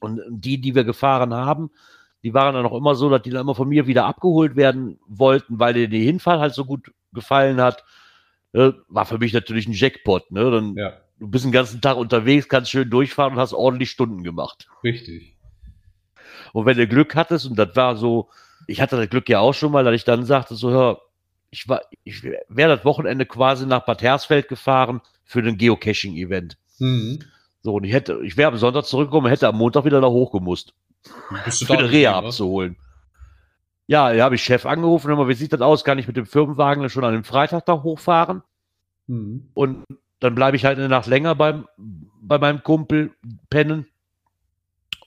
[0.00, 1.70] Und die, die wir gefahren haben,
[2.22, 4.98] die waren dann auch immer so, dass die dann immer von mir wieder abgeholt werden
[5.06, 7.84] wollten, weil dir die Hinfahrt halt so gut gefallen hat.
[8.52, 8.74] Ne?
[8.88, 10.30] War für mich natürlich ein Jackpot.
[10.30, 10.50] Ne?
[10.50, 10.92] Dann, ja.
[11.18, 14.68] Du bist den ganzen Tag unterwegs, kannst schön durchfahren und hast ordentlich Stunden gemacht.
[14.84, 15.36] Richtig.
[16.52, 18.28] Und wenn du Glück hattest, und das war so,
[18.66, 21.00] ich hatte das Glück ja auch schon mal, dass ich dann sagte, so, hör,
[21.50, 26.56] ich war, ich wäre das Wochenende quasi nach Bad Hersfeld gefahren für ein Geocaching-Event.
[26.78, 27.20] Mhm.
[27.62, 30.74] So, und ich hätte, ich wäre am Sonntag zurückgekommen, hätte am Montag wieder da hochgemusst.
[31.02, 32.76] Für eine Reha abzuholen.
[33.88, 35.82] Ja, da habe ich Chef angerufen, mal, wie sieht das aus?
[35.82, 38.42] Kann ich mit dem Firmenwagen schon an dem Freitag da hochfahren?
[39.06, 39.48] Mhm.
[39.54, 39.84] Und
[40.20, 41.66] dann bleibe ich halt eine Nacht länger beim,
[42.20, 43.12] bei meinem Kumpel
[43.48, 43.86] pennen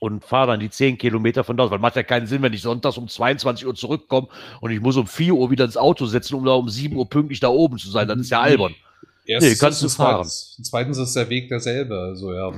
[0.00, 1.70] und fahre dann die 10 Kilometer von da aus.
[1.70, 4.26] Weil macht ja keinen Sinn, wenn ich sonntags um 22 Uhr zurückkomme
[4.60, 7.08] und ich muss um 4 Uhr wieder ins Auto setzen, um da um 7 Uhr
[7.08, 8.08] pünktlich da oben zu sein.
[8.08, 8.74] Das ist ja albern.
[9.24, 10.26] Erstens nee, kannst du fahren.
[10.26, 12.52] Zweitens ist der Weg derselbe, also ja.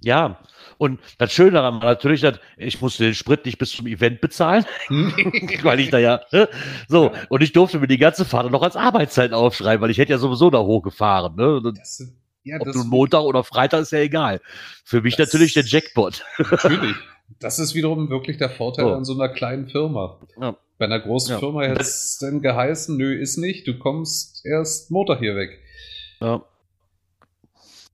[0.00, 0.38] Ja,
[0.78, 4.20] und das Schöne daran war natürlich, dass ich musste den Sprit nicht bis zum Event
[4.20, 4.64] bezahlen,
[5.62, 6.48] weil ich da ja, ne?
[6.88, 10.12] so, und ich durfte mir die ganze Fahrt noch als Arbeitszeit aufschreiben, weil ich hätte
[10.12, 11.60] ja sowieso da hochgefahren, ne?
[11.74, 12.02] Das,
[12.44, 14.40] ja, Ob du Montag oder Freitag ist ja egal.
[14.84, 16.24] Für mich natürlich der Jackpot.
[16.38, 16.96] Natürlich.
[17.40, 18.94] Das ist wiederum wirklich der Vorteil oh.
[18.94, 20.18] an so einer kleinen Firma.
[20.40, 20.56] Ja.
[20.78, 21.38] Bei einer großen ja.
[21.38, 25.58] Firma hätte es dann geheißen, nö, ist nicht, du kommst erst Montag hier weg.
[26.22, 26.42] Ja.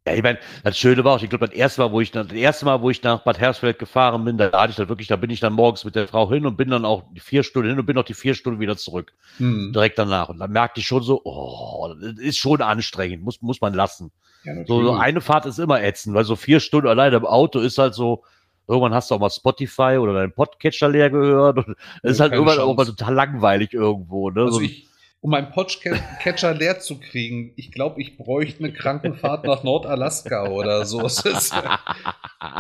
[0.07, 2.31] Ja, ich meine, das Schöne war auch, ich glaube, das erste Mal, wo ich das
[2.31, 5.17] erste Mal, wo ich nach Bad Hersfeld gefahren bin, da hatte ich dann wirklich, da
[5.17, 7.71] bin ich dann morgens mit der Frau hin und bin dann auch die vier Stunden
[7.71, 9.15] hin und bin auch die vier Stunden wieder zurück.
[9.39, 9.73] Mhm.
[9.73, 10.29] Direkt danach.
[10.29, 14.13] Und dann merkte ich schon so, oh, das ist schon anstrengend, muss, muss man lassen.
[14.45, 17.61] Ja, so, so eine Fahrt ist immer ätzend, weil so vier Stunden alleine im Auto
[17.61, 18.25] ist halt so,
[18.69, 21.57] irgendwann hast du auch mal Spotify oder deinen Podcatcher leer gehört.
[21.57, 24.29] Und es ist halt irgendwann auch mal total langweilig irgendwo.
[24.29, 24.43] Ne?
[24.43, 24.87] Also so, ich,
[25.25, 27.55] um meinen Podcatcher leer zu kriegen.
[27.57, 31.01] Ich glaube, ich bräuchte eine Krankenfahrt nach Nordalaska oder so.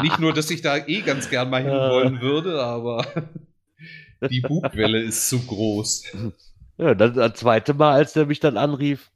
[0.01, 3.07] nicht nur, dass ich da eh ganz gern mal hinwollen würde, aber
[4.31, 6.05] die Bugwelle ist zu groß.
[6.79, 9.11] Ja, dann das zweite Mal, als der mich dann anrief,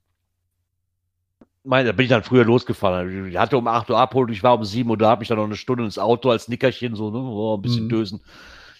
[1.64, 3.28] mein, da bin ich dann früher losgefahren.
[3.28, 5.38] Ich hatte um 8 Uhr abholt, ich war um 7 Uhr da, habe mich dann
[5.38, 7.88] noch eine Stunde ins Auto als Nickerchen, so ne, oh, ein bisschen mhm.
[7.88, 8.20] dösen,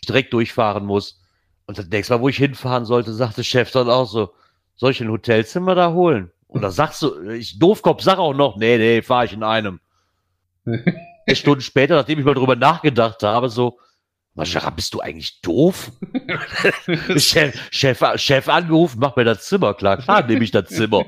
[0.03, 1.23] ich direkt durchfahren muss.
[1.65, 4.35] Und das nächste Mal, wo ich hinfahren sollte, sagte Chef dann auch so,
[4.79, 6.31] soll ich ein Hotelzimmer da holen?
[6.47, 9.81] Und da sagst du, ich Doofkopf sag auch noch, nee, nee, fahre ich in einem.
[11.35, 13.79] Stunden später, nachdem ich mal drüber nachgedacht habe, so,
[14.35, 15.93] Maschara, bist du eigentlich doof?
[17.17, 19.99] Chef, Chef, Chef angerufen, mach mir das Zimmer klar.
[19.99, 21.05] Klar, nehme ich das Zimmer.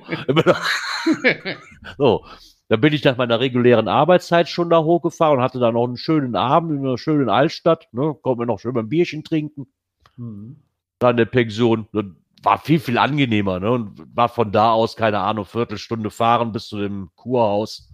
[1.96, 2.26] so,
[2.68, 5.96] dann bin ich nach meiner regulären Arbeitszeit schon da hochgefahren und hatte dann noch einen
[5.96, 7.88] schönen Abend in einer schönen Altstadt.
[7.92, 9.68] Ne, konnten wir noch schön ein Bierchen trinken.
[10.16, 10.62] Mhm.
[10.98, 11.88] Dann der Pension.
[11.92, 13.70] Dann war viel, viel angenehmer, ne?
[13.70, 17.92] Und war von da aus, keine Ahnung, Viertelstunde fahren bis zu dem Kurhaus.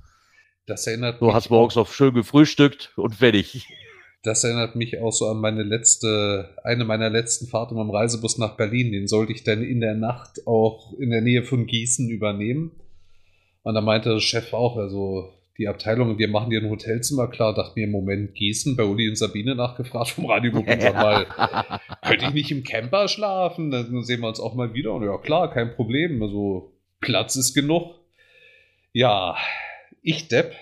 [0.66, 1.34] Das erinnert du mich.
[1.34, 3.66] Hast morgens auch schön gefrühstückt und fertig.
[4.22, 8.56] Das erinnert mich auch so an meine letzte, eine meiner letzten Fahrten im Reisebus nach
[8.56, 8.90] Berlin.
[8.90, 12.72] Den sollte ich dann in der Nacht auch in der Nähe von Gießen übernehmen.
[13.62, 17.54] Und da meinte der Chef auch, also die Abteilung, wir machen dir ein Hotelzimmer klar,
[17.54, 20.92] dachte mir im Moment Gießen, bei Uli und Sabine nachgefragt vom Radio ja.
[20.92, 21.26] mal,
[22.02, 23.70] könnte ich nicht im Camper schlafen?
[23.70, 24.92] Dann sehen wir uns auch mal wieder.
[24.92, 26.22] Und ja, klar, kein Problem.
[26.22, 27.94] Also Platz ist genug.
[28.92, 29.36] Ja,
[30.02, 30.54] ich Depp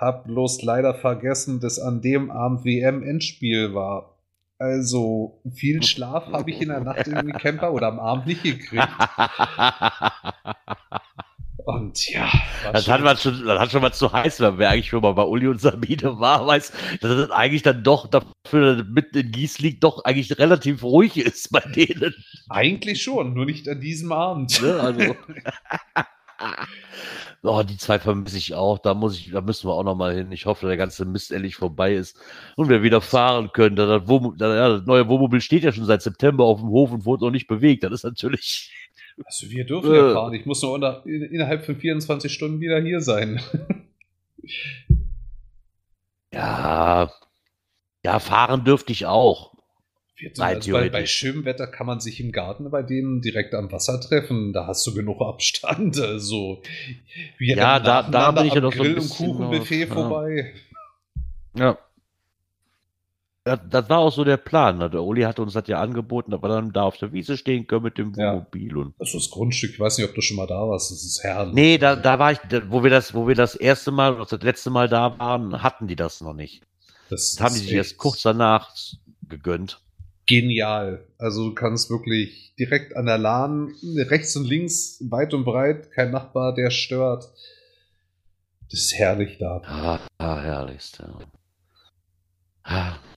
[0.00, 4.16] hab bloß leider vergessen, dass an dem Abend WM-Endspiel war.
[4.58, 8.88] Also viel Schlaf habe ich in der Nacht im Camper oder am Abend nicht gekriegt.
[11.70, 12.30] Und ja.
[12.72, 15.12] Das hat, man schon, das hat schon mal zu heiß, wenn wir eigentlich schon mal
[15.12, 19.60] bei Uli und Sabine war, weiß, dass es eigentlich dann doch dafür, mitten in Gieß
[19.60, 22.14] liegt, doch eigentlich relativ ruhig ist bei denen.
[22.48, 24.60] Eigentlich schon, nur nicht an diesem Abend.
[24.60, 24.80] Ne?
[24.80, 25.16] Also.
[27.42, 28.78] oh, die zwei vermisse ich auch.
[28.78, 30.32] Da muss ich, da müssen wir auch noch mal hin.
[30.32, 32.18] Ich hoffe, der ganze Mist endlich vorbei ist
[32.56, 33.76] und wir wieder fahren können.
[33.76, 37.24] Das, Wohnmobil, das neue Wohnmobil steht ja schon seit September auf dem Hof und wurde
[37.24, 37.84] noch nicht bewegt.
[37.84, 38.72] Das ist natürlich.
[39.24, 40.14] Also wir dürfen ja äh.
[40.14, 40.34] fahren.
[40.34, 43.40] Ich muss nur unter, innerhalb von 24 Stunden wieder hier sein.
[46.32, 47.12] ja,
[48.04, 49.50] ja, fahren dürfte ich auch.
[50.38, 54.00] Also bei, bei schönem Wetter kann man sich im Garten bei denen direkt am Wasser
[54.00, 54.52] treffen.
[54.52, 55.98] Da hast du genug Abstand.
[55.98, 56.62] Also,
[57.38, 59.94] wir ja, da, da bin ich ja doch so ein bisschen und Kuchenbuffet ja.
[59.94, 60.54] vorbei.
[61.56, 61.78] Ja.
[63.44, 64.78] Das, das, war auch so der Plan.
[64.78, 64.90] Ne?
[64.90, 67.66] Der Uli hatte uns das ja angeboten, dass wir dann da auf der Wiese stehen
[67.66, 68.76] können mit dem Wohnmobil.
[68.76, 68.92] Ja.
[68.98, 71.54] Also das Grundstück, ich weiß nicht, ob du schon mal da warst, das ist herrlich.
[71.54, 72.38] Nee, da, da war ich,
[72.68, 75.86] wo wir das, wo wir das erste Mal, oder das letzte Mal da waren, hatten
[75.86, 76.62] die das noch nicht.
[77.08, 78.74] Das, das haben die sich erst kurz danach
[79.26, 79.80] gegönnt
[80.30, 81.04] genial.
[81.18, 86.12] Also du kannst wirklich direkt an der Lahn, rechts und links, weit und breit, kein
[86.12, 87.24] Nachbar, der stört.
[88.70, 89.60] Das ist herrlich da.
[89.64, 91.18] Ah, ah herrlichst, ja.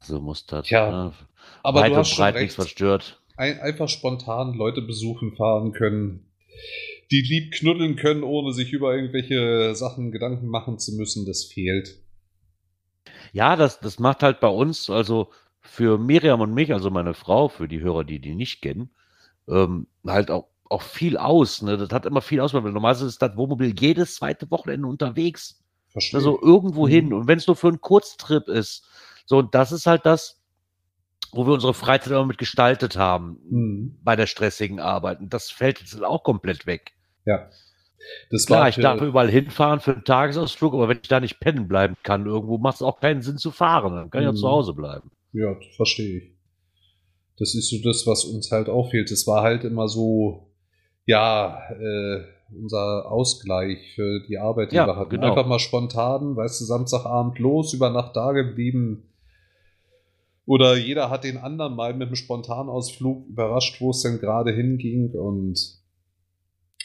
[0.01, 0.69] So muss das.
[0.69, 1.13] Ja, ne?
[1.61, 3.21] aber weit du hast und breit nichts verstört.
[3.37, 6.25] Ein, einfach spontan Leute besuchen fahren können,
[7.11, 11.97] die lieb knuddeln können, ohne sich über irgendwelche Sachen Gedanken machen zu müssen, das fehlt.
[13.31, 15.31] Ja, das, das macht halt bei uns, also
[15.61, 18.89] für Miriam und mich, also meine Frau, für die Hörer, die die nicht kennen,
[19.47, 21.61] ähm, halt auch, auch viel aus.
[21.61, 21.77] Ne?
[21.77, 25.63] Das hat immer viel aus, weil normalerweise ist das Wohnmobil jedes zweite Wochenende unterwegs.
[25.87, 26.17] Verstehe.
[26.17, 26.91] Also irgendwo mhm.
[26.91, 27.13] hin.
[27.13, 28.85] Und wenn es nur für einen Kurztrip ist.
[29.25, 30.41] So, und das ist halt das,
[31.31, 33.99] wo wir unsere Freizeit immer mit gestaltet haben mhm.
[34.03, 35.19] bei der stressigen Arbeit.
[35.19, 36.93] Und das fällt jetzt auch komplett weg.
[37.25, 37.49] Ja.
[38.29, 41.67] Das Klar, ich darf überall hinfahren für einen Tagesausflug, aber wenn ich da nicht pennen
[41.67, 43.95] bleiben kann, irgendwo macht es auch keinen Sinn zu fahren.
[43.95, 44.51] Dann kann ich ja zu mhm.
[44.51, 45.11] Hause bleiben.
[45.31, 46.33] Ja, verstehe ich.
[47.37, 49.09] Das ist so das, was uns halt auffehlt.
[49.09, 50.51] Es war halt immer so,
[51.05, 52.23] ja, äh,
[52.55, 55.09] unser Ausgleich für die Arbeit, die ja, wir hatten.
[55.09, 55.27] Genau.
[55.27, 59.12] Einfach mal spontan, weißt du, Samstagabend los, über Nacht da geblieben.
[60.45, 65.11] Oder jeder hat den anderen mal mit einem Spontanausflug überrascht, wo es denn gerade hinging.
[65.11, 65.79] Und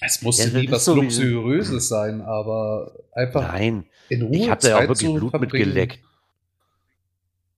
[0.01, 4.37] es musste ja, nie was so Luxuriöses sein, aber einfach Nein, in Ruhe.
[4.37, 5.99] Ich hatte ja auch wirklich Blut mitgeleckt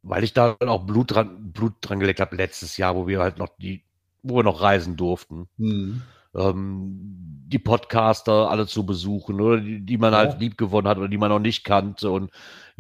[0.02, 3.39] weil ich da auch Blut dran, Blut dran gelegt habe letztes Jahr, wo wir halt
[3.39, 3.82] noch die,
[4.22, 5.48] wo wir noch reisen durften.
[5.56, 6.02] Mhm.
[6.35, 10.32] Ähm, die Podcaster alle zu besuchen, oder die, die man halt ja.
[10.32, 12.10] halt lieb gewonnen hat oder die man noch nicht kannte.
[12.10, 12.31] Und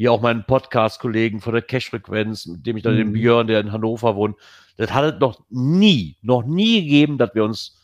[0.00, 2.98] hier auch meinen Podcast-Kollegen von der Cash-Frequenz, mit dem ich dann mhm.
[3.00, 4.34] den Björn, der in Hannover wohnt.
[4.78, 7.78] Das hat es noch nie, noch nie gegeben, dass wir uns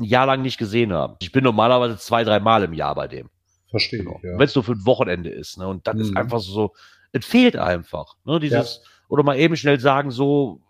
[0.00, 1.14] ein Jahr lang nicht gesehen haben.
[1.20, 3.30] Ich bin normalerweise zwei, drei Mal im Jahr bei dem.
[3.70, 4.18] Verstehe genau.
[4.24, 4.36] ja.
[4.36, 5.56] Wenn es nur für ein Wochenende ist.
[5.56, 5.68] Ne?
[5.68, 6.00] Und das mhm.
[6.00, 6.74] ist einfach so,
[7.12, 8.16] es fehlt einfach.
[8.24, 8.40] Ne?
[8.40, 8.90] Dieses, ja.
[9.06, 10.62] oder mal eben schnell sagen, so,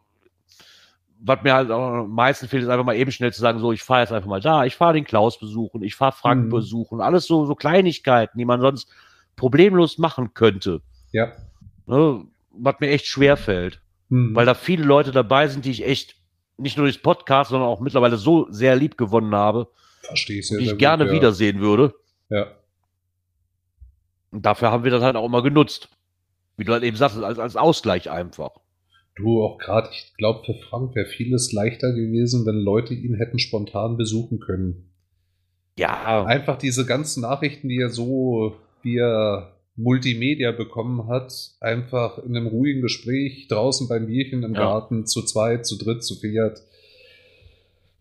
[1.21, 3.83] was mir halt am meisten fehlt, ist einfach mal eben schnell zu sagen, so, ich
[3.83, 6.51] fahre jetzt einfach mal da, ich fahre den Klaus besuchen, ich fahre Frank mhm.
[6.51, 8.93] besuchen, alles so, so Kleinigkeiten, die man sonst
[9.39, 10.83] problemlos machen könnte.
[11.13, 11.33] Ja.
[11.87, 12.25] Ne?
[12.53, 13.81] Was mir echt schwer fällt.
[14.11, 14.35] Mhm.
[14.35, 16.17] Weil da viele Leute dabei sind, die ich echt
[16.59, 19.69] nicht nur durchs Podcast, sondern auch mittlerweile so sehr lieb gewonnen habe.
[20.03, 21.17] Verstehe ich Die ich gerne gut, ja.
[21.19, 21.95] wiedersehen würde.
[22.29, 22.49] Ja.
[24.31, 25.89] Und dafür haben wir das halt auch immer genutzt.
[26.57, 28.51] Wie du halt eben sagst, als, als Ausgleich einfach.
[29.15, 33.39] Du auch gerade, ich glaube, für Frank wäre vieles leichter gewesen, wenn Leute ihn hätten
[33.39, 34.91] spontan besuchen können.
[35.79, 36.25] Ja.
[36.25, 38.57] Einfach diese ganzen Nachrichten, die er so
[38.89, 44.61] via Multimedia bekommen hat, einfach in einem ruhigen Gespräch draußen beim Bierchen im ja.
[44.61, 46.61] Garten zu zweit, zu dritt, zu viert.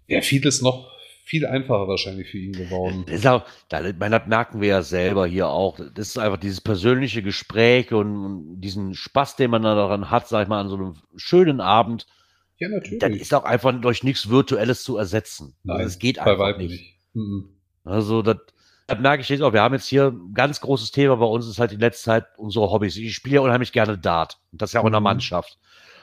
[0.08, 0.92] Wäre vieles noch
[1.24, 3.06] viel einfacher wahrscheinlich für ihn geworden.
[3.08, 3.94] Das, auch, das
[4.28, 5.78] merken wir ja selber hier auch.
[5.94, 10.48] Das ist einfach dieses persönliche Gespräch und, diesen Spaß, den man daran hat, sag ich
[10.48, 12.08] mal, an so einem schönen Abend.
[12.60, 13.00] Ja, natürlich.
[13.00, 15.54] Das ist auch einfach durch nichts Virtuelles zu ersetzen.
[15.64, 16.72] Nein, es geht einfach nicht.
[16.72, 16.96] nicht.
[17.14, 17.50] Mhm.
[17.84, 18.38] Also, das,
[18.88, 19.54] das merke ich jetzt auch.
[19.54, 22.26] Wir haben jetzt hier ein ganz großes Thema bei uns, ist halt die letzte Zeit
[22.38, 22.96] unsere Hobbys.
[22.96, 24.40] Ich spiele ja unheimlich gerne Dart.
[24.52, 25.06] Und das ja auch in der mhm.
[25.06, 25.60] Mannschaft.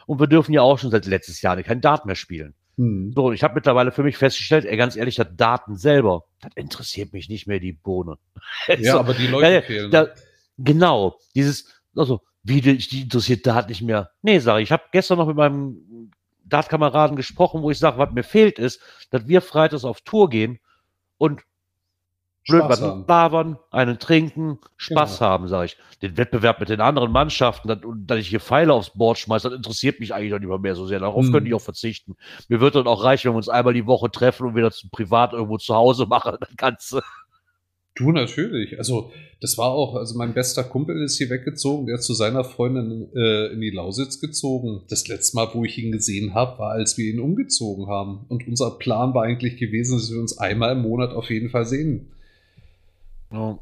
[0.06, 2.54] Und wir dürfen ja auch schon seit letztes Jahr kein Dart mehr spielen.
[2.76, 3.12] Hm.
[3.14, 7.12] So, ich habe mittlerweile für mich festgestellt, ey, ganz ehrlich, das Daten selber, das interessiert
[7.12, 8.18] mich nicht mehr, die Bohne.
[8.68, 9.90] Ja, so, aber die Leute fehlen.
[9.90, 10.08] Da,
[10.58, 14.10] genau, dieses, also, wie, die interessiert Daten nicht mehr.
[14.22, 16.10] Nee, sag ich, ich habe gestern noch mit meinem
[16.44, 18.80] Dartkameraden gesprochen, wo ich sage, was mir fehlt ist,
[19.10, 20.58] dass wir freitags auf Tour gehen
[21.16, 21.40] und
[22.48, 25.30] blöd was labern, einen trinken, Spaß genau.
[25.30, 25.76] haben, sage ich.
[26.02, 29.56] Den Wettbewerb mit den anderen Mannschaften, dass, dass ich hier Pfeile aufs Board schmeiße, das
[29.56, 31.00] interessiert mich eigentlich noch nicht mehr so sehr.
[31.00, 31.32] Darauf hm.
[31.32, 32.16] könnte ich auch verzichten.
[32.48, 34.88] Mir wird dann auch reichen, wenn wir uns einmal die Woche treffen und wieder zu
[34.90, 37.02] privat irgendwo zu Hause machen, das Ganze.
[37.96, 38.76] Du natürlich.
[38.76, 42.42] Also, das war auch, also mein bester Kumpel ist hier weggezogen, der ist zu seiner
[42.42, 44.82] Freundin äh, in die Lausitz gezogen.
[44.88, 48.26] Das letzte Mal, wo ich ihn gesehen habe, war, als wir ihn umgezogen haben.
[48.28, 51.66] Und unser Plan war eigentlich gewesen, dass wir uns einmal im Monat auf jeden Fall
[51.66, 52.13] sehen.
[53.36, 53.58] Oh.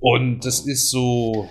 [0.00, 1.48] Und es ist so,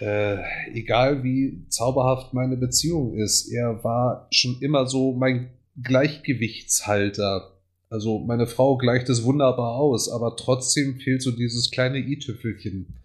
[0.00, 0.38] äh,
[0.72, 5.50] egal wie zauberhaft meine Beziehung ist, er war schon immer so mein
[5.80, 7.52] Gleichgewichtshalter.
[7.88, 12.98] Also meine Frau gleicht es wunderbar aus, aber trotzdem fehlt so dieses kleine i-Tüffelchen,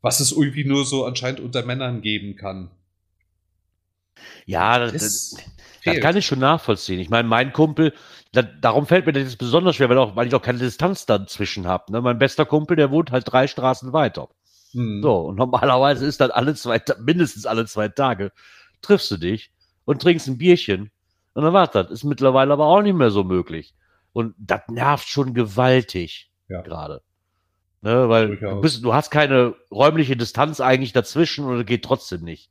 [0.00, 2.70] was es irgendwie nur so anscheinend unter Männern geben kann.
[4.46, 5.36] Ja, das, das,
[5.84, 7.00] das kann ich schon nachvollziehen.
[7.00, 7.92] Ich meine, mein Kumpel,
[8.34, 11.66] das, darum fällt mir das besonders schwer, weil, auch, weil ich auch keine Distanz dazwischen
[11.66, 11.92] habe.
[11.92, 12.00] Ne?
[12.00, 14.28] Mein bester Kumpel, der wohnt halt drei Straßen weiter.
[14.72, 15.02] Hm.
[15.02, 18.32] So, und normalerweise ist dann alle zwei, mindestens alle zwei Tage,
[18.82, 19.52] triffst du dich
[19.84, 20.90] und trinkst ein Bierchen.
[21.34, 21.90] Und dann war das.
[21.90, 23.74] Ist mittlerweile aber auch nicht mehr so möglich.
[24.12, 26.62] Und das nervt schon gewaltig ja.
[26.62, 27.02] gerade.
[27.82, 32.22] Ne, weil du, bist, du, hast keine räumliche Distanz eigentlich dazwischen und es geht trotzdem
[32.22, 32.50] nicht.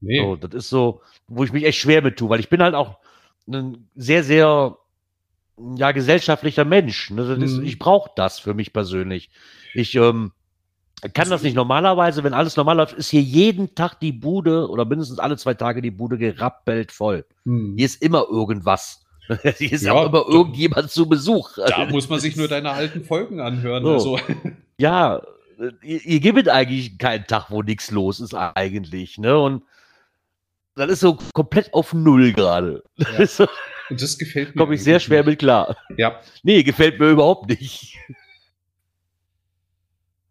[0.00, 0.20] Nee.
[0.20, 2.74] So, das ist so, wo ich mich echt schwer mit tue, weil ich bin halt
[2.74, 2.98] auch
[3.46, 4.76] ein sehr, sehr
[5.76, 7.10] ja, gesellschaftlicher Mensch.
[7.10, 7.22] Ne?
[7.42, 7.64] Ist, mhm.
[7.64, 9.30] Ich brauche das für mich persönlich.
[9.74, 10.32] Ich ähm,
[11.12, 14.84] kann das nicht normalerweise, wenn alles normal läuft, ist hier jeden Tag die Bude oder
[14.84, 17.26] mindestens alle zwei Tage die Bude gerappelt voll.
[17.44, 17.74] Mhm.
[17.76, 19.02] Hier ist immer irgendwas.
[19.58, 21.56] Hier ist ja, auch immer irgendjemand zu Besuch.
[21.66, 23.82] Da muss man sich nur deine alten Folgen anhören.
[23.82, 24.16] So.
[24.16, 24.18] Also.
[24.78, 25.22] Ja,
[25.82, 29.18] ihr, ihr gibt eigentlich keinen Tag, wo nichts los ist eigentlich.
[29.18, 29.38] Ne?
[29.38, 29.62] Und
[30.76, 32.82] das ist so komplett auf Null gerade.
[32.96, 33.26] Ja.
[33.26, 33.46] so,
[33.90, 34.62] Und das gefällt mir.
[34.62, 35.26] Komme ich sehr schwer nicht.
[35.26, 35.76] mit klar.
[35.96, 36.20] Ja.
[36.42, 37.98] Nee, gefällt mir überhaupt nicht.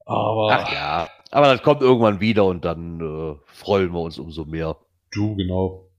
[0.06, 0.50] Aber.
[0.52, 1.10] Ach ja.
[1.32, 4.78] Aber das kommt irgendwann wieder und dann äh, freuen wir uns umso mehr.
[5.12, 5.90] Du, genau.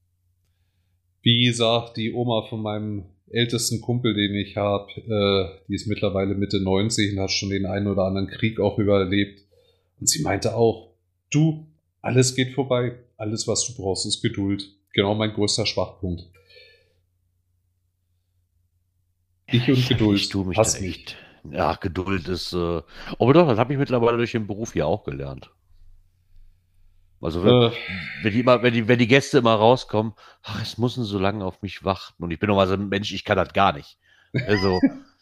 [1.23, 6.35] Wie sagt die Oma von meinem ältesten Kumpel, den ich habe, äh, die ist mittlerweile
[6.35, 9.41] Mitte 90 und hat schon den einen oder anderen Krieg auch überlebt.
[9.99, 10.91] Und sie meinte auch,
[11.31, 11.67] du,
[12.01, 12.97] alles geht vorbei.
[13.25, 14.69] Alles, was du brauchst, ist Geduld.
[14.93, 16.25] Genau mein größter Schwachpunkt.
[19.47, 20.21] Ich und Geduld.
[20.21, 21.17] Ich tue mich Passt nicht.
[21.51, 22.53] Ja, Geduld ist.
[22.53, 22.83] Äh,
[23.19, 25.51] aber doch, das habe ich mittlerweile durch den Beruf hier auch gelernt.
[27.23, 27.71] Also wenn, äh,
[28.23, 31.47] wenn, die immer, wenn, die, wenn die Gäste immer rauskommen, ach, es müssen so lange
[31.47, 32.23] auf mich warten.
[32.23, 33.97] Und ich bin nochmal so ein Mensch, ich kann das gar nicht.
[34.35, 34.81] Also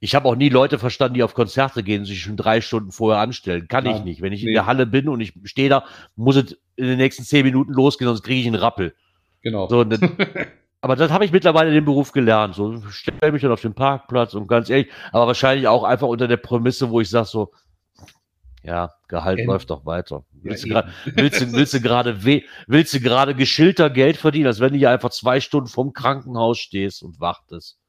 [0.00, 2.92] Ich habe auch nie Leute verstanden, die auf Konzerte gehen und sich schon drei Stunden
[2.92, 3.68] vorher anstellen.
[3.68, 4.22] Kann Nein, ich nicht.
[4.22, 4.50] Wenn ich nee.
[4.50, 5.84] in der Halle bin und ich stehe da,
[6.16, 8.94] muss es in den nächsten zehn Minuten losgehen, sonst kriege ich einen Rappel.
[9.42, 9.68] Genau.
[9.68, 10.16] So, dann,
[10.80, 12.54] aber das habe ich mittlerweile in dem Beruf gelernt.
[12.54, 16.28] So, stelle mich dann auf den Parkplatz und ganz ehrlich, aber wahrscheinlich auch einfach unter
[16.28, 17.52] der Prämisse, wo ich sage so,
[18.62, 19.48] ja, Gehalt End.
[19.48, 20.24] läuft doch weiter.
[20.32, 22.22] Willst ja, du gerade
[22.66, 26.58] willst du gerade geschilter Geld verdienen, als wenn du hier einfach zwei Stunden vom Krankenhaus
[26.58, 27.81] stehst und wartest?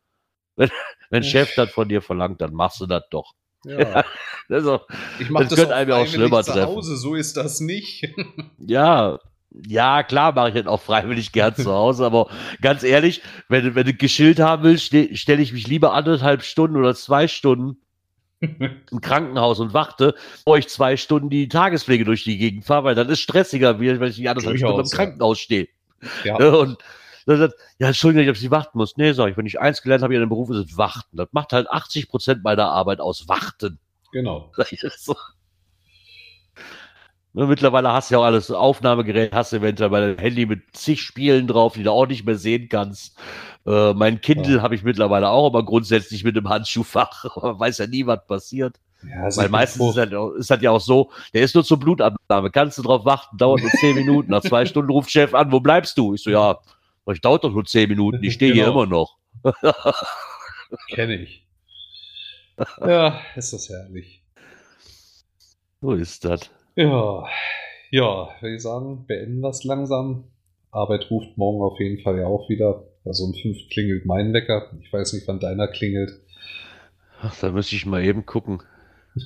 [0.56, 0.70] Wenn,
[1.10, 3.34] wenn Chef das von dir verlangt, dann machst du das doch.
[3.66, 4.04] Ja.
[4.50, 4.82] also,
[5.20, 8.10] ich mache das, das könnte einem auch schlimmer zu Hause, so ist das nicht.
[8.58, 9.20] ja,
[9.68, 12.30] ja, klar mache ich das auch freiwillig gern zu Hause, aber
[12.62, 16.96] ganz ehrlich, wenn, wenn du geschillt haben willst, stelle ich mich lieber anderthalb Stunden oder
[16.96, 17.78] zwei Stunden
[18.42, 22.96] im Krankenhaus und warte, bevor ich zwei Stunden die Tagespflege durch die Gegend fahre, weil
[22.96, 25.68] dann ist stressiger, wie wenn ich die anderthalb Stunden im Krankenhaus stehe.
[26.26, 26.36] Ja.
[26.36, 26.78] Und
[27.26, 28.98] dann sagt, ja, Entschuldigung, ob Sie warten muss.
[28.98, 31.18] Nee, sag ich, wenn ich eins gelernt habe in dem Beruf, ist es Warten.
[31.18, 33.80] Das macht halt 80 Prozent meiner Arbeit aus, Warten.
[34.12, 34.52] Genau.
[34.98, 35.16] So.
[37.36, 41.02] Ne, mittlerweile hast du ja auch alles Aufnahmegerät, hast du eventuell deinem Handy mit zig
[41.02, 43.18] Spielen drauf, die du auch nicht mehr sehen kannst.
[43.66, 44.62] Äh, mein Kindle ja.
[44.62, 47.36] habe ich mittlerweile auch, aber grundsätzlich mit dem Handschuhfach.
[47.42, 48.80] Man weiß ja nie, was passiert.
[49.04, 52.52] Ja, Weil meistens ist das, ist das, ja auch so, der ist nur zur Blutabnahme.
[52.52, 54.30] Kannst du drauf warten, dauert nur zehn Minuten.
[54.30, 56.14] Nach zwei Stunden ruft Chef an, wo bleibst du?
[56.14, 56.60] Ich so, ja,
[57.06, 58.64] das dauert doch nur zehn Minuten, ich stehe genau.
[58.64, 59.18] hier immer noch.
[60.90, 61.42] Kenne ich.
[62.86, 64.22] Ja, ist das herrlich.
[65.82, 66.52] So ist das.
[66.76, 67.26] Ja,
[67.90, 70.26] ja, würde ich sagen, beenden wir es langsam.
[70.70, 72.84] Arbeit ruft morgen auf jeden Fall ja auch wieder.
[73.06, 74.70] Also um fünf klingelt mein Wecker.
[74.84, 76.12] Ich weiß nicht, wann deiner klingelt.
[77.24, 78.62] Ach, da müsste ich mal eben gucken.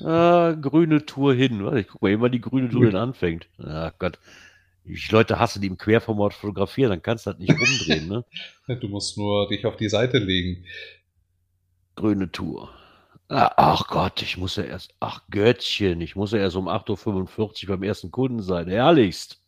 [0.02, 1.62] Ah, grüne Tour hin.
[1.66, 3.46] Warte, ich guck mal eben, wann die grüne Tour denn anfängt.
[3.58, 4.18] Ach Gott
[4.88, 8.24] ich Leute hasse, die im Querformat fotografieren, dann kannst du das nicht rumdrehen, ne?
[8.80, 10.64] Du musst nur dich auf die Seite legen.
[11.96, 12.70] Grüne Tour.
[13.28, 17.64] Ah, ach Gott, ich muss ja erst, ach Göttchen, ich muss ja erst um 8.45
[17.64, 18.68] Uhr beim ersten Kunden sein.
[18.68, 19.42] Ehrlichst.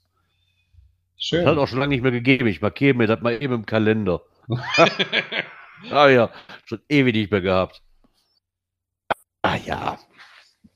[1.16, 1.44] Schön.
[1.44, 2.46] Das hat auch schon lange nicht mehr gegeben.
[2.46, 4.22] Ich markiere mir das mal eben im Kalender.
[5.90, 6.30] ah ja,
[6.64, 7.82] schon ewig nicht mehr gehabt.
[9.42, 9.98] Ah ja.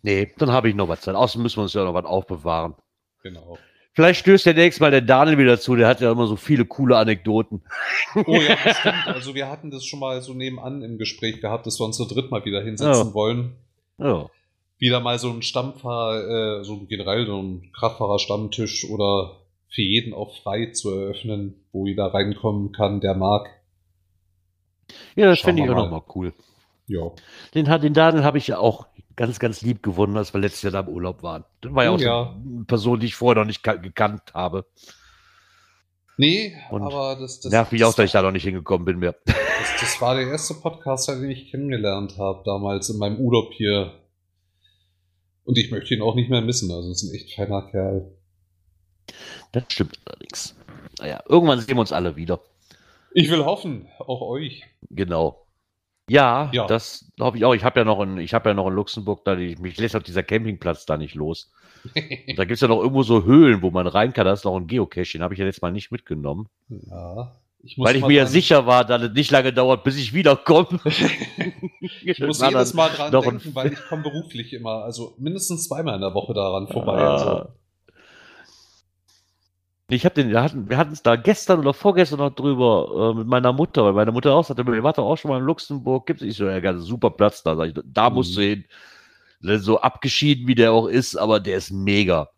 [0.03, 1.15] Nee, dann habe ich noch was Zeit.
[1.15, 2.75] Außerdem müssen wir uns ja noch was aufbewahren.
[3.23, 3.59] Genau.
[3.95, 6.65] Vielleicht stößt der nächste Mal der Daniel wieder zu, der hat ja immer so viele
[6.65, 7.63] coole Anekdoten.
[8.27, 9.07] Oh ja, das stimmt.
[9.07, 12.05] Also wir hatten das schon mal so nebenan im Gespräch gehabt, dass wir uns zu
[12.05, 13.15] dritt mal wieder hinsetzen ja.
[13.15, 13.53] wollen.
[13.99, 14.29] Ja.
[14.79, 19.37] Wieder mal so ein Stammfahr, äh, so generell so ein Kraftfahrer-Stammtisch oder
[19.69, 23.49] für jeden auch frei zu eröffnen, wo jeder reinkommen kann, der mag.
[25.15, 26.33] Ja, das finde ich auch nochmal cool.
[26.89, 27.13] Ja.
[27.55, 30.73] Den, den Daniel habe ich ja auch ganz, ganz lieb gewonnen, als wir letztes Jahr
[30.73, 31.45] da im Urlaub waren.
[31.61, 32.31] Das war ja auch so ja.
[32.35, 34.67] eine Person, die ich vorher noch nicht ka- gekannt habe.
[36.17, 38.85] Nee, Und aber das, das, Nervt mich auch, das, dass ich da noch nicht hingekommen
[38.85, 39.17] bin mehr.
[39.25, 39.37] das,
[39.81, 44.01] das war der erste Podcaster, den ich kennengelernt habe, damals in meinem Urlaub hier.
[45.45, 46.71] Und ich möchte ihn auch nicht mehr missen.
[46.71, 48.13] Also, ist ein echt feiner Kerl.
[49.53, 50.55] Das stimmt allerdings.
[51.01, 52.41] Naja, irgendwann sehen wir uns alle wieder.
[53.13, 54.63] Ich will hoffen, auch euch.
[54.91, 55.44] Genau.
[56.09, 56.67] Ja, Ja.
[56.67, 57.55] das hoffe ich auch.
[57.55, 59.97] Ich habe ja noch in, ich habe ja noch in Luxemburg, da die, mich lässt
[59.97, 61.51] auch dieser Campingplatz da nicht los.
[61.95, 64.25] Und da gibt es ja noch irgendwo so Höhlen, wo man rein kann.
[64.27, 66.49] Da ist noch ein Geocache, den habe ich ja jetzt mal nicht mitgenommen.
[66.69, 67.33] ja.
[67.67, 70.13] Ich muss Weil ich mir ja sicher war, dass es nicht lange dauert, bis ich
[70.13, 70.69] wiederkomme.
[72.05, 76.03] Ich muss jedes Mal dran denken, weil ich komme beruflich immer, also mindestens zweimal in
[76.03, 76.99] der Woche daran vorbei.
[76.99, 77.15] Ah.
[77.15, 77.49] Also.
[79.95, 83.27] Ich habe den, wir hatten, wir es da gestern oder vorgestern noch drüber äh, mit
[83.27, 86.07] meiner Mutter, weil meine Mutter auch sagte, ihr wart doch auch schon mal in Luxemburg,
[86.07, 88.15] gibt es nicht so, ja, ganz super Platz da, ich, da Mhm.
[88.17, 88.65] musst du hin.
[89.41, 92.31] So abgeschieden, wie der auch ist, aber der ist mega.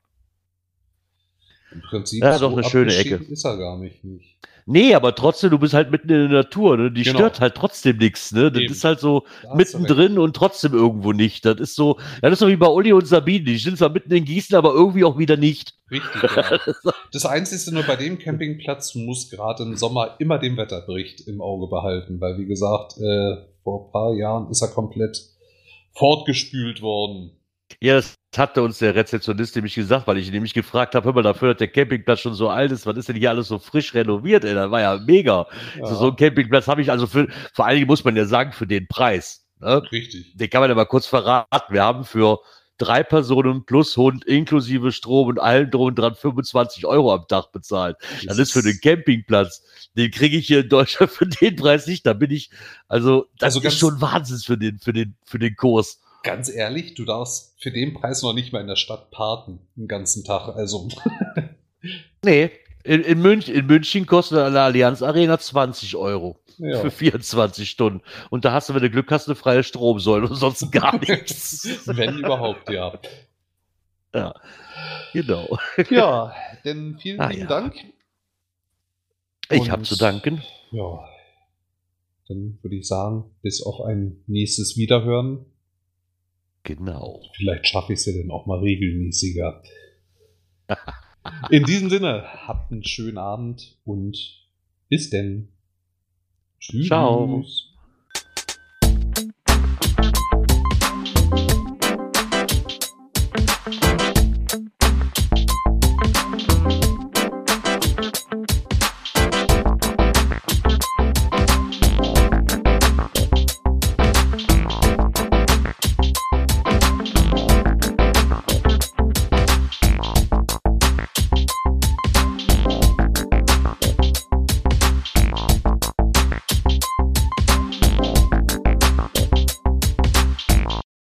[1.71, 3.17] Im Prinzip Ja, doch eine schöne Ecke.
[3.17, 4.03] ist er gar nicht.
[4.05, 4.37] nicht.
[4.69, 6.91] Nee, aber trotzdem, du bist halt mitten in der Natur, ne?
[6.91, 7.19] Die Genau.
[7.19, 8.51] stört halt trotzdem nichts, ne?
[8.51, 8.73] Das Eben.
[8.73, 11.45] ist halt so Da mittendrin und trotzdem irgendwo nicht.
[11.45, 13.45] Das ist so, das ist so wie bei Uli und Sabine.
[13.45, 15.75] Die sind zwar mitten in Gießen, aber irgendwie auch wieder nicht.
[15.89, 16.59] Richtig, ja.
[17.13, 21.41] Das Einzige nur bei dem Campingplatz, du musst gerade im Sommer immer den Wetterbericht im
[21.41, 25.17] Auge behalten, weil wie gesagt, äh, vor ein paar Jahren ist er komplett
[25.95, 27.31] fortgespült worden.
[27.81, 31.13] Ja, das hatte uns der Rezeptionist nämlich gesagt, weil ich ihn nämlich gefragt habe, hör
[31.13, 33.59] mal, dafür, dass der Campingplatz schon so alt ist, was ist denn hier alles so
[33.59, 34.55] frisch renoviert, ey?
[34.55, 35.47] Das war ja mega.
[35.79, 38.25] Ja, So, so einen Campingplatz habe ich also für, vor allen Dingen muss man ja
[38.27, 39.47] sagen, für den Preis.
[39.61, 39.83] Ne?
[39.91, 40.37] richtig.
[40.37, 41.73] Den kann man ja mal kurz verraten.
[41.73, 42.41] Wir haben für
[42.79, 47.53] drei Personen plus Hund inklusive Strom und allem drum und dran 25 Euro am Tag
[47.53, 47.97] bezahlt.
[48.27, 49.63] Das ist für den Campingplatz.
[49.97, 52.05] Den kriege ich hier in Deutschland für den Preis nicht.
[52.05, 52.51] Da bin ich,
[52.87, 56.01] also, das Also ist schon Wahnsinn für den, für den, für den Kurs.
[56.27, 59.89] Ganz ehrlich, du darfst für den Preis noch nicht mal in der Stadt parken, den
[59.89, 60.49] ganzen Tag.
[60.57, 60.89] Also,
[62.25, 62.51] Nee,
[62.85, 66.81] in, in, München, in München kostet eine Allianz Arena 20 Euro ja.
[66.81, 68.03] für 24 Stunden.
[68.31, 71.87] Und da hast du, wenn du Glück hast, eine freie Stromsäule und sonst gar nichts.
[71.87, 72.99] wenn überhaupt, ja.
[75.13, 75.59] genau.
[75.91, 76.35] Ja,
[76.65, 77.47] denn vielen Ah, lieben ja.
[77.49, 77.75] Dank.
[79.51, 80.43] Ich habe zu danken.
[80.73, 81.05] Ja,
[82.29, 85.47] dann würde ich sagen, bis auf ein nächstes Wiederhören.
[86.67, 87.23] Genau.
[87.37, 89.63] Vielleicht schaffe ich es ja dann auch mal regelmäßiger.
[91.51, 94.19] In diesem Sinne, habt einen schönen Abend und
[94.89, 95.49] bis denn.
[96.59, 96.89] Tschüss.
[96.89, 97.45] Ciao.